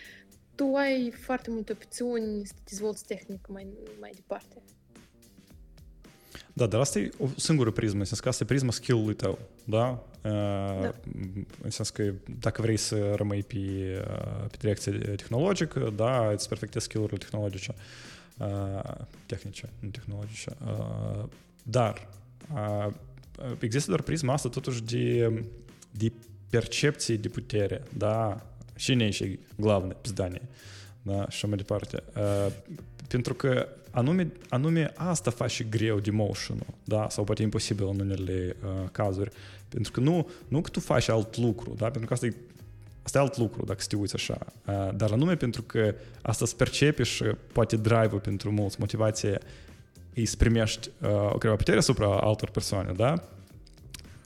tu 0.55 0.75
ai 0.75 1.11
foarte 1.11 1.51
multe 1.51 1.73
opțiuni 1.73 2.47
să 2.47 2.53
te 2.55 2.61
dezvolți 2.69 3.05
tehnic 3.05 3.47
mai, 3.49 3.67
mai 4.01 4.11
departe. 4.15 4.63
Da, 6.54 6.66
dar 6.66 6.80
asta 6.80 7.00
e 7.00 7.12
o 7.18 7.28
singură 7.36 7.72
prismă, 7.72 8.00
în 8.00 8.06
sens 8.06 8.20
că 8.20 8.30
asta 8.30 8.44
e 8.44 8.48
prisma 8.48 8.72
skill-ului 8.72 9.14
tău, 9.14 9.40
da? 9.64 10.04
da. 10.22 10.94
În 11.62 11.70
sens 11.70 11.90
că 11.90 12.14
dacă 12.40 12.62
vrei 12.62 12.78
să 12.78 13.14
rămâi 13.16 13.44
pe, 13.44 13.58
pe 14.52 14.58
direcție 14.60 14.92
tehnologică, 14.92 15.94
da, 15.96 16.30
îți 16.32 16.48
perfectezi 16.48 16.86
skill-urile 16.86 17.18
tehnologice, 17.18 17.74
tehnice, 19.26 19.70
nu 19.80 19.90
tehnologice. 19.90 20.52
Dar 21.64 22.08
există 23.60 23.90
doar 23.90 24.02
prisma 24.02 24.34
asta 24.34 24.50
totuși 24.50 24.84
de, 24.84 25.34
de 25.92 26.12
percepție 26.50 27.16
de 27.16 27.28
putere, 27.28 27.84
da? 27.98 28.46
Și 28.76 28.94
ne 28.94 29.10
și 29.10 29.40
главное, 29.56 29.96
здание, 30.04 30.42
da? 31.02 31.30
Și 31.30 31.46
mai 31.46 31.58
departe. 31.58 32.04
Pentru 33.08 33.34
că 33.34 33.68
anume, 33.95 34.33
anume 34.49 34.93
asta 34.97 35.31
face 35.31 35.65
greu 35.65 35.99
de 35.99 36.11
motion 36.11 36.59
da? 36.85 37.09
sau 37.09 37.25
poate 37.25 37.43
imposibil 37.43 37.87
în 37.89 38.01
unele 38.01 38.57
uh, 38.65 38.89
cazuri. 38.93 39.31
Pentru 39.69 39.93
că 39.93 40.01
nu, 40.01 40.29
nu 40.49 40.61
că 40.61 40.71
tu 40.71 40.81
faci 40.81 41.09
alt 41.09 41.37
lucru, 41.37 41.75
da? 41.77 41.91
pentru 41.91 42.07
că 42.07 42.13
asta 42.13 42.27
e, 42.27 42.35
asta 43.03 43.19
e 43.19 43.21
alt 43.21 43.37
lucru 43.37 43.65
dacă 43.65 43.85
te 43.89 43.97
uiți 43.97 44.15
așa, 44.15 44.39
uh, 44.67 44.89
dar 44.95 45.11
anume 45.11 45.37
pentru 45.37 45.63
că 45.63 45.95
asta 46.23 46.45
îți 46.45 46.57
percepi 46.57 47.03
și 47.03 47.25
poate 47.53 47.77
drive-ul 47.77 48.21
pentru 48.21 48.51
mulți, 48.51 48.77
motivație 48.79 49.39
îi 50.15 50.27
să 50.27 50.37
primești 50.37 50.91
uh, 51.03 51.33
o 51.33 51.39
greva 51.39 51.57
putere 51.57 51.79
asupra 51.79 52.21
altor 52.21 52.51
persoane, 52.51 52.93
da? 52.93 53.15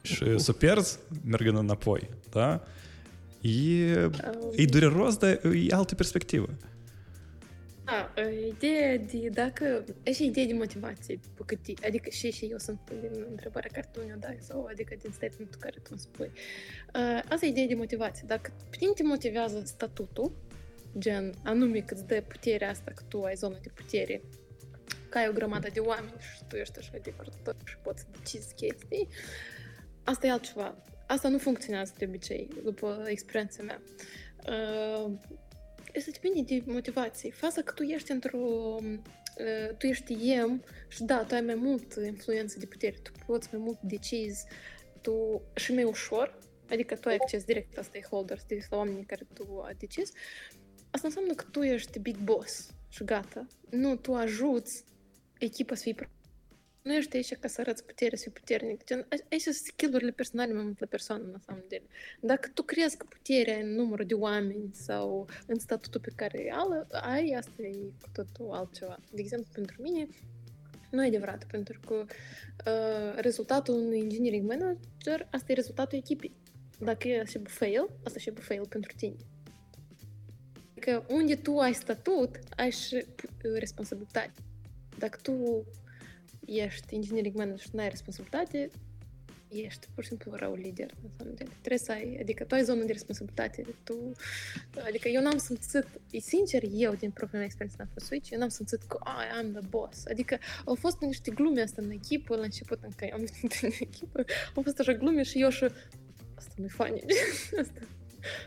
Și 0.02 0.22
uh. 0.22 0.34
să 0.36 0.52
pierzi 0.52 0.98
mergând 1.24 1.56
înapoi, 1.56 2.08
da? 2.30 2.62
E, 3.40 4.10
e 4.52 4.64
dureros, 4.64 5.16
dar 5.16 5.30
e 5.30 5.74
altă 5.74 5.94
perspectivă. 5.94 6.48
Da, 7.90 8.12
ideea 8.48 8.96
de 8.96 9.28
dacă... 9.28 9.84
E 10.02 10.12
și 10.12 10.24
ideea 10.24 10.46
de 10.46 10.52
motivație 10.52 11.20
pe 11.34 11.42
cât, 11.46 11.84
adică 11.84 12.10
și, 12.10 12.30
și 12.30 12.44
eu 12.44 12.58
sunt 12.58 12.90
din 13.00 13.26
întrebarea 13.30 13.70
care 13.72 13.88
tu 13.92 14.06
ne 14.06 14.14
dai 14.18 14.36
sau 14.40 14.64
adică 14.70 14.94
din 15.00 15.10
statementul 15.10 15.60
care 15.60 15.76
tu 15.82 15.88
îmi 15.90 16.00
spui. 16.00 16.30
Uh, 16.94 17.22
asta 17.28 17.46
e 17.46 17.48
ideea 17.48 17.66
de 17.66 17.74
motivație. 17.74 18.24
Dacă 18.26 18.52
pe 18.70 18.76
tine 18.76 18.92
te 18.94 19.02
motivează 19.02 19.62
statutul, 19.64 20.32
gen 20.98 21.34
anume 21.44 21.78
că 21.78 21.94
îți 21.94 22.06
dă 22.06 22.22
puterea 22.28 22.70
asta, 22.70 22.90
că 22.94 23.02
tu 23.08 23.22
ai 23.22 23.34
zona 23.34 23.58
de 23.62 23.70
putere, 23.74 24.22
că 25.08 25.18
ai 25.18 25.28
o 25.28 25.32
grămadă 25.32 25.68
de 25.72 25.80
oameni 25.80 26.14
și 26.18 26.44
tu 26.48 26.56
ești 26.56 26.78
așa 26.78 26.98
de 27.02 27.12
vărător 27.16 27.56
și 27.64 27.76
poți 27.82 28.00
să 28.00 28.06
decizi 28.12 28.54
chestii, 28.54 29.08
asta 30.04 30.26
e 30.26 30.30
altceva. 30.30 30.84
Asta 31.06 31.28
nu 31.28 31.38
funcționează 31.38 31.92
de 31.98 32.04
obicei, 32.08 32.48
după 32.64 33.04
experiența 33.06 33.62
mea. 33.62 33.80
Uh, 34.46 35.12
Asta 35.96 36.10
depinde 36.10 36.54
de 36.54 36.72
motivație. 36.72 37.30
Faza 37.30 37.62
că 37.62 37.72
tu 37.72 37.82
ești 37.82 38.10
într-o... 38.10 38.76
Tu 39.78 39.86
ești 39.86 40.30
em 40.30 40.64
și 40.88 41.02
da, 41.02 41.24
tu 41.24 41.34
ai 41.34 41.40
mai 41.40 41.54
mult 41.54 41.94
influență 42.06 42.58
de 42.58 42.66
putere, 42.66 42.96
tu 43.02 43.12
poți 43.26 43.48
mai 43.52 43.60
mult 43.64 43.78
decizi, 43.80 44.44
tu 45.00 45.42
și 45.54 45.74
mai 45.74 45.84
ușor, 45.84 46.38
adică 46.70 46.96
tu 46.96 47.08
ai 47.08 47.14
acces 47.14 47.44
direct 47.44 47.76
la 47.76 47.82
stakeholders, 47.82 48.44
direct 48.44 48.70
la 48.70 48.76
oamenii 48.76 49.04
care 49.04 49.26
tu 49.34 49.62
ai 49.66 49.74
decis, 49.74 50.12
asta 50.90 51.06
înseamnă 51.06 51.34
că 51.34 51.44
tu 51.50 51.62
ești 51.62 51.98
big 51.98 52.16
boss 52.16 52.70
și 52.88 53.04
gata. 53.04 53.46
Nu, 53.70 53.96
tu 53.96 54.14
ajuți 54.14 54.84
echipa 55.38 55.74
să 55.74 55.82
fie 55.82 56.10
nu 56.88 56.94
ești 56.94 57.16
aici 57.16 57.34
ca 57.34 57.48
să 57.48 57.60
arăți 57.60 57.84
putere 57.84 58.16
și 58.16 58.30
puternic. 58.30 58.84
Gen, 58.84 59.06
aici 59.30 59.40
sunt 59.40 59.54
skill-urile 59.54 60.10
personale 60.10 60.52
mai 60.52 60.62
mult 60.62 60.80
la 60.80 60.86
persoană, 60.86 61.24
în 61.24 61.32
ansamblu. 61.32 61.66
Dacă 62.20 62.50
tu 62.54 62.62
crezi 62.62 62.96
că 62.96 63.06
puterea 63.08 63.58
în 63.58 63.74
numărul 63.74 64.06
de 64.06 64.14
oameni 64.14 64.70
sau 64.72 65.28
în 65.46 65.58
statutul 65.58 66.00
pe 66.00 66.12
care 66.16 66.54
ai, 66.90 67.34
asta 67.38 67.62
e 67.62 67.72
cu 68.00 68.08
totul 68.12 68.50
altceva. 68.50 68.98
De 69.12 69.20
exemplu, 69.20 69.48
pentru 69.52 69.82
mine, 69.82 70.08
nu 70.90 71.04
e 71.04 71.06
adevărat, 71.06 71.44
pentru 71.44 71.80
că 71.86 71.94
uh, 72.66 73.14
rezultatul 73.16 73.74
unui 73.74 73.98
engineering 73.98 74.48
manager, 74.48 75.28
asta 75.30 75.52
e 75.52 75.54
rezultatul 75.54 75.98
echipei. 75.98 76.36
Dacă 76.78 77.08
e 77.08 77.24
și 77.24 77.40
fail, 77.44 77.90
asta 78.04 78.18
și 78.18 78.30
fail 78.30 78.66
pentru 78.68 78.92
tine. 78.96 79.16
Că 80.80 81.04
unde 81.08 81.34
tu 81.34 81.58
ai 81.58 81.72
statut, 81.72 82.38
ai 82.56 82.70
și 82.70 83.04
responsabilitate. 83.54 84.32
Dacă 84.98 85.18
tu 85.22 85.64
ești 86.46 86.94
engineering 86.94 87.34
manager 87.34 87.58
și 87.58 87.68
n-ai 87.72 87.88
responsabilitate, 87.88 88.70
ești 89.48 89.86
pur 89.94 90.02
și 90.02 90.08
simplu 90.08 90.32
rău 90.34 90.54
lider, 90.54 90.90
în 91.02 91.08
înseamnă 91.10 91.34
de 91.34 91.44
trebuie 91.58 91.78
să 91.78 91.92
ai, 91.92 92.18
adică 92.20 92.44
tu 92.44 92.54
ai 92.54 92.62
zonă 92.62 92.84
de 92.84 92.92
responsabilitate, 92.92 93.66
tu, 93.84 94.12
adică 94.86 95.08
eu 95.08 95.22
n-am 95.22 95.38
simțit, 95.38 95.86
e 96.10 96.18
sincer, 96.18 96.62
eu 96.72 96.94
din 96.94 97.10
propria 97.10 97.38
mea 97.38 97.46
experiență 97.46 97.82
n-am 97.82 97.90
fost 97.92 98.06
switch, 98.06 98.30
eu 98.30 98.38
n-am 98.38 98.48
simțit 98.48 98.82
că 98.82 98.98
I 99.04 99.38
am 99.38 99.52
the 99.52 99.66
boss, 99.68 100.06
adică 100.06 100.38
au 100.64 100.74
fost 100.74 101.00
niște 101.00 101.30
glume 101.30 101.62
asta 101.62 101.82
în 101.82 101.90
echipă, 101.90 102.36
la 102.36 102.42
început 102.42 102.82
încă 102.82 103.08
am 103.12 103.24
venit 103.32 103.58
în 103.62 103.70
echipă, 103.80 104.24
au 104.54 104.62
fost 104.62 104.78
așa 104.78 104.92
glume 104.92 105.22
și 105.22 105.40
eu 105.40 105.48
și 105.48 105.64
asta 106.34 106.54
nu-i 106.56 106.68
funny, 106.68 107.04
asta, 107.60 107.80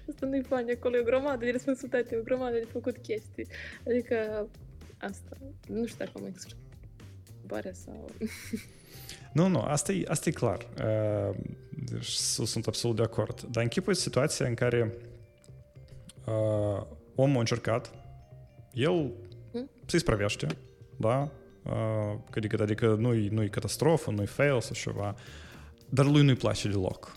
asta 0.10 0.26
nu-i 0.26 0.44
funny, 0.44 0.72
acolo 0.72 0.96
e 0.96 1.00
o 1.00 1.04
grămadă 1.04 1.46
de 1.46 1.52
responsabilitate, 1.52 2.18
o 2.18 2.24
grămadă 2.24 2.58
de 2.58 2.68
făcut 2.72 2.98
chestii, 2.98 3.48
adică 3.88 4.50
asta, 4.98 5.38
nu 5.68 5.86
știu 5.86 6.06
dacă 6.06 6.12
am 6.16 6.26
explicat 6.26 6.70
întrebarea 7.52 7.74
sau... 7.74 8.12
Nu, 9.34 9.47
nu, 9.47 9.60
asta 9.60 9.91
e, 9.91 10.04
asta 10.08 10.30
e 10.30 10.32
clar. 10.32 10.68
Uh, 10.78 11.36
deci, 11.70 12.10
sunt 12.45 12.68
absolut 12.68 12.95
de 12.95 13.02
acord. 13.02 13.41
Dar 13.41 13.64
închipui 13.64 13.95
situația 13.95 14.47
în 14.47 14.54
care 14.54 14.93
uh, 16.26 16.86
omul 17.16 17.36
a 17.36 17.39
încercat, 17.39 17.93
el 18.74 19.12
mm? 19.52 19.70
se 19.86 19.95
ispravește, 19.95 20.47
da? 20.97 21.30
Uh, 21.64 22.18
adică, 22.36 22.62
adică 22.62 22.95
nu-i, 22.99 23.28
nu-i 23.28 23.49
catastrofă, 23.49 24.12
nu-i 24.12 24.26
fail 24.26 24.62
sau 24.62 24.74
ceva, 24.74 25.16
dar 25.89 26.06
lui 26.06 26.24
nu-i 26.24 26.36
place 26.36 26.68
deloc. 26.68 27.16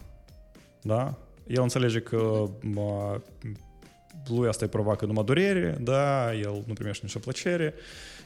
Da? 0.83 1.19
El 1.47 1.63
înțelege 1.63 2.01
că 2.01 2.51
mă, 2.61 3.21
lui 4.29 4.49
asta 4.49 4.65
îi 4.65 4.71
provoacă 4.71 5.07
numai 5.07 5.25
durere, 5.25 5.79
da, 5.81 6.35
el 6.35 6.63
nu 6.67 6.73
primește 6.73 7.05
nicio 7.05 7.19
plăcere 7.19 7.75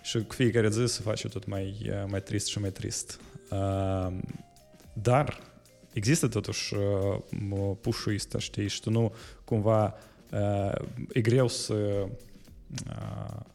și 0.03 0.18
cu 0.18 0.34
fiecare 0.34 0.70
zi 0.70 0.86
se 0.86 1.01
face 1.03 1.28
tot 1.28 1.46
mai, 1.46 1.90
mai 2.07 2.22
trist 2.22 2.46
și 2.46 2.59
mai 2.61 2.70
trist. 2.70 3.20
Dar 4.92 5.40
există 5.92 6.28
totuși 6.28 6.74
pușul 7.80 8.14
ăsta, 8.14 8.38
știi, 8.38 8.68
și 8.68 8.80
tu 8.80 8.90
nu 8.90 9.14
cumva 9.44 9.94
e 11.12 11.20
greu 11.20 11.49
să 11.49 12.07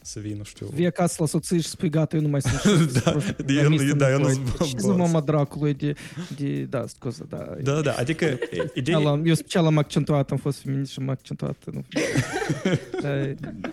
să 0.01 0.19
vii, 0.19 0.33
nu 0.33 0.43
știu... 0.43 0.67
Vii 0.73 0.85
acasă 0.85 1.15
la 1.19 1.25
soție 1.25 1.59
și 1.59 1.67
spui, 1.67 1.89
gata, 1.89 2.15
eu 2.15 2.21
nu 2.21 2.27
mai 2.27 2.41
sunt 2.41 2.91
da, 3.03 3.11
eu, 3.47 3.93
da, 3.95 4.11
eu 4.11 4.19
nu 4.19 4.29
Și 4.67 4.73
să 4.77 4.91
mama 4.91 5.19
dracului 5.19 5.73
de, 5.73 5.93
de, 6.37 6.63
da, 6.63 6.85
scuze, 6.87 7.23
da. 7.29 7.55
Da, 7.61 7.81
da, 7.81 7.93
adică 7.93 8.37
ideea... 8.73 8.99
Eu 9.23 9.33
special 9.33 9.65
am 9.65 9.77
accentuat, 9.77 10.31
am 10.31 10.37
fost 10.37 10.59
feminist 10.59 10.91
și 10.91 10.99
am 10.99 11.09
accentuat, 11.09 11.55
nu, 11.71 11.83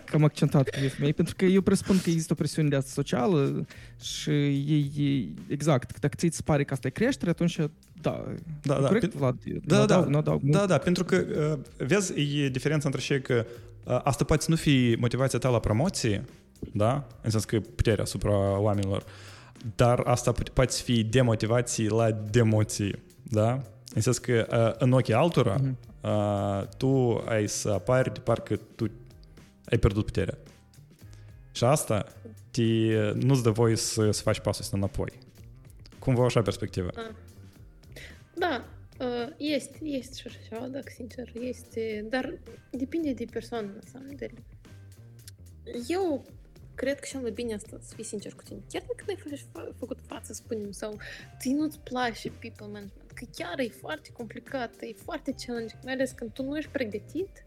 că 0.04 0.12
am 0.12 0.24
accentuat 0.24 0.70
pe 0.70 0.88
femei, 0.88 1.12
pentru 1.12 1.34
că 1.36 1.44
eu 1.44 1.60
presupun 1.60 2.00
că 2.02 2.10
există 2.10 2.32
o 2.32 2.36
presiune 2.36 2.68
de 2.68 2.76
asta 2.76 2.90
socială 2.92 3.66
și 4.02 4.30
ei, 4.30 5.34
exact, 5.48 6.00
dacă 6.00 6.14
ți 6.16 6.36
se 6.36 6.42
pare 6.44 6.64
că 6.64 6.72
asta 6.72 6.86
e 6.86 6.90
creștere, 6.90 7.30
atunci 7.30 7.58
da, 8.00 8.24
da, 8.62 8.80
da, 8.80 8.86
corect, 8.86 9.14
Vlad? 9.14 9.36
Da, 9.64 9.84
da, 9.86 10.00
da, 10.00 10.38
da, 10.42 10.66
da, 10.66 10.78
pentru 10.78 11.04
că, 11.04 11.24
vezi, 11.76 12.12
e 12.42 12.48
diferența 12.48 12.86
între 12.86 13.02
cei 13.02 13.20
că 13.20 13.44
asta 13.84 14.24
poate 14.24 14.44
nu 14.48 14.56
fi 14.56 14.96
motivația 14.98 15.38
ta 15.38 15.48
la 15.48 15.58
promoție, 15.60 16.24
da? 16.72 17.06
În 17.22 17.30
sens 17.30 17.44
că 17.44 17.60
puterea 17.60 18.02
asupra 18.02 18.58
oamenilor, 18.58 19.04
dar 19.76 20.00
asta 20.04 20.32
poate 20.52 20.72
fi 20.72 21.04
demotivație 21.04 21.88
la 21.88 22.10
demoție, 22.10 23.02
da? 23.22 23.62
În 23.94 24.00
sens 24.00 24.18
că 24.18 24.46
în 24.78 24.92
ochii 24.92 25.14
altora, 25.14 25.56
mm-hmm. 25.60 26.68
tu 26.76 27.16
ai 27.28 27.48
să 27.48 27.70
apari 27.70 28.12
de 28.12 28.20
parcă 28.20 28.60
tu 28.74 28.90
ai 29.64 29.78
pierdut 29.78 30.04
puterea. 30.04 30.38
Și 31.52 31.64
asta 31.64 32.04
te, 32.50 32.62
nu-ți 33.14 33.42
dă 33.42 33.50
voie 33.50 33.76
să, 33.76 34.10
să 34.10 34.22
faci 34.22 34.40
pasul 34.40 34.62
ăsta 34.62 34.76
înapoi. 34.76 35.12
Cum 35.98 36.14
vă 36.14 36.24
așa 36.24 36.42
perspectivă? 36.42 36.90
Da, 38.34 38.64
Uh, 39.00 39.32
este, 39.36 39.78
este 39.82 40.28
și 40.28 40.38
așa, 40.40 40.66
dacă 40.66 40.92
sincer, 40.94 41.32
este, 41.40 42.06
dar 42.08 42.38
depinde 42.70 43.12
de 43.12 43.24
persoană, 43.24 43.72
înseamnă 43.74 44.12
de 44.12 44.30
Eu 45.88 46.24
cred 46.74 47.00
că 47.00 47.06
cel 47.06 47.20
mai 47.20 47.30
bine 47.30 47.54
asta, 47.54 47.78
să 47.80 47.94
fii 47.94 48.04
sincer 48.04 48.34
cu 48.34 48.42
tine. 48.42 48.60
Chiar 48.68 48.82
dacă 48.86 49.04
n-ai 49.06 49.38
fă, 49.52 49.72
făcut 49.78 49.98
față, 50.06 50.32
spunem, 50.32 50.70
sau 50.70 50.96
ți 51.38 51.52
nu-ți 51.52 51.78
place 51.78 52.30
people 52.30 52.66
management, 52.66 53.10
că 53.14 53.24
chiar 53.36 53.58
e 53.58 53.68
foarte 53.68 54.10
complicat, 54.12 54.74
e 54.80 54.92
foarte 54.92 55.34
challenging, 55.46 55.80
mai 55.84 55.92
ales 55.92 56.10
când 56.10 56.32
tu 56.32 56.42
nu 56.42 56.56
ești 56.56 56.70
pregătit, 56.70 57.42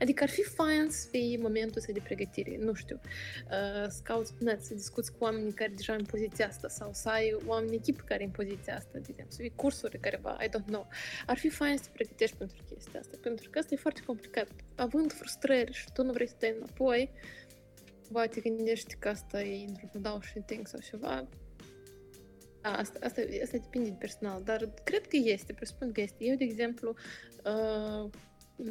Adică 0.00 0.22
ar 0.22 0.28
fi 0.28 0.42
fain 0.42 0.86
să 0.90 1.08
fie 1.10 1.38
momentul 1.40 1.76
ăsta 1.76 1.92
de 1.92 2.00
pregătire, 2.02 2.56
nu 2.60 2.74
știu, 2.74 3.00
uh, 3.04 3.88
să 3.88 4.00
cauți 4.02 4.34
pe 4.34 4.58
să 4.60 4.74
discuți 4.74 5.12
cu 5.12 5.16
oamenii 5.20 5.52
care 5.52 5.72
deja 5.76 5.92
în 5.94 6.04
poziția 6.04 6.46
asta 6.46 6.68
sau 6.68 6.90
să 6.92 7.08
ai 7.08 7.36
oameni 7.46 7.74
echipă 7.74 8.02
care 8.06 8.24
în 8.24 8.30
poziția 8.30 8.76
asta, 8.76 8.90
de 8.92 9.06
exemplu, 9.08 9.32
să 9.32 9.40
fie 9.40 9.52
cursuri 9.56 9.98
careva, 9.98 10.38
I 10.44 10.48
don't 10.48 10.66
know. 10.66 10.88
Ar 11.26 11.36
fi 11.36 11.48
fain 11.48 11.76
să 11.76 11.84
te 11.84 11.90
pregătești 11.92 12.36
pentru 12.36 12.56
chestia 12.74 13.00
asta, 13.00 13.16
pentru 13.22 13.50
că 13.50 13.58
asta 13.58 13.74
e 13.74 13.76
foarte 13.76 14.02
complicat. 14.06 14.48
Având 14.74 15.12
frustrări 15.12 15.72
și 15.72 15.92
tu 15.92 16.02
nu 16.02 16.12
vrei 16.12 16.28
să 16.28 16.34
dai 16.38 16.54
înapoi, 16.56 17.10
ba 18.10 18.26
te 18.26 18.40
gândești 18.40 18.94
că 18.98 19.08
asta 19.08 19.42
e 19.42 19.66
într-un 19.66 20.20
și 20.20 20.38
thing 20.46 20.66
sau 20.66 20.80
ceva, 20.80 21.28
da, 22.64 22.70
asta, 22.70 22.98
asta, 23.02 23.20
asta 23.42 23.56
depinde 23.56 23.88
de 23.88 23.96
personal, 23.98 24.42
dar 24.42 24.68
cred 24.84 25.06
că 25.06 25.16
este, 25.16 25.52
presupun 25.52 25.92
că 25.92 26.00
este. 26.00 26.24
Eu, 26.24 26.36
de 26.36 26.44
exemplu, 26.44 26.94
uh, 27.44 28.10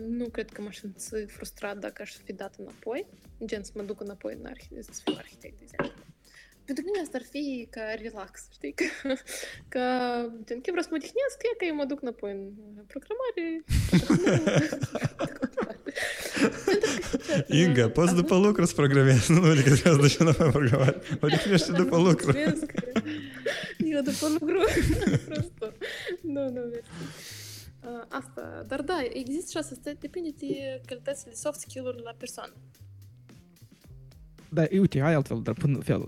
nu 0.08 0.28
cred 0.28 0.50
că 0.50 0.62
m-aș 0.62 0.78
simți 0.78 1.14
frustrat 1.26 1.78
dacă 1.78 2.02
aș 2.02 2.16
fi 2.24 2.32
dat 2.32 2.54
înapoi, 2.58 3.06
gen 3.44 3.62
să 3.64 3.72
mă 3.74 3.82
duc 3.82 4.00
înapoi 4.00 4.38
în 4.42 4.50
arhi- 4.50 4.80
să 4.80 5.00
fiu 5.04 5.14
arhitect, 5.16 5.58
de 5.58 5.64
exemplu. 5.68 6.02
Pentru 6.64 6.84
mine 6.86 7.00
asta 7.00 7.16
ar 7.20 7.24
fi 7.30 7.66
ca 7.70 7.80
relax, 8.02 8.48
știi? 8.52 8.72
Că, 8.72 8.84
că 9.68 9.80
gen, 10.46 10.60
că 10.60 10.70
vreau 10.70 10.82
să 10.82 10.88
mă 10.90 10.96
odihnesc, 11.00 11.36
e 11.52 11.56
că 11.58 11.64
eu 11.64 11.74
mă 11.74 11.84
duc 11.84 12.02
înapoi 12.02 12.30
în 12.30 12.84
programare. 12.92 13.64
Inga, 17.62 17.90
poți 17.90 18.14
după 18.14 18.36
lucru 18.36 18.64
să 18.64 18.74
programezi, 18.74 19.32
nu 19.32 19.42
adică 19.42 19.70
trebuie 19.74 19.94
să 19.94 20.00
duci 20.00 20.18
înapoi 20.18 20.46
în 20.46 20.52
programare. 20.52 20.98
Odihnește 21.20 21.72
după 21.72 21.96
lucru. 21.96 22.38
Eu 23.78 24.00
după 24.00 24.28
lucru, 24.38 24.64
просто. 25.28 25.72
Nu, 26.22 26.50
nu, 26.50 26.60
mersi. 26.60 27.41
Asta, 28.09 28.63
dar 28.67 28.81
da, 28.81 28.97
există 29.13 29.49
și 29.51 29.57
asta, 29.57 29.91
depinde 29.99 30.29
de 30.39 30.81
calitățile 30.85 31.33
soft 31.33 31.59
skill-uri 31.59 32.01
la 32.03 32.15
persoană. 32.17 32.53
Da, 34.49 34.65
uite, 34.71 34.99
hai 34.99 35.13
altfel, 35.13 35.41
dar 35.41 35.53
până 35.53 35.79
fel, 35.79 36.07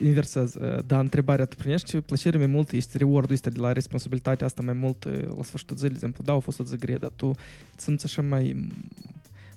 inversez. 0.00 0.56
Da, 0.86 0.98
întrebarea, 0.98 1.44
tu 1.44 1.56
primești 1.56 2.00
plăcere 2.00 2.38
mai 2.38 2.46
mult, 2.46 2.72
este 2.72 2.98
reward-ul 2.98 3.34
ăsta 3.34 3.50
de 3.50 3.60
la 3.60 3.72
responsabilitatea 3.72 4.46
asta 4.46 4.62
mai 4.62 4.74
mult 4.74 5.04
la 5.36 5.42
sfârșitul 5.42 5.76
zilei, 5.76 5.90
de 5.90 5.96
exemplu, 5.96 6.24
da, 6.24 6.32
a 6.32 6.38
fost 6.38 6.60
o 6.60 6.64
zi 6.64 6.76
grea, 6.76 6.98
dar 6.98 7.10
tu 7.16 7.26
îți 7.74 7.84
simți 7.84 8.04
așa 8.04 8.22
mai, 8.22 8.70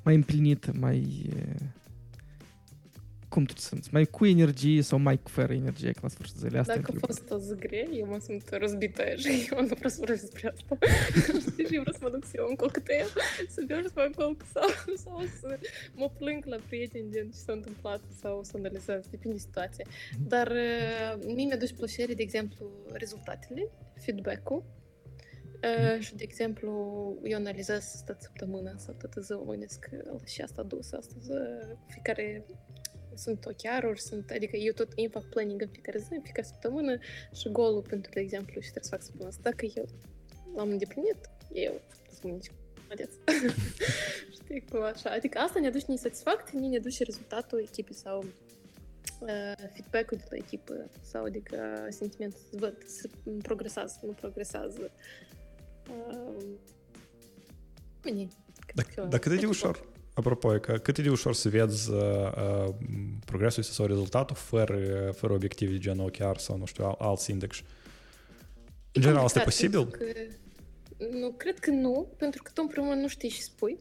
mai 0.04 0.16
împlinit, 0.16 0.80
mai 0.80 1.30
cum 3.38 3.46
tu 3.46 3.54
te 3.54 3.60
simți? 3.60 3.90
Mai 3.92 4.06
cu 4.06 4.26
energie 4.26 4.82
sau 4.82 4.98
mai 5.00 5.18
cu 5.24 5.30
fără 5.30 5.54
energie 5.54 5.92
la 6.02 6.08
sfârșitul 6.08 6.40
zilei? 6.42 6.60
Asta 6.60 6.76
Dacă 6.76 6.92
a 6.96 7.06
fost 7.06 7.30
o 7.30 7.38
zi 7.38 7.56
grea, 7.56 7.88
eu 7.92 8.06
mă 8.06 8.18
simt 8.20 8.50
răzbită 8.50 9.04
și 9.16 9.28
eu 9.52 9.62
nu 9.62 9.66
vreau 9.66 9.90
să 9.90 9.98
vorbesc 10.00 10.22
despre 10.22 10.54
asta. 10.54 10.78
Știi, 11.40 11.66
și 11.70 11.76
eu 11.76 11.82
vreau 11.82 11.98
să 11.98 12.00
mă 12.02 12.10
duc 12.10 12.26
să 12.26 12.34
iau 12.36 12.48
un 12.50 12.56
cocktail, 12.56 13.10
să 13.54 13.64
beau 13.68 13.82
și 13.82 13.88
să 13.88 13.94
mă 13.96 14.10
culc 14.16 14.42
sau, 14.54 14.70
sau 15.04 15.24
să 15.40 15.60
mă 15.96 16.10
plâng 16.18 16.46
la 16.46 16.58
prieteni 16.68 17.12
gen 17.12 17.30
ce 17.30 17.38
s-a 17.46 17.54
întâmplat 17.54 18.02
sau 18.22 18.44
să 18.44 18.54
analizez, 18.56 19.02
depinde 19.10 19.36
de 19.36 19.44
situație. 19.48 19.86
Mhm. 19.88 20.28
Dar 20.28 20.48
uh, 20.48 21.34
mie 21.36 21.46
mi-aduce 21.46 21.74
plăcere, 21.74 22.14
de 22.14 22.22
exemplu, 22.22 22.66
rezultatele, 22.94 23.70
feedback-ul, 24.04 24.64
Uh, 25.64 26.00
și, 26.00 26.16
de 26.16 26.24
exemplu, 26.24 26.72
eu 27.24 27.38
analizez 27.38 28.02
toată 28.06 28.22
săptămâna 28.22 28.74
sau 28.78 28.94
toată 28.94 29.22
ziua, 29.22 29.44
mă 29.44 29.52
gândesc 29.52 29.80
că 29.80 30.18
și 30.26 30.42
asta 30.42 30.64
dus 30.64 30.92
astăzi, 30.92 31.30
fiecare 31.88 32.46
sunt 33.17 33.47
ochiaruri, 33.47 34.01
sunt, 34.01 34.31
adică 34.31 34.57
eu 34.57 34.73
tot 34.73 34.93
îmi 34.97 35.09
fac 35.09 35.25
planning 35.25 35.61
în 35.63 35.69
fiecare 35.69 35.99
zi, 35.99 36.09
în 36.11 36.23
fiecare 36.23 36.47
săptămână 36.47 36.99
și 37.33 37.49
golul 37.49 37.83
pentru, 37.83 38.11
de 38.15 38.21
exemplu, 38.21 38.61
și 38.61 38.71
trebuie 38.71 38.85
să 38.85 38.91
fac 38.91 39.03
săptămâna 39.03 39.29
asta. 39.29 39.51
Dacă 39.51 39.67
eu 39.75 39.89
l-am 40.57 40.71
îndeplinit, 40.71 41.31
eu 41.53 41.81
sunt 42.21 42.33
nici 42.33 42.51
молодец. 42.83 43.11
Știi 44.43 44.65
cum 44.71 44.83
așa? 44.83 45.11
Adică 45.11 45.39
asta 45.39 45.61
ne 45.61 45.67
aduce 45.67 45.85
niște 45.89 46.09
satisfacție, 46.09 46.59
ne 46.59 46.77
aduce 46.77 47.05
rezultatul 47.05 47.59
echipei 47.59 47.95
sau 47.95 48.19
uh, 49.21 49.55
feedback-ul 49.73 50.17
de 50.17 50.25
la 50.31 50.37
echipă 50.37 50.91
sau 51.01 51.25
adică 51.25 51.87
sentimentul 51.91 52.41
să 52.51 52.57
văd, 52.59 52.77
să 52.87 53.09
progresează, 53.43 53.99
nu 54.03 54.13
progresează. 54.13 54.91
Uh, 55.91 56.45
dacă, 58.75 59.07
dacă 59.11 59.29
de 59.29 59.47
ușor, 59.47 59.89
Apropo, 60.18 60.50
că 60.50 60.78
cât 60.78 60.98
e 60.98 61.02
de 61.02 61.10
ușor 61.10 61.34
să 61.34 61.50
vezi 61.50 61.92
uh, 61.92 61.98
uh, 61.98 62.74
progresul 63.26 63.64
sau 63.64 63.86
rezultatul 63.86 64.36
fără, 64.36 64.78
fără 65.16 65.34
obiective 65.34 65.72
de 65.72 65.78
genul 65.78 66.10
chiar 66.12 66.38
sau, 66.38 66.58
nu 66.58 66.66
știu, 66.66 66.86
al, 66.86 66.96
alți 66.98 67.32
index. 67.32 67.62
În 68.92 69.02
general, 69.02 69.24
asta 69.24 69.40
e 69.40 69.44
posibil? 69.44 69.88
Că, 69.88 70.04
nu, 71.12 71.32
cred 71.38 71.60
că 71.60 71.70
nu, 71.72 72.08
pentru 72.18 72.44
că 72.44 72.52
tu 72.54 72.62
în 72.62 72.68
primul 72.68 72.90
rând 72.90 73.02
nu 73.02 73.08
știi 73.08 73.30
și 73.30 73.42
spui, 73.42 73.78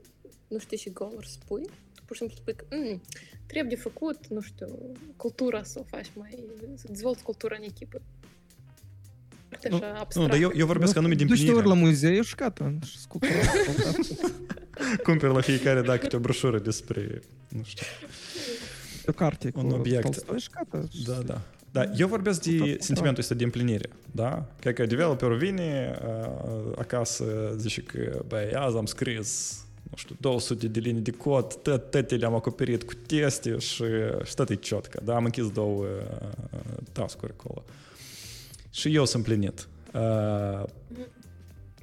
nu 0.48 0.58
știi 0.58 0.76
și 0.78 0.90
goal 0.90 1.24
spui, 1.26 1.62
tu 1.94 2.02
pur 2.04 2.16
și 2.16 2.22
simplu 2.22 2.36
spui 2.36 2.54
că 2.54 2.64
mm, 2.76 3.00
trebuie 3.46 3.74
de 3.76 3.80
făcut, 3.82 4.26
nu 4.26 4.40
știu, 4.40 4.92
cultura 5.16 5.62
să 5.62 5.78
o 5.78 5.82
faci 5.82 6.10
mai, 6.14 6.44
să 6.74 6.84
dezvolți 6.88 7.22
cultura 7.22 7.56
în 7.58 7.62
echipă. 7.62 8.00
foarte 9.48 9.68
Nu, 9.68 9.76
așa 9.76 9.92
Nu, 9.92 9.98
abstract. 9.98 10.30
dar 10.30 10.40
eu, 10.40 10.50
eu 10.56 10.66
vorbesc 10.66 10.96
anume 10.96 11.14
din 11.14 11.26
Duci 11.26 11.38
ori 11.40 11.48
la 11.54 11.60
plinire. 11.62 11.80
muzeu 11.86 12.22
și 12.22 12.34
gata. 12.34 12.74
Și 12.84 12.98
sculptura. 12.98 13.34
Cumperi 15.02 15.32
la 15.32 15.40
fiecare, 15.40 15.80
da, 15.80 15.96
câte 15.96 16.16
o 16.16 16.18
broșură 16.18 16.58
despre, 16.58 17.20
nu 17.48 17.62
știu. 17.64 17.86
O 19.06 19.12
carte 19.12 19.52
Un 19.54 19.68
cu 19.68 19.74
obiect. 19.74 20.02
Tolstoi 20.02 20.40
și 20.40 20.48
gata. 20.50 20.88
Da, 21.06 21.18
da. 21.24 21.40
Da, 21.70 21.90
eu 21.96 22.08
vorbesc 22.08 22.42
de 22.42 22.56
Tot 22.56 22.82
sentimentul 22.82 23.22
ăsta 23.22 23.34
de 23.34 23.44
împlinire, 23.44 23.88
da? 24.12 24.46
Cred 24.60 24.74
că 24.74 24.86
developerul 24.86 25.36
vine 25.36 25.98
uh, 26.02 26.72
acasă, 26.78 27.24
zice 27.56 27.80
că, 27.80 28.24
băi, 28.26 28.52
azi 28.54 28.76
am 28.76 28.86
scris, 28.86 29.60
nu 29.90 29.96
știu, 29.96 30.16
200 30.20 30.68
de 30.68 30.80
linii 30.80 31.00
de 31.00 31.10
cod, 31.10 31.54
tot, 31.54 31.90
toate 31.90 32.14
le-am 32.16 32.34
acoperit 32.34 32.82
cu 32.82 32.92
teste 33.06 33.58
și, 33.58 33.84
și 34.24 34.34
tot 34.34 34.50
e 34.50 34.54
ciotcă, 34.54 35.00
da? 35.04 35.14
Am 35.14 35.24
închis 35.24 35.50
două 35.50 35.84
uh, 35.84 36.58
task-uri 36.92 37.32
acolo. 37.38 37.64
Și 38.70 38.94
eu 38.94 39.04
sunt 39.04 39.26
împlinit. 39.26 39.68
Uh, 39.94 40.64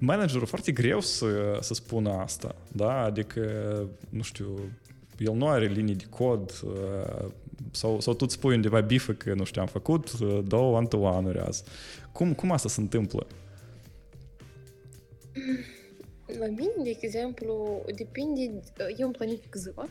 managerul 0.06 0.48
foarte 0.48 0.72
greu 0.72 1.00
să, 1.00 1.58
să 1.62 1.74
spună 1.74 2.12
asta, 2.12 2.56
da? 2.72 3.04
Adică, 3.04 3.42
nu 4.10 4.22
știu, 4.22 4.60
el 5.18 5.34
nu 5.34 5.48
are 5.48 5.66
linii 5.66 5.96
de 5.96 6.06
cod 6.10 6.62
uh, 6.66 7.32
sau, 7.72 8.00
sau 8.00 8.14
tu 8.14 8.24
îți 8.26 8.34
spui 8.34 8.56
undeva 8.56 8.82
bifă 8.82 9.14
că, 9.14 9.34
nu 9.34 9.44
știu, 9.44 9.62
am 9.62 9.68
făcut 9.68 10.12
uh, 10.12 10.40
două 10.48 10.78
one-to-one-uri 10.78 11.40
azi. 11.40 11.64
Cum, 12.12 12.34
cum 12.34 12.52
asta 12.52 12.70
se 12.70 12.82
întâmplă? 12.82 13.28
La 16.40 16.46
mine, 16.46 16.74
de 16.84 16.98
exemplu, 17.02 17.82
depinde, 17.96 18.62
eu 18.98 19.06
îmi 19.06 19.16
planific 19.16 19.56
ziua 19.56 19.90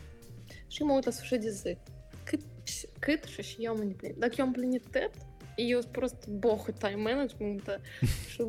și 0.67 0.83
mă 0.83 0.93
uit 0.93 1.05
la 1.05 1.11
sfârșit 1.11 1.39
de 1.39 1.49
zi. 1.49 1.77
Cât, 2.23 2.41
cât 2.99 3.23
și 3.23 3.41
și 3.41 3.55
eu 3.59 3.71
am 3.71 3.79
îndeplinit. 3.79 4.17
Dacă 4.17 4.33
eu 4.37 4.45
am 4.45 4.51
împlinit 4.55 4.83
tot, 4.91 5.11
eu 5.55 5.79
sunt 5.79 5.91
prost 5.91 6.27
boh 6.27 6.63
time 6.77 7.01
management 7.01 7.79
și 8.29 8.43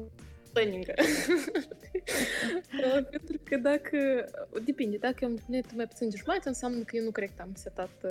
planning 0.55 0.85
Pentru 3.11 3.37
că 3.49 3.57
dacă, 3.57 3.99
depinde, 4.65 4.97
dacă 4.97 5.17
eu 5.21 5.29
am 5.29 5.35
îndeplinit 5.35 5.77
mai 5.77 5.87
puțin 5.87 6.09
de 6.09 6.17
jumătate, 6.17 6.49
înseamnă 6.49 6.83
că 6.83 6.97
eu 6.97 7.05
nu 7.05 7.13
corect 7.13 7.41
am 7.41 7.53
setat 7.55 7.95
uh, 8.03 8.11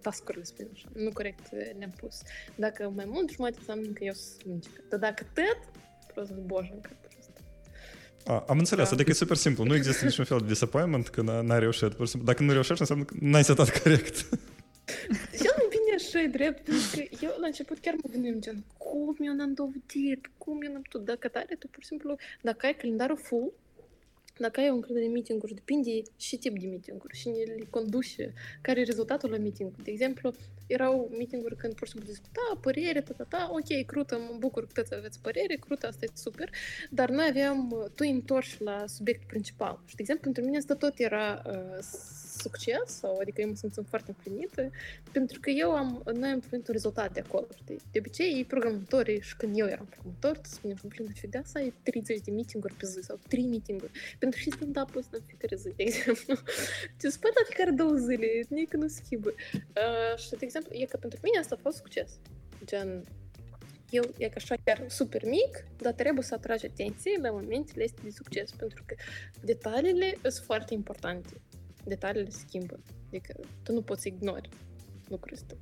task-urile, 0.00 0.44
spun 0.44 0.68
așa, 0.72 0.88
nu 0.92 1.10
corect 1.12 1.46
uh, 1.52 1.70
le-am 1.78 1.94
pus. 2.00 2.16
Dacă 2.54 2.92
mai 2.94 3.04
mult 3.14 3.26
de 3.26 3.32
jumătate, 3.32 3.58
înseamnă 3.58 3.86
că 3.86 4.04
eu 4.04 4.12
sunt 4.12 4.44
lungică. 4.46 4.80
Dar 4.88 4.98
dacă 4.98 5.22
tot, 5.34 5.60
prost 6.12 6.32
bojancă, 6.32 6.90
prost. 7.00 7.30
A, 8.24 8.44
am 8.48 8.58
înțeles, 8.58 8.88
Da. 8.88 8.94
adică 8.94 9.10
e 9.10 9.14
super 9.24 9.36
simplu. 9.36 9.64
Nu 9.64 9.74
există 9.74 10.04
niciun 10.04 10.24
fel 10.24 10.38
de 10.38 10.46
disappointment 10.46 11.08
când 11.08 11.28
n-ai 11.28 11.58
reușit. 11.58 11.92
Pur 11.94 12.04
și 12.04 12.10
simplu, 12.10 12.28
dacă 12.30 12.42
nu 12.42 12.52
reușești, 12.52 12.80
înseamnă 12.80 13.04
că 13.04 13.14
n-ai 13.20 13.44
setat 13.44 13.82
corect. 13.82 14.16
Cel 15.42 15.51
mai 16.14 16.26
bine 16.26 16.38
așa 16.38 16.46
e 16.46 16.50
drept, 16.50 16.64
pentru 16.64 16.86
că 16.94 17.24
eu 17.24 17.40
la 17.40 17.46
început 17.46 17.78
chiar 17.78 17.94
mă 17.94 18.10
gândeam 18.10 18.40
gen, 18.40 18.64
cum 18.78 19.16
eu 19.20 19.34
n-am 19.34 19.52
dovedit, 19.54 20.30
cum 20.38 20.62
eu 20.62 20.72
n-am 20.72 20.82
tot, 20.88 21.04
dacă 21.04 21.28
tare, 21.28 21.56
tu 21.58 21.66
pur 21.66 21.82
și 21.82 21.88
simplu, 21.88 22.16
dacă 22.42 22.66
ai 22.66 22.74
calendarul 22.74 23.16
full, 23.16 23.52
dacă 24.36 24.60
ai 24.60 24.70
un 24.70 24.80
grădă 24.80 24.98
de 24.98 25.06
meeting-uri, 25.06 25.54
depinde 25.54 26.02
și 26.16 26.36
tip 26.36 26.58
de 26.58 26.66
meeting-uri, 26.66 27.16
și 27.16 27.28
le 27.28 27.66
conduce, 27.70 28.32
care 28.60 28.80
e 28.80 28.84
rezultatul 28.84 29.30
la 29.30 29.36
meeting 29.36 29.70
De 29.82 29.90
exemplu, 29.90 30.32
erau 30.66 31.10
meeting-uri 31.16 31.56
când 31.56 31.74
pur 31.74 31.86
și 31.86 31.92
simplu 31.92 32.10
discuta, 32.10 32.58
părere, 32.60 33.00
ta, 33.00 33.12
ta, 33.16 33.24
ta, 33.24 33.50
ok, 33.52 33.86
crută, 33.86 34.18
mă 34.18 34.36
bucur 34.38 34.66
că 34.66 34.72
toți 34.80 34.94
aveți 34.94 35.20
părere, 35.20 35.54
crută, 35.54 35.86
asta 35.86 36.04
e 36.04 36.08
super, 36.14 36.50
dar 36.90 37.10
noi 37.10 37.26
aveam, 37.28 37.68
tu 37.94 38.04
îi 38.06 38.10
întorci 38.10 38.58
la 38.58 38.86
subiectul 38.86 39.26
principal. 39.28 39.82
Și, 39.86 39.94
de 39.94 40.02
exemplu, 40.02 40.24
pentru 40.24 40.44
mine 40.44 40.56
asta 40.56 40.74
tot 40.74 40.98
era 40.98 41.42
uh, 41.46 41.78
succes, 42.38 42.86
sau 42.86 43.18
adică 43.20 43.40
eu 43.40 43.48
mă 43.48 43.54
simțeam 43.54 43.86
foarte 43.88 44.14
împlinită, 44.16 44.70
pentru 45.12 45.40
că 45.40 45.50
eu 45.50 45.70
am, 45.70 46.02
noi 46.14 46.30
am 46.30 46.40
primit 46.40 46.66
un 46.66 46.72
rezultat 46.72 47.12
de 47.12 47.22
acolo, 47.26 47.46
știi? 47.56 47.80
De 47.92 47.98
obicei, 47.98 48.32
ei 48.34 48.44
programatorii, 48.44 49.20
și 49.20 49.36
când 49.36 49.58
eu 49.58 49.66
eram 49.66 49.86
programator, 49.86 50.36
tu 50.38 50.48
spunem, 50.48 50.76
blin, 50.84 51.12
de 51.30 51.40
să 51.44 51.58
ai 51.58 51.72
30 51.82 52.20
de 52.20 52.30
meeting-uri 52.30 52.74
pe 52.74 52.86
zi 52.86 52.98
sau 53.02 53.18
3 53.28 53.44
meeting-uri. 53.44 53.92
Pentru 54.18 54.38
că 54.38 54.44
și 54.44 54.50
stand-up-ul 54.50 55.00
ăsta 55.00 55.16
în 55.16 55.22
fiecare 55.26 55.56
zi, 55.56 55.68
de 55.76 55.82
exemplu. 55.82 56.34
Tu 57.00 57.08
spui 57.10 57.30
la 57.34 57.44
fiecare 57.48 57.70
două 57.70 57.94
zile, 57.94 58.26
nici 58.48 58.70
nu 58.70 58.88
schimbă. 58.88 59.30
Uh, 59.54 60.18
și, 60.18 60.30
de 60.30 60.36
exemplu, 60.40 60.70
e 60.74 60.84
că 60.84 60.96
pentru 60.96 61.18
mine 61.22 61.38
asta 61.38 61.54
a 61.58 61.62
fost 61.62 61.76
succes. 61.76 62.10
Gen, 62.64 63.04
eu 63.92 64.04
e 64.18 64.28
ca 64.28 64.34
așa 64.36 64.54
chiar 64.64 64.84
super 64.88 65.24
mic, 65.24 65.64
dar 65.76 65.92
trebuie 65.92 66.24
să 66.24 66.34
atragi 66.34 66.66
atenție 66.66 67.18
la 67.22 67.30
momentele 67.30 67.84
astea 67.84 68.02
de 68.04 68.10
succes, 68.10 68.50
pentru 68.50 68.82
că 68.86 68.94
detaliile 69.40 70.14
sunt 70.22 70.44
foarte 70.44 70.74
importante. 70.74 71.28
Detaliile 71.84 72.30
se 72.30 72.44
schimbă. 72.46 72.80
Adică 73.08 73.34
tu 73.62 73.72
nu 73.72 73.82
poți 73.82 74.08
ignori 74.08 74.48
lucrul 75.08 75.34
ăsta. 75.34 75.54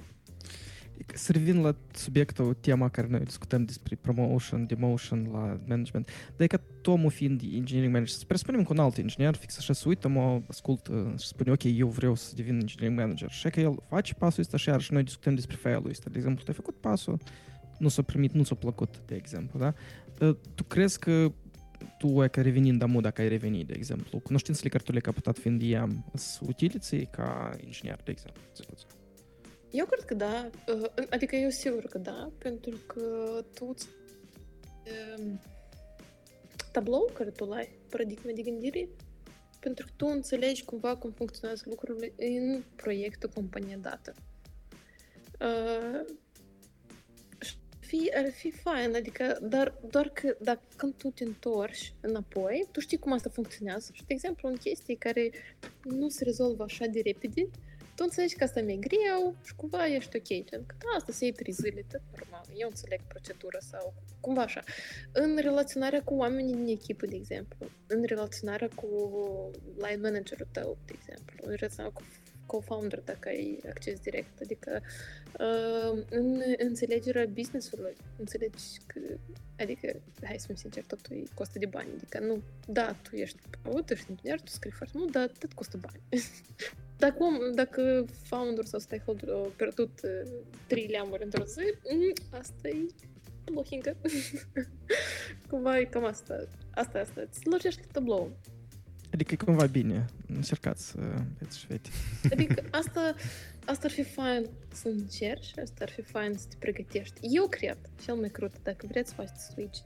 Să 1.15 1.33
revin 1.33 1.61
la 1.61 1.77
subiectul, 1.93 2.55
tema 2.55 2.89
care 2.89 3.07
noi 3.07 3.21
discutăm 3.21 3.65
despre 3.65 3.97
promotion, 4.01 4.67
demotion 4.67 5.29
la 5.33 5.61
management, 5.67 6.09
dar 6.37 6.41
e 6.41 6.47
că 6.47 6.61
Tomul 6.83 7.11
fiind 7.11 7.41
engineering 7.41 7.93
manager, 7.93 8.17
să 8.17 8.25
presupunem 8.27 8.63
că 8.63 8.73
un 8.73 8.79
alt 8.79 8.97
inginer 8.97 9.35
fix 9.35 9.59
așa 9.59 9.73
se 9.73 9.89
uită, 9.89 10.09
mă 10.09 10.43
ascultă 10.49 11.15
și 11.19 11.27
spune, 11.27 11.51
ok, 11.51 11.63
eu 11.65 11.89
vreau 11.89 12.15
să 12.15 12.33
devin 12.35 12.55
engineering 12.55 12.99
manager. 12.99 13.31
Și 13.31 13.51
că 13.51 13.61
el 13.61 13.83
face 13.89 14.15
pasul 14.15 14.41
ăsta 14.41 14.57
și 14.57 14.69
iarăși 14.69 14.93
noi 14.93 15.03
discutăm 15.03 15.35
despre 15.35 15.57
failul 15.57 15.89
ăsta. 15.89 16.11
De 16.11 16.17
exemplu, 16.17 16.43
tu 16.43 16.51
ai 16.51 16.57
făcut 16.57 16.81
pasul, 16.81 17.19
nu 17.79 17.89
s-a 17.89 18.03
primit, 18.03 18.33
nu 18.33 18.43
s-a 18.43 18.55
plăcut, 18.55 19.03
de 19.07 19.15
exemplu, 19.15 19.59
da? 19.59 19.75
Uh, 20.21 20.37
Tu 20.55 20.65
crezi 20.65 20.99
că 20.99 21.33
tu, 21.99 22.23
e 22.23 22.29
că 22.29 22.41
revenind 22.41 22.83
amu, 22.83 23.01
dacă 23.01 23.21
ai 23.21 23.29
revenit, 23.29 23.67
de 23.67 23.75
exemplu, 23.77 24.19
cunoștințele 24.19 24.69
care 24.69 24.83
tu 24.83 24.91
le-ai 24.91 25.03
capitat 25.03 25.39
fiind 25.39 25.63
IAM, 25.63 26.05
sunt 26.15 26.49
utile 26.49 26.79
ție 26.79 27.05
ca 27.05 27.51
inginer, 27.65 28.01
de 28.05 28.11
exemplu? 28.11 28.43
Eu 29.71 29.87
cred 29.87 30.05
că 30.05 30.15
da. 30.15 30.51
Uh, 30.69 31.05
Adică 31.11 31.37
eu 31.37 31.49
sigur 31.49 31.83
că 31.85 31.99
da, 31.99 32.31
pentru 32.39 32.77
că 32.87 33.05
tu 33.55 33.67
îți, 33.73 33.89
um, 35.19 35.41
tablou 36.73 37.11
care 37.15 37.31
tu 37.31 37.51
ai, 37.53 37.69
paradigma 37.91 38.31
de 38.35 38.43
gândire, 38.43 38.89
pentru 39.61 39.87
că 39.87 39.93
tu 39.97 40.07
înțelegi 40.07 40.65
cumva 40.65 40.97
cum 40.97 41.11
funcționează 41.11 41.65
lucrurile 41.67 42.13
în 42.17 42.63
proiectul 42.77 43.31
companie 43.35 43.79
dată. 43.83 44.15
Uh, 45.41 46.01
și 46.05 46.30
fi, 47.91 48.11
ar 48.15 48.31
fi 48.31 48.51
fain, 48.51 48.95
adică, 48.95 49.39
dar 49.43 49.75
doar 49.91 50.09
că 50.09 50.37
dacă 50.41 50.63
când 50.77 50.95
tu 50.95 51.09
te 51.09 51.25
întorci 51.25 51.95
înapoi, 52.01 52.67
tu 52.73 52.81
știi 52.81 52.99
cum 52.99 53.13
asta 53.13 53.31
funcționează 53.31 53.91
și, 53.93 54.05
de 54.07 54.13
exemplu, 54.13 54.49
în 54.49 54.57
chestii 54.57 54.97
care 54.97 55.31
nu 55.83 56.09
se 56.09 56.25
rezolvă 56.25 56.63
așa 56.63 56.87
de 56.87 57.01
repede, 57.05 57.49
tu 57.95 58.07
înțelegi 58.07 58.37
că 58.37 58.45
asta 58.45 58.61
mi-e 58.61 58.77
greu 58.77 59.37
și 59.45 59.55
cumva 59.55 59.87
ești 59.87 60.17
ok, 60.17 60.29
gen 60.29 60.67
că 60.67 60.75
da, 60.79 60.97
asta 60.97 61.13
se 61.13 61.25
iei 61.25 61.33
trei 61.33 61.53
zile, 61.53 61.85
tot 61.91 62.01
normal, 62.17 62.47
eu 62.57 62.69
înțeleg 62.69 63.01
procedura 63.09 63.59
sau 63.59 63.95
cumva 64.21 64.43
așa. 64.43 64.63
În 65.13 65.37
relaționarea 65.37 66.03
cu 66.03 66.15
oamenii 66.15 66.55
din 66.55 66.67
echipă, 66.67 67.07
de 67.07 67.17
exemplu, 67.17 67.67
în 67.87 68.03
relaționarea 68.05 68.69
cu 68.75 68.87
line 69.77 70.01
managerul 70.03 70.49
tău, 70.53 70.79
de 70.87 70.93
exemplu, 70.99 71.35
în 71.43 71.55
relaționarea 71.55 71.97
cu 71.99 72.03
co-founder 72.51 73.05
dacă 73.05 73.29
ai 73.29 73.59
acces 73.69 74.01
direct, 74.01 74.41
adică 74.41 74.83
uh, 75.39 76.03
în 76.11 76.43
înțelegerea 76.59 77.27
business-ului, 77.27 77.97
înțelegi 78.19 78.65
că, 78.87 79.01
adică, 79.59 80.01
hai 80.23 80.39
să 80.39 80.47
fim 80.47 80.55
sinceri, 80.55 80.87
totul 80.87 81.17
e 81.17 81.23
costă 81.35 81.59
de 81.59 81.67
bani, 81.67 81.89
adică 81.97 82.19
nu, 82.19 82.43
da, 82.67 82.97
tu 83.03 83.17
ești 83.17 83.39
proud, 83.63 83.85
tu 83.87 83.93
ești 83.93 84.11
inginer, 84.11 84.41
tu 84.41 84.51
scrii 84.51 84.73
foarte 84.73 84.99
mult, 84.99 85.13
dar 85.13 85.29
tot 85.39 85.53
costă 85.53 85.77
bani. 85.77 86.01
Dacă, 86.97 87.23
om, 87.23 87.53
dacă 87.55 88.05
founder 88.23 88.65
sau 88.65 88.79
stakeholder 88.79 89.29
au 89.29 89.53
pierdut 89.57 90.01
uh, 90.03 90.33
trei 90.67 90.87
leamuri 90.87 91.25
într-o 91.25 91.45
zi, 91.45 91.75
mm, 91.91 92.13
asta 92.31 92.69
e 92.69 92.87
plohincă. 93.45 93.97
Cumva 95.49 95.79
e 95.79 95.85
cam 95.85 96.05
asta. 96.05 96.47
Asta, 96.71 96.99
e 96.99 97.01
asta. 97.01 97.21
Îți 97.21 97.49
lărgește 97.49 97.83
tablou. 97.93 98.31
Adică 99.13 99.33
e 99.33 99.45
cumva 99.45 99.67
bine. 99.67 100.07
Încercați 100.35 100.87
să 100.87 100.99
veți 101.39 101.59
și 101.59 101.67
vede. 101.67 101.89
Adică 102.31 102.63
asta, 102.71 103.15
asta 103.65 103.87
ar 103.87 103.91
fi 103.91 104.03
fain 104.03 104.47
să 104.73 104.89
încerci, 104.89 105.59
asta 105.59 105.85
ar 105.85 105.91
fi 105.91 106.03
fain 106.03 106.35
să 106.37 106.47
te 106.49 106.57
pregătești. 106.59 107.21
Eu 107.21 107.49
cred, 107.49 107.79
cel 108.05 108.15
mai 108.15 108.29
crud, 108.29 108.53
dacă 108.63 108.87
vreți 108.89 109.09
să 109.09 109.15
faceți 109.15 109.47
switch 109.53 109.81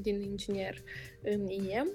din 0.00 0.20
inginer 0.20 0.82
în 1.22 1.48
IEM, 1.48 1.88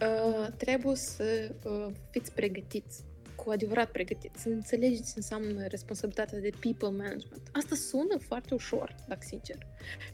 uh, 0.00 0.48
trebuie 0.56 0.96
să 0.96 1.54
uh, 1.64 1.94
fiți 2.10 2.32
pregătiți 2.32 3.04
cu 3.34 3.50
adevărat 3.50 3.90
pregătiți, 3.90 4.42
să 4.42 4.48
înțelegeți 4.48 5.06
ce 5.06 5.12
înseamnă 5.16 5.66
responsabilitatea 5.66 6.38
de 6.38 6.52
people 6.60 6.88
management. 6.88 7.42
Asta 7.52 7.74
sună 7.74 8.18
foarte 8.18 8.54
ușor, 8.54 8.94
dacă 9.08 9.20
sincer. 9.28 9.58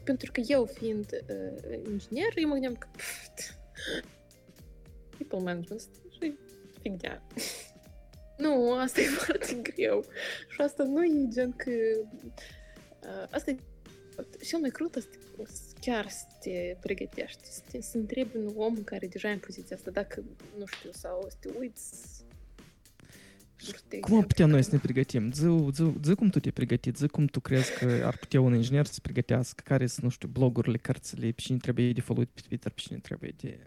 Pentru 0.03 0.31
că 0.31 0.41
eu, 0.47 0.65
fiind 0.65 1.05
uh, 1.11 1.79
inginer, 1.91 2.31
eu 2.35 2.47
mă 2.47 2.53
gândeam 2.53 2.75
că 2.75 2.87
pf, 2.91 3.27
people 5.23 5.39
management 5.39 5.81
și 6.19 6.33
figdea. 6.81 7.21
nu, 8.37 8.73
asta 8.73 9.01
e 9.01 9.03
foarte 9.25 9.53
greu. 9.53 10.05
Și 10.49 10.61
asta 10.61 10.83
nu 10.83 11.03
e 11.03 11.27
gen 11.33 11.51
că... 11.55 11.71
Uh, 13.03 13.27
asta 13.31 13.51
e 13.51 13.57
cel 14.45 14.59
mai 14.59 14.69
crud 14.69 14.97
asta 14.97 15.15
chiar 15.81 16.09
să 16.09 16.25
te 16.39 16.75
pregătești, 16.79 17.39
să, 17.43 17.61
te, 17.71 17.81
să 17.81 17.97
întrebi 17.97 18.37
un 18.37 18.53
om 18.55 18.75
care 18.83 19.07
deja 19.07 19.29
e 19.29 19.33
în 19.33 19.39
poziția 19.39 19.75
asta, 19.75 19.91
dacă, 19.91 20.23
nu 20.57 20.65
știu, 20.65 20.89
sau 20.91 21.25
să 21.29 21.35
te 21.39 21.49
uiți 21.59 22.23
curs, 23.65 23.83
de 23.87 23.99
Cum 23.99 24.13
am 24.13 24.19
exemplu, 24.19 24.27
putea 24.27 24.45
noi 24.45 24.53
care- 24.53 24.69
să 24.69 24.75
ne 24.75 24.81
pregătim? 24.81 25.31
Zi, 25.31 25.71
zi, 25.73 25.93
zi 26.03 26.15
cum 26.15 26.29
tu 26.29 26.39
te 26.39 26.51
pregătit, 26.51 26.97
zi 26.97 27.07
cum 27.07 27.25
tu 27.25 27.39
crezi 27.39 27.77
că 27.79 28.01
ar 28.05 28.17
putea 28.17 28.41
un 28.41 28.55
inginer 28.55 28.85
să 28.85 28.93
se 28.93 28.99
pregătească, 29.01 29.61
care 29.65 29.87
sunt, 29.87 30.03
nu 30.03 30.09
știu, 30.09 30.27
blogurile, 30.27 30.77
cărțile, 30.77 31.31
pe 31.31 31.41
cine 31.41 31.57
trebuie 31.57 31.91
de 31.91 32.01
followed 32.01 32.29
pe 32.33 32.41
Twitter, 32.47 32.71
pe 32.71 32.81
cine 32.81 32.97
trebuie 32.97 33.33
de... 33.37 33.59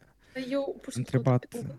Eu 0.50 0.78
pur 0.80 0.92
și 0.92 0.96
simplu 0.96 1.18
Întrebat. 1.18 1.44
pe 1.46 1.56
Google. 1.58 1.78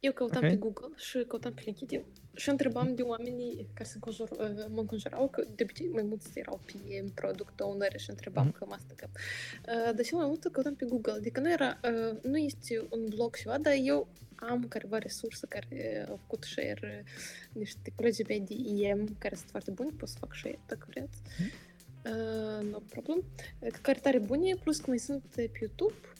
Eu 0.00 0.12
căutam 0.12 0.42
Ok. 0.44 0.48
pe 0.50 0.56
Google 0.56 0.88
și 0.96 1.24
căutam 1.28 1.52
pe 1.54 1.62
LinkedIn 1.64 2.04
și 2.34 2.48
întrebam 2.48 2.94
de 2.94 3.02
oamenii 3.02 3.66
care 3.74 3.88
se 3.88 3.92
înconjur, 3.94 4.30
uh, 4.30 4.64
mă 4.68 4.80
înconjurau, 4.80 5.28
că 5.28 5.44
de 5.54 5.62
obicei 5.62 5.88
mai 5.88 6.02
mulți 6.02 6.38
erau 6.38 6.60
PM, 6.66 7.14
product 7.14 7.60
owner 7.60 8.00
și 8.00 8.10
întrebam 8.10 8.46
Mhm. 8.46 8.58
cam 8.58 8.72
asta 8.72 8.92
că. 8.96 9.06
Uh, 9.12 9.94
Dar 9.94 10.04
cel 10.04 10.18
mai 10.18 10.26
mult 10.26 10.42
căutam 10.52 10.74
pe 10.74 10.84
Google, 10.84 11.12
adică 11.12 11.40
nu 11.40 11.50
era, 11.52 11.80
uh, 11.84 12.16
nu 12.22 12.36
este 12.38 12.86
un 12.90 13.06
blog 13.08 13.36
ceva, 13.36 13.58
dar 13.58 13.74
eu 13.82 14.08
am 14.34 14.68
careva 14.68 14.98
resursă 14.98 15.46
care 15.46 16.06
au 16.08 16.16
făcut 16.16 16.44
share 16.44 17.04
uh, 17.06 17.10
niște 17.52 17.92
colegi 17.94 18.22
mei 18.28 18.40
de 18.40 18.54
IM 18.54 19.16
care 19.18 19.34
sunt 19.34 19.50
foarte 19.50 19.70
buni, 19.70 19.92
pot 19.92 20.08
să 20.08 20.16
fac 20.18 20.34
share 20.34 20.60
dacă 20.66 20.86
vreți. 20.90 21.18
Uh, 22.04 22.70
no 22.70 22.78
problem. 22.78 23.24
Uh, 23.58 23.68
Care 23.82 23.98
tare 23.98 24.18
bune, 24.18 24.54
plus 24.62 24.76
că 24.78 24.84
mai 24.88 24.98
sunt 24.98 25.24
uh, 25.24 25.44
pe 25.52 25.58
YouTube 25.60 25.94
e, 25.94 26.19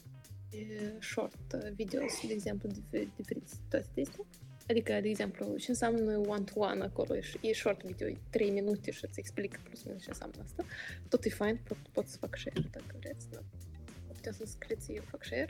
short 0.99 1.53
uh, 1.53 1.71
videos, 1.75 2.27
de 2.27 2.33
exemplu, 2.33 2.69
difer- 2.69 3.15
diferiți 3.15 3.55
toate 3.69 4.01
astea. 4.01 4.25
Adică, 4.67 4.99
de 5.01 5.09
exemplu, 5.09 5.57
ce 5.57 5.65
înseamnă 5.69 6.17
one-to-one 6.17 6.83
acolo, 6.83 7.15
e, 7.15 7.21
e 7.41 7.53
short 7.53 7.83
video, 7.83 8.07
e 8.07 8.17
3 8.29 8.49
minute 8.49 8.91
și 8.91 9.05
îți 9.05 9.19
explică 9.19 9.59
plus 9.63 9.83
minus 9.83 10.01
ce 10.01 10.09
înseamnă 10.09 10.35
asta. 10.43 10.65
Tot 11.09 11.23
e 11.23 11.29
fain, 11.29 11.59
pot, 11.67 11.77
pot 11.91 12.07
să 12.07 12.17
fac 12.17 12.37
share 12.37 12.67
dacă 12.71 12.95
vreți, 12.99 13.29
da. 13.29 13.39
Putem 14.07 14.33
să 14.33 14.45
scrieți, 14.45 14.91
eu 14.91 15.03
fac 15.09 15.23
share. 15.23 15.49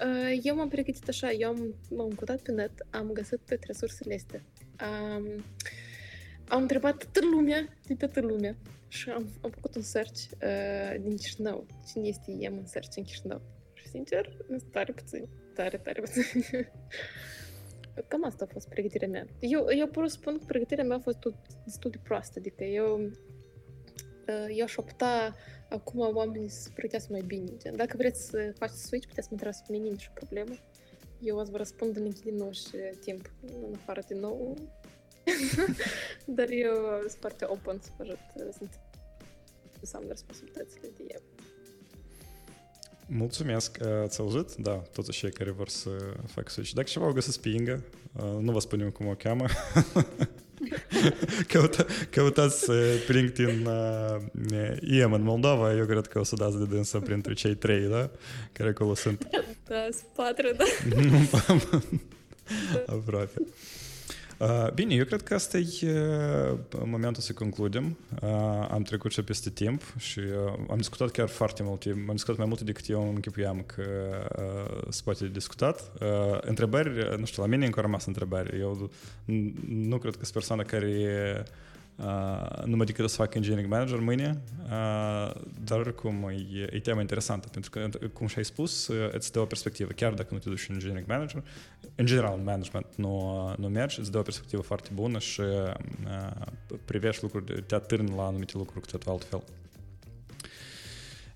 Uh, 0.00 0.40
eu 0.42 0.54
m-am 0.54 0.68
pregătit 0.68 1.08
așa, 1.08 1.30
eu 1.30 1.48
am, 1.48 1.74
m-am 1.90 2.08
căutat 2.08 2.40
pe 2.40 2.52
net, 2.52 2.86
am 2.90 3.12
găsit 3.12 3.40
toate 3.46 3.66
resursele 3.66 4.14
astea. 4.14 4.42
Um, 4.86 5.44
am 6.48 6.60
întrebat 6.60 6.96
toată 6.96 7.20
lumea, 7.32 7.68
de 7.86 7.94
toată 7.94 8.20
lumea, 8.20 8.56
și 8.88 9.10
am, 9.10 9.28
am 9.40 9.50
făcut 9.50 9.74
un 9.74 9.82
search 9.82 10.20
uh, 10.42 11.00
din 11.00 11.16
Chișinău. 11.16 11.66
Cine 11.90 12.08
este 12.08 12.30
IEM 12.38 12.56
în 12.56 12.66
search 12.66 12.96
în 12.96 13.02
Chișinău? 13.02 13.57
Și 13.88 13.94
sincer, 13.94 14.36
sunt 14.46 14.62
tare 14.62 14.92
puțin. 14.92 15.28
Tare, 15.54 15.78
tare 15.78 16.00
puțin. 16.00 16.44
Cam 18.08 18.24
asta 18.24 18.44
a 18.48 18.52
fost 18.52 18.68
pregătirea 18.68 19.08
mea. 19.08 19.26
Eu, 19.40 19.66
eu 19.76 19.86
pur 19.86 20.08
spun 20.08 20.38
că 20.38 20.44
pregătirea 20.46 20.84
mea 20.84 20.96
a 20.96 21.00
fost 21.00 21.18
tot, 21.18 21.34
destul 21.64 21.90
de 21.90 21.98
proastă. 22.02 22.38
Adică 22.38 22.64
eu, 22.64 23.00
uh, 23.00 24.46
eu 24.48 24.64
aș 24.64 24.76
opta 24.76 25.36
acum 25.68 26.16
oamenii 26.16 26.48
să 26.48 26.60
se 26.60 26.70
pregătească 26.74 27.12
mai 27.12 27.22
bine. 27.26 27.56
Gen, 27.56 27.76
dacă 27.76 27.96
vreți 27.96 28.28
să 28.28 28.52
faceți 28.58 28.86
switch, 28.86 29.08
puteți 29.08 29.26
să 29.26 29.34
mă 29.34 29.36
întrebați 29.36 29.62
pe 29.66 29.72
mine, 29.72 29.88
nicio 29.88 30.10
problemă. 30.14 30.54
Eu 31.20 31.36
o 31.36 31.44
să 31.44 31.50
vă 31.50 31.56
răspund 31.56 31.96
în 31.96 32.02
LinkedIn 32.02 32.50
și 32.50 32.70
timp, 33.00 33.30
în 33.42 33.74
afară 33.74 34.00
de 34.08 34.14
nou. 34.14 34.54
Dar 36.36 36.48
eu 36.48 36.74
sunt 36.98 37.20
foarte 37.20 37.44
open 37.44 37.78
să 37.82 37.90
vă 37.96 38.02
ajut. 38.02 38.18
Sunt 38.58 38.80
să 39.82 39.96
am 39.96 40.04
responsabilitățile 40.08 40.88
de 40.96 41.04
eu. 41.08 41.37
Mulțumesc, 43.10 43.78
ați 44.02 44.20
auzit? 44.20 44.54
Da, 44.54 44.82
toți 44.92 45.10
cei 45.10 45.30
care 45.30 45.50
vor 45.50 45.68
să 45.68 45.90
facă 46.26 46.50
switch. 46.50 46.72
Dacă 46.72 46.88
ceva 46.88 47.06
o 47.06 47.12
găsesc 47.12 47.40
pe 47.40 47.48
Inga, 47.48 47.80
nu 48.40 48.52
vă 48.52 48.60
spunem 48.60 48.90
cum 48.90 49.06
o 49.06 49.14
cheamă, 49.14 49.44
Căuta, 51.48 51.86
căutați 52.10 52.66
pe 53.06 53.12
LinkedIn 53.12 53.66
uh, 53.66 54.76
IEM 54.80 55.12
în 55.12 55.22
Moldova, 55.22 55.76
eu 55.76 55.84
cred 55.84 56.06
că 56.06 56.18
o 56.18 56.22
să 56.22 56.36
dați 56.36 56.58
de 56.58 56.64
dânsă 56.64 56.98
printre 56.98 57.32
cei 57.32 57.54
trei, 57.54 57.88
da? 57.88 58.10
Care 58.52 58.68
acolo 58.68 58.94
sunt. 58.94 59.28
Da, 59.68 59.88
sunt 59.90 60.10
patru, 60.14 60.48
da. 60.56 60.64
Aproape. 62.96 63.42
Uh, 64.38 64.70
bine, 64.74 64.94
eu 64.94 65.04
cred 65.04 65.22
că 65.22 65.34
asta 65.34 65.58
e 65.58 65.66
uh, 65.82 66.58
momentul 66.84 67.22
să 67.22 67.32
concludem. 67.32 67.96
Uh, 68.22 68.68
am 68.70 68.82
trecut 68.82 69.12
și 69.12 69.22
peste 69.22 69.50
timp 69.50 69.82
și 69.96 70.18
uh, 70.18 70.52
am 70.70 70.76
discutat 70.76 71.10
chiar 71.10 71.28
foarte 71.28 71.62
multe, 71.62 71.90
am 71.90 72.12
discutat 72.12 72.36
mai 72.36 72.46
multe 72.46 72.64
decât 72.64 72.88
eu 72.88 73.08
închipuiam 73.08 73.62
că 73.66 73.82
uh, 74.38 74.82
se 74.88 75.00
poate 75.04 75.24
de 75.24 75.30
discutat. 75.30 75.92
Uh, 76.00 76.38
întrebări, 76.40 77.18
nu 77.18 77.24
știu, 77.24 77.42
la 77.42 77.48
mine 77.48 77.64
încă 77.64 77.78
au 77.78 77.84
rămas 77.84 78.06
întrebări. 78.06 78.58
Eu 78.60 78.90
nu 79.68 79.98
cred 79.98 80.12
că 80.12 80.20
sunt 80.22 80.32
persoana 80.32 80.62
care 80.62 81.44
Uh, 82.04 82.64
nu 82.64 82.76
mă 82.76 82.84
decât 82.84 83.10
să 83.10 83.16
fac 83.16 83.34
engineering 83.34 83.72
manager 83.72 83.98
mâine, 83.98 84.42
uh, 84.62 85.34
dar 85.64 85.78
oricum 85.78 86.28
e, 86.52 86.68
e 86.72 86.80
tema 86.80 87.00
interesantă, 87.00 87.48
pentru 87.48 87.70
că, 87.70 87.88
cum 88.12 88.26
și-ai 88.26 88.44
spus, 88.44 88.88
uh, 88.88 89.08
îți 89.12 89.32
dă 89.32 89.40
o 89.40 89.44
perspectivă, 89.44 89.90
chiar 89.92 90.14
dacă 90.14 90.28
nu 90.30 90.38
te 90.38 90.48
duci 90.48 90.66
în 90.68 90.74
engineering 90.74 91.08
manager, 91.08 91.42
în 91.94 92.06
general, 92.06 92.34
în 92.38 92.44
management 92.44 92.86
nu, 92.94 93.54
nu 93.56 93.68
mergi, 93.68 94.00
îți 94.00 94.10
dă 94.10 94.18
o 94.18 94.22
perspectivă 94.22 94.62
foarte 94.62 94.90
bună 94.94 95.18
și 95.18 95.40
uh, 95.40 95.72
privești 96.84 97.22
lucruri, 97.22 97.62
te 97.62 97.74
atârni 97.74 98.14
la 98.16 98.26
anumite 98.26 98.52
lucruri 98.56 98.80
cu 98.80 98.90
totul 98.90 99.12
altfel. 99.12 99.42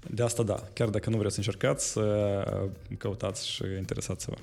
De 0.06 0.22
asta 0.22 0.42
da, 0.42 0.62
chiar 0.72 0.88
dacă 0.88 1.10
nu 1.10 1.16
vreți 1.16 1.34
să 1.34 1.40
încercați, 1.40 1.98
uh, 1.98 2.70
căutați 2.98 3.48
și 3.48 3.62
interesați-vă. 3.78 4.36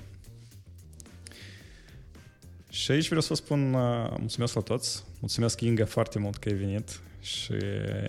Și 2.70 2.90
aici 2.90 3.06
vreau 3.06 3.20
să 3.20 3.28
vă 3.28 3.34
spun 3.34 3.74
uh, 3.74 4.14
mulțumesc 4.18 4.54
la 4.54 4.60
toți. 4.60 5.04
Mulțumesc, 5.20 5.60
Inga, 5.60 5.86
foarte 5.86 6.18
mult 6.18 6.36
că 6.36 6.48
ai 6.48 6.54
venit 6.54 7.00
și 7.20 7.52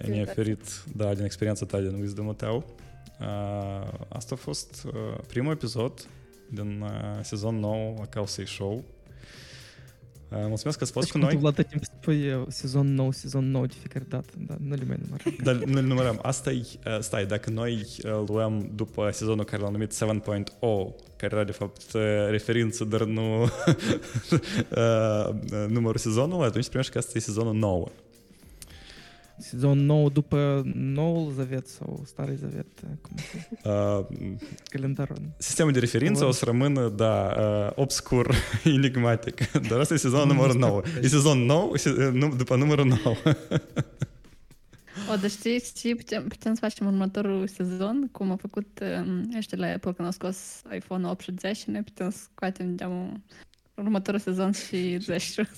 ne-ai 0.05 0.21
oferit 0.21 0.83
da, 0.95 1.13
din 1.13 1.23
experiența 1.23 1.65
ta, 1.65 1.79
din 1.79 1.99
wisdom-ul 1.99 2.33
tău. 2.33 2.75
Uh, 3.19 3.87
asta 4.09 4.35
a 4.35 4.37
fost 4.37 4.83
uh, 4.85 5.23
primul 5.27 5.51
episod 5.51 6.07
din 6.49 6.81
uh, 6.81 6.89
sezon 7.21 7.55
nou 7.55 7.95
la 7.99 8.05
Causei 8.05 8.47
Show. 8.47 8.83
Uh, 10.31 10.37
mulțumesc 10.47 10.77
că 10.77 10.83
ați 10.83 10.91
fost 10.91 11.11
deci, 11.11 11.21
cu 11.21 11.27
noi. 11.27 11.39
La 11.41 11.51
tot 11.51 11.67
timp 11.67 11.83
spui 11.83 12.45
sezon 12.47 12.93
nou, 12.93 13.11
sezon 13.11 13.51
nou 13.51 13.65
de 13.65 13.73
fiecare 13.79 14.05
dată, 14.09 14.33
dar 14.47 14.57
nu 14.57 14.75
le 14.75 14.83
mai 14.87 14.97
numărăm. 15.01 15.35
Dar 15.43 15.55
nu 15.55 15.73
le 15.73 15.81
numărăm. 15.81 16.19
Asta 16.21 16.51
e, 16.51 16.65
uh, 16.85 16.99
stai, 16.99 17.25
dacă 17.25 17.49
noi 17.49 17.85
uh, 18.03 18.23
luăm 18.27 18.71
după 18.75 19.09
sezonul 19.11 19.43
care 19.43 19.61
l-am 19.61 19.71
numit 19.71 19.93
7.0, 19.93 19.99
care 21.15 21.35
era 21.35 21.43
de 21.43 21.51
fapt 21.51 21.93
uh, 21.93 22.01
referință, 22.29 22.83
dar 22.83 23.03
nu 23.03 23.41
uh, 23.43 25.29
numărul 25.67 25.99
sezonului, 25.99 26.45
atunci 26.45 26.67
primești 26.67 26.91
că 26.91 26.97
asta 26.97 27.11
e 27.15 27.19
sezonul 27.19 27.53
9. 27.53 27.87
Sezon 29.41 29.85
nou 29.85 30.09
după 30.09 30.61
noul 30.73 31.31
zavet 31.31 31.67
sau 31.67 32.01
starul 32.05 32.35
zavet, 32.35 32.67
cum 33.01 33.15
Uh, 33.65 34.05
calendarul. 34.63 35.17
sistemul 35.37 35.71
de 35.71 35.79
referință 35.79 36.25
o 36.25 36.31
să 36.31 36.45
rămână, 36.45 36.89
da, 36.89 37.35
uh, 37.39 37.71
obscur, 37.75 38.35
enigmatic. 38.63 39.51
Dar 39.69 39.79
asta 39.79 39.93
e 39.93 39.97
sezonul 39.97 40.27
numărul 40.27 40.57
9. 40.57 40.81
E 41.01 41.07
sezon 41.07 41.45
nou 41.45 41.73
nu, 42.11 42.35
după 42.35 42.55
numărul 42.55 42.85
9. 42.85 43.15
O, 45.11 45.15
dar 45.15 45.29
știi, 45.29 45.59
știi 45.59 45.95
putem, 45.95 46.27
putem 46.27 46.53
să 46.53 46.59
facem 46.59 46.85
următorul 46.87 47.47
sezon, 47.47 48.07
cum 48.11 48.31
a 48.31 48.35
făcut 48.35 48.81
um, 49.05 49.29
ăștia 49.37 49.57
la 49.57 49.67
Apple 49.67 49.91
când 49.91 50.07
au 50.07 50.11
scos 50.11 50.61
iPhone 50.75 51.07
8 51.07 51.21
și 51.23 51.33
10 51.39 51.53
și 51.53 51.69
noi 51.69 51.81
putem 51.81 52.09
să 52.09 52.17
scoatem 52.17 52.75
de 52.75 52.83
următorul 53.85 54.19
sezon 54.19 54.51
și 54.51 54.97
10 54.99 55.49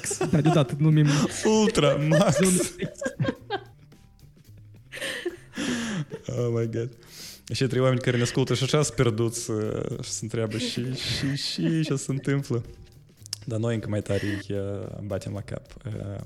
X, 0.00 0.18
da, 0.30 0.40
deodată 0.40 0.76
numim 0.78 1.06
Ultra, 1.44 1.94
max. 1.94 2.34
sezonul 2.34 2.60
X. 2.60 2.98
Oh 6.26 6.48
my 6.54 6.70
god. 6.70 6.90
Și 7.52 7.66
trei 7.66 7.80
oameni 7.80 8.00
care 8.00 8.16
ne 8.16 8.22
ascultă 8.22 8.54
și 8.54 8.62
așa 8.62 8.82
sunt 8.82 8.94
pierduți 8.96 9.50
uh, 9.50 9.82
și 10.02 10.10
se 10.10 10.18
întreabă 10.22 10.58
și, 10.58 10.94
și, 10.94 11.36
și 11.36 11.82
ce 11.82 11.96
se 11.96 12.10
întâmplă. 12.10 12.64
Dar 13.44 13.58
noi 13.58 13.74
încă 13.74 13.88
mai 13.88 14.02
tare 14.02 14.20
îi 14.26 14.56
uh, 14.56 14.98
batem 15.04 15.32
la 15.32 15.40
cap. 15.40 15.74
Uh, 15.86 16.20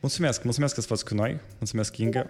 mulțumesc, 0.00 0.42
mulțumesc 0.42 0.72
că 0.74 0.80
ați 0.80 0.88
fost 0.88 1.08
cu 1.08 1.14
noi. 1.14 1.40
Mulțumesc, 1.58 1.96
Inga. 1.96 2.26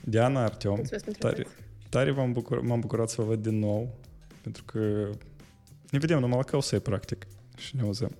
Diana, 0.00 0.42
Artem. 0.42 0.70
Mulțumesc 0.74 1.04
pentru 1.04 1.22
Tare, 1.22 1.34
atenție. 1.34 1.64
tare 1.88 2.10
m-am, 2.10 2.32
bucur, 2.32 2.60
m-am 2.60 2.80
bucurat 2.80 3.08
să 3.08 3.14
vă 3.18 3.26
văd 3.26 3.42
din 3.42 3.58
nou, 3.58 3.98
pentru 4.42 4.64
că 4.64 5.10
ne 5.94 6.00
vedem 6.00 6.18
numai 6.18 6.36
la 6.36 6.42
causei, 6.44 6.80
practic, 6.80 7.26
și 7.56 7.76
ne 7.76 7.82
auzim. 7.82 8.10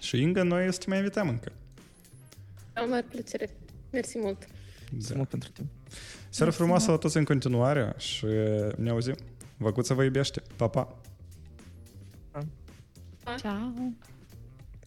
Și 0.00 0.20
Inga, 0.20 0.42
noi 0.42 0.72
să 0.72 0.78
te 0.78 0.84
mai 0.88 0.98
invităm 0.98 1.28
încă. 1.28 1.52
Am 2.72 2.88
mare 2.88 3.04
plăcere. 3.10 3.50
Mersi 3.90 4.18
mult. 4.18 4.46
Mulțumesc 4.80 5.08
Da. 5.08 5.16
mult 5.16 5.28
pentru 5.28 5.48
timp. 5.50 5.68
Seară 6.28 6.50
frumoasă 6.50 6.90
la 6.90 6.96
toți 6.96 7.16
în 7.16 7.24
continuare 7.24 7.94
și 7.96 8.24
ne 8.76 8.90
auzim. 8.90 9.14
Văcuța 9.56 9.94
vă 9.94 10.04
iubește. 10.04 10.42
Pa, 10.56 10.68
pa! 10.68 10.98
Ciao! 13.38 13.72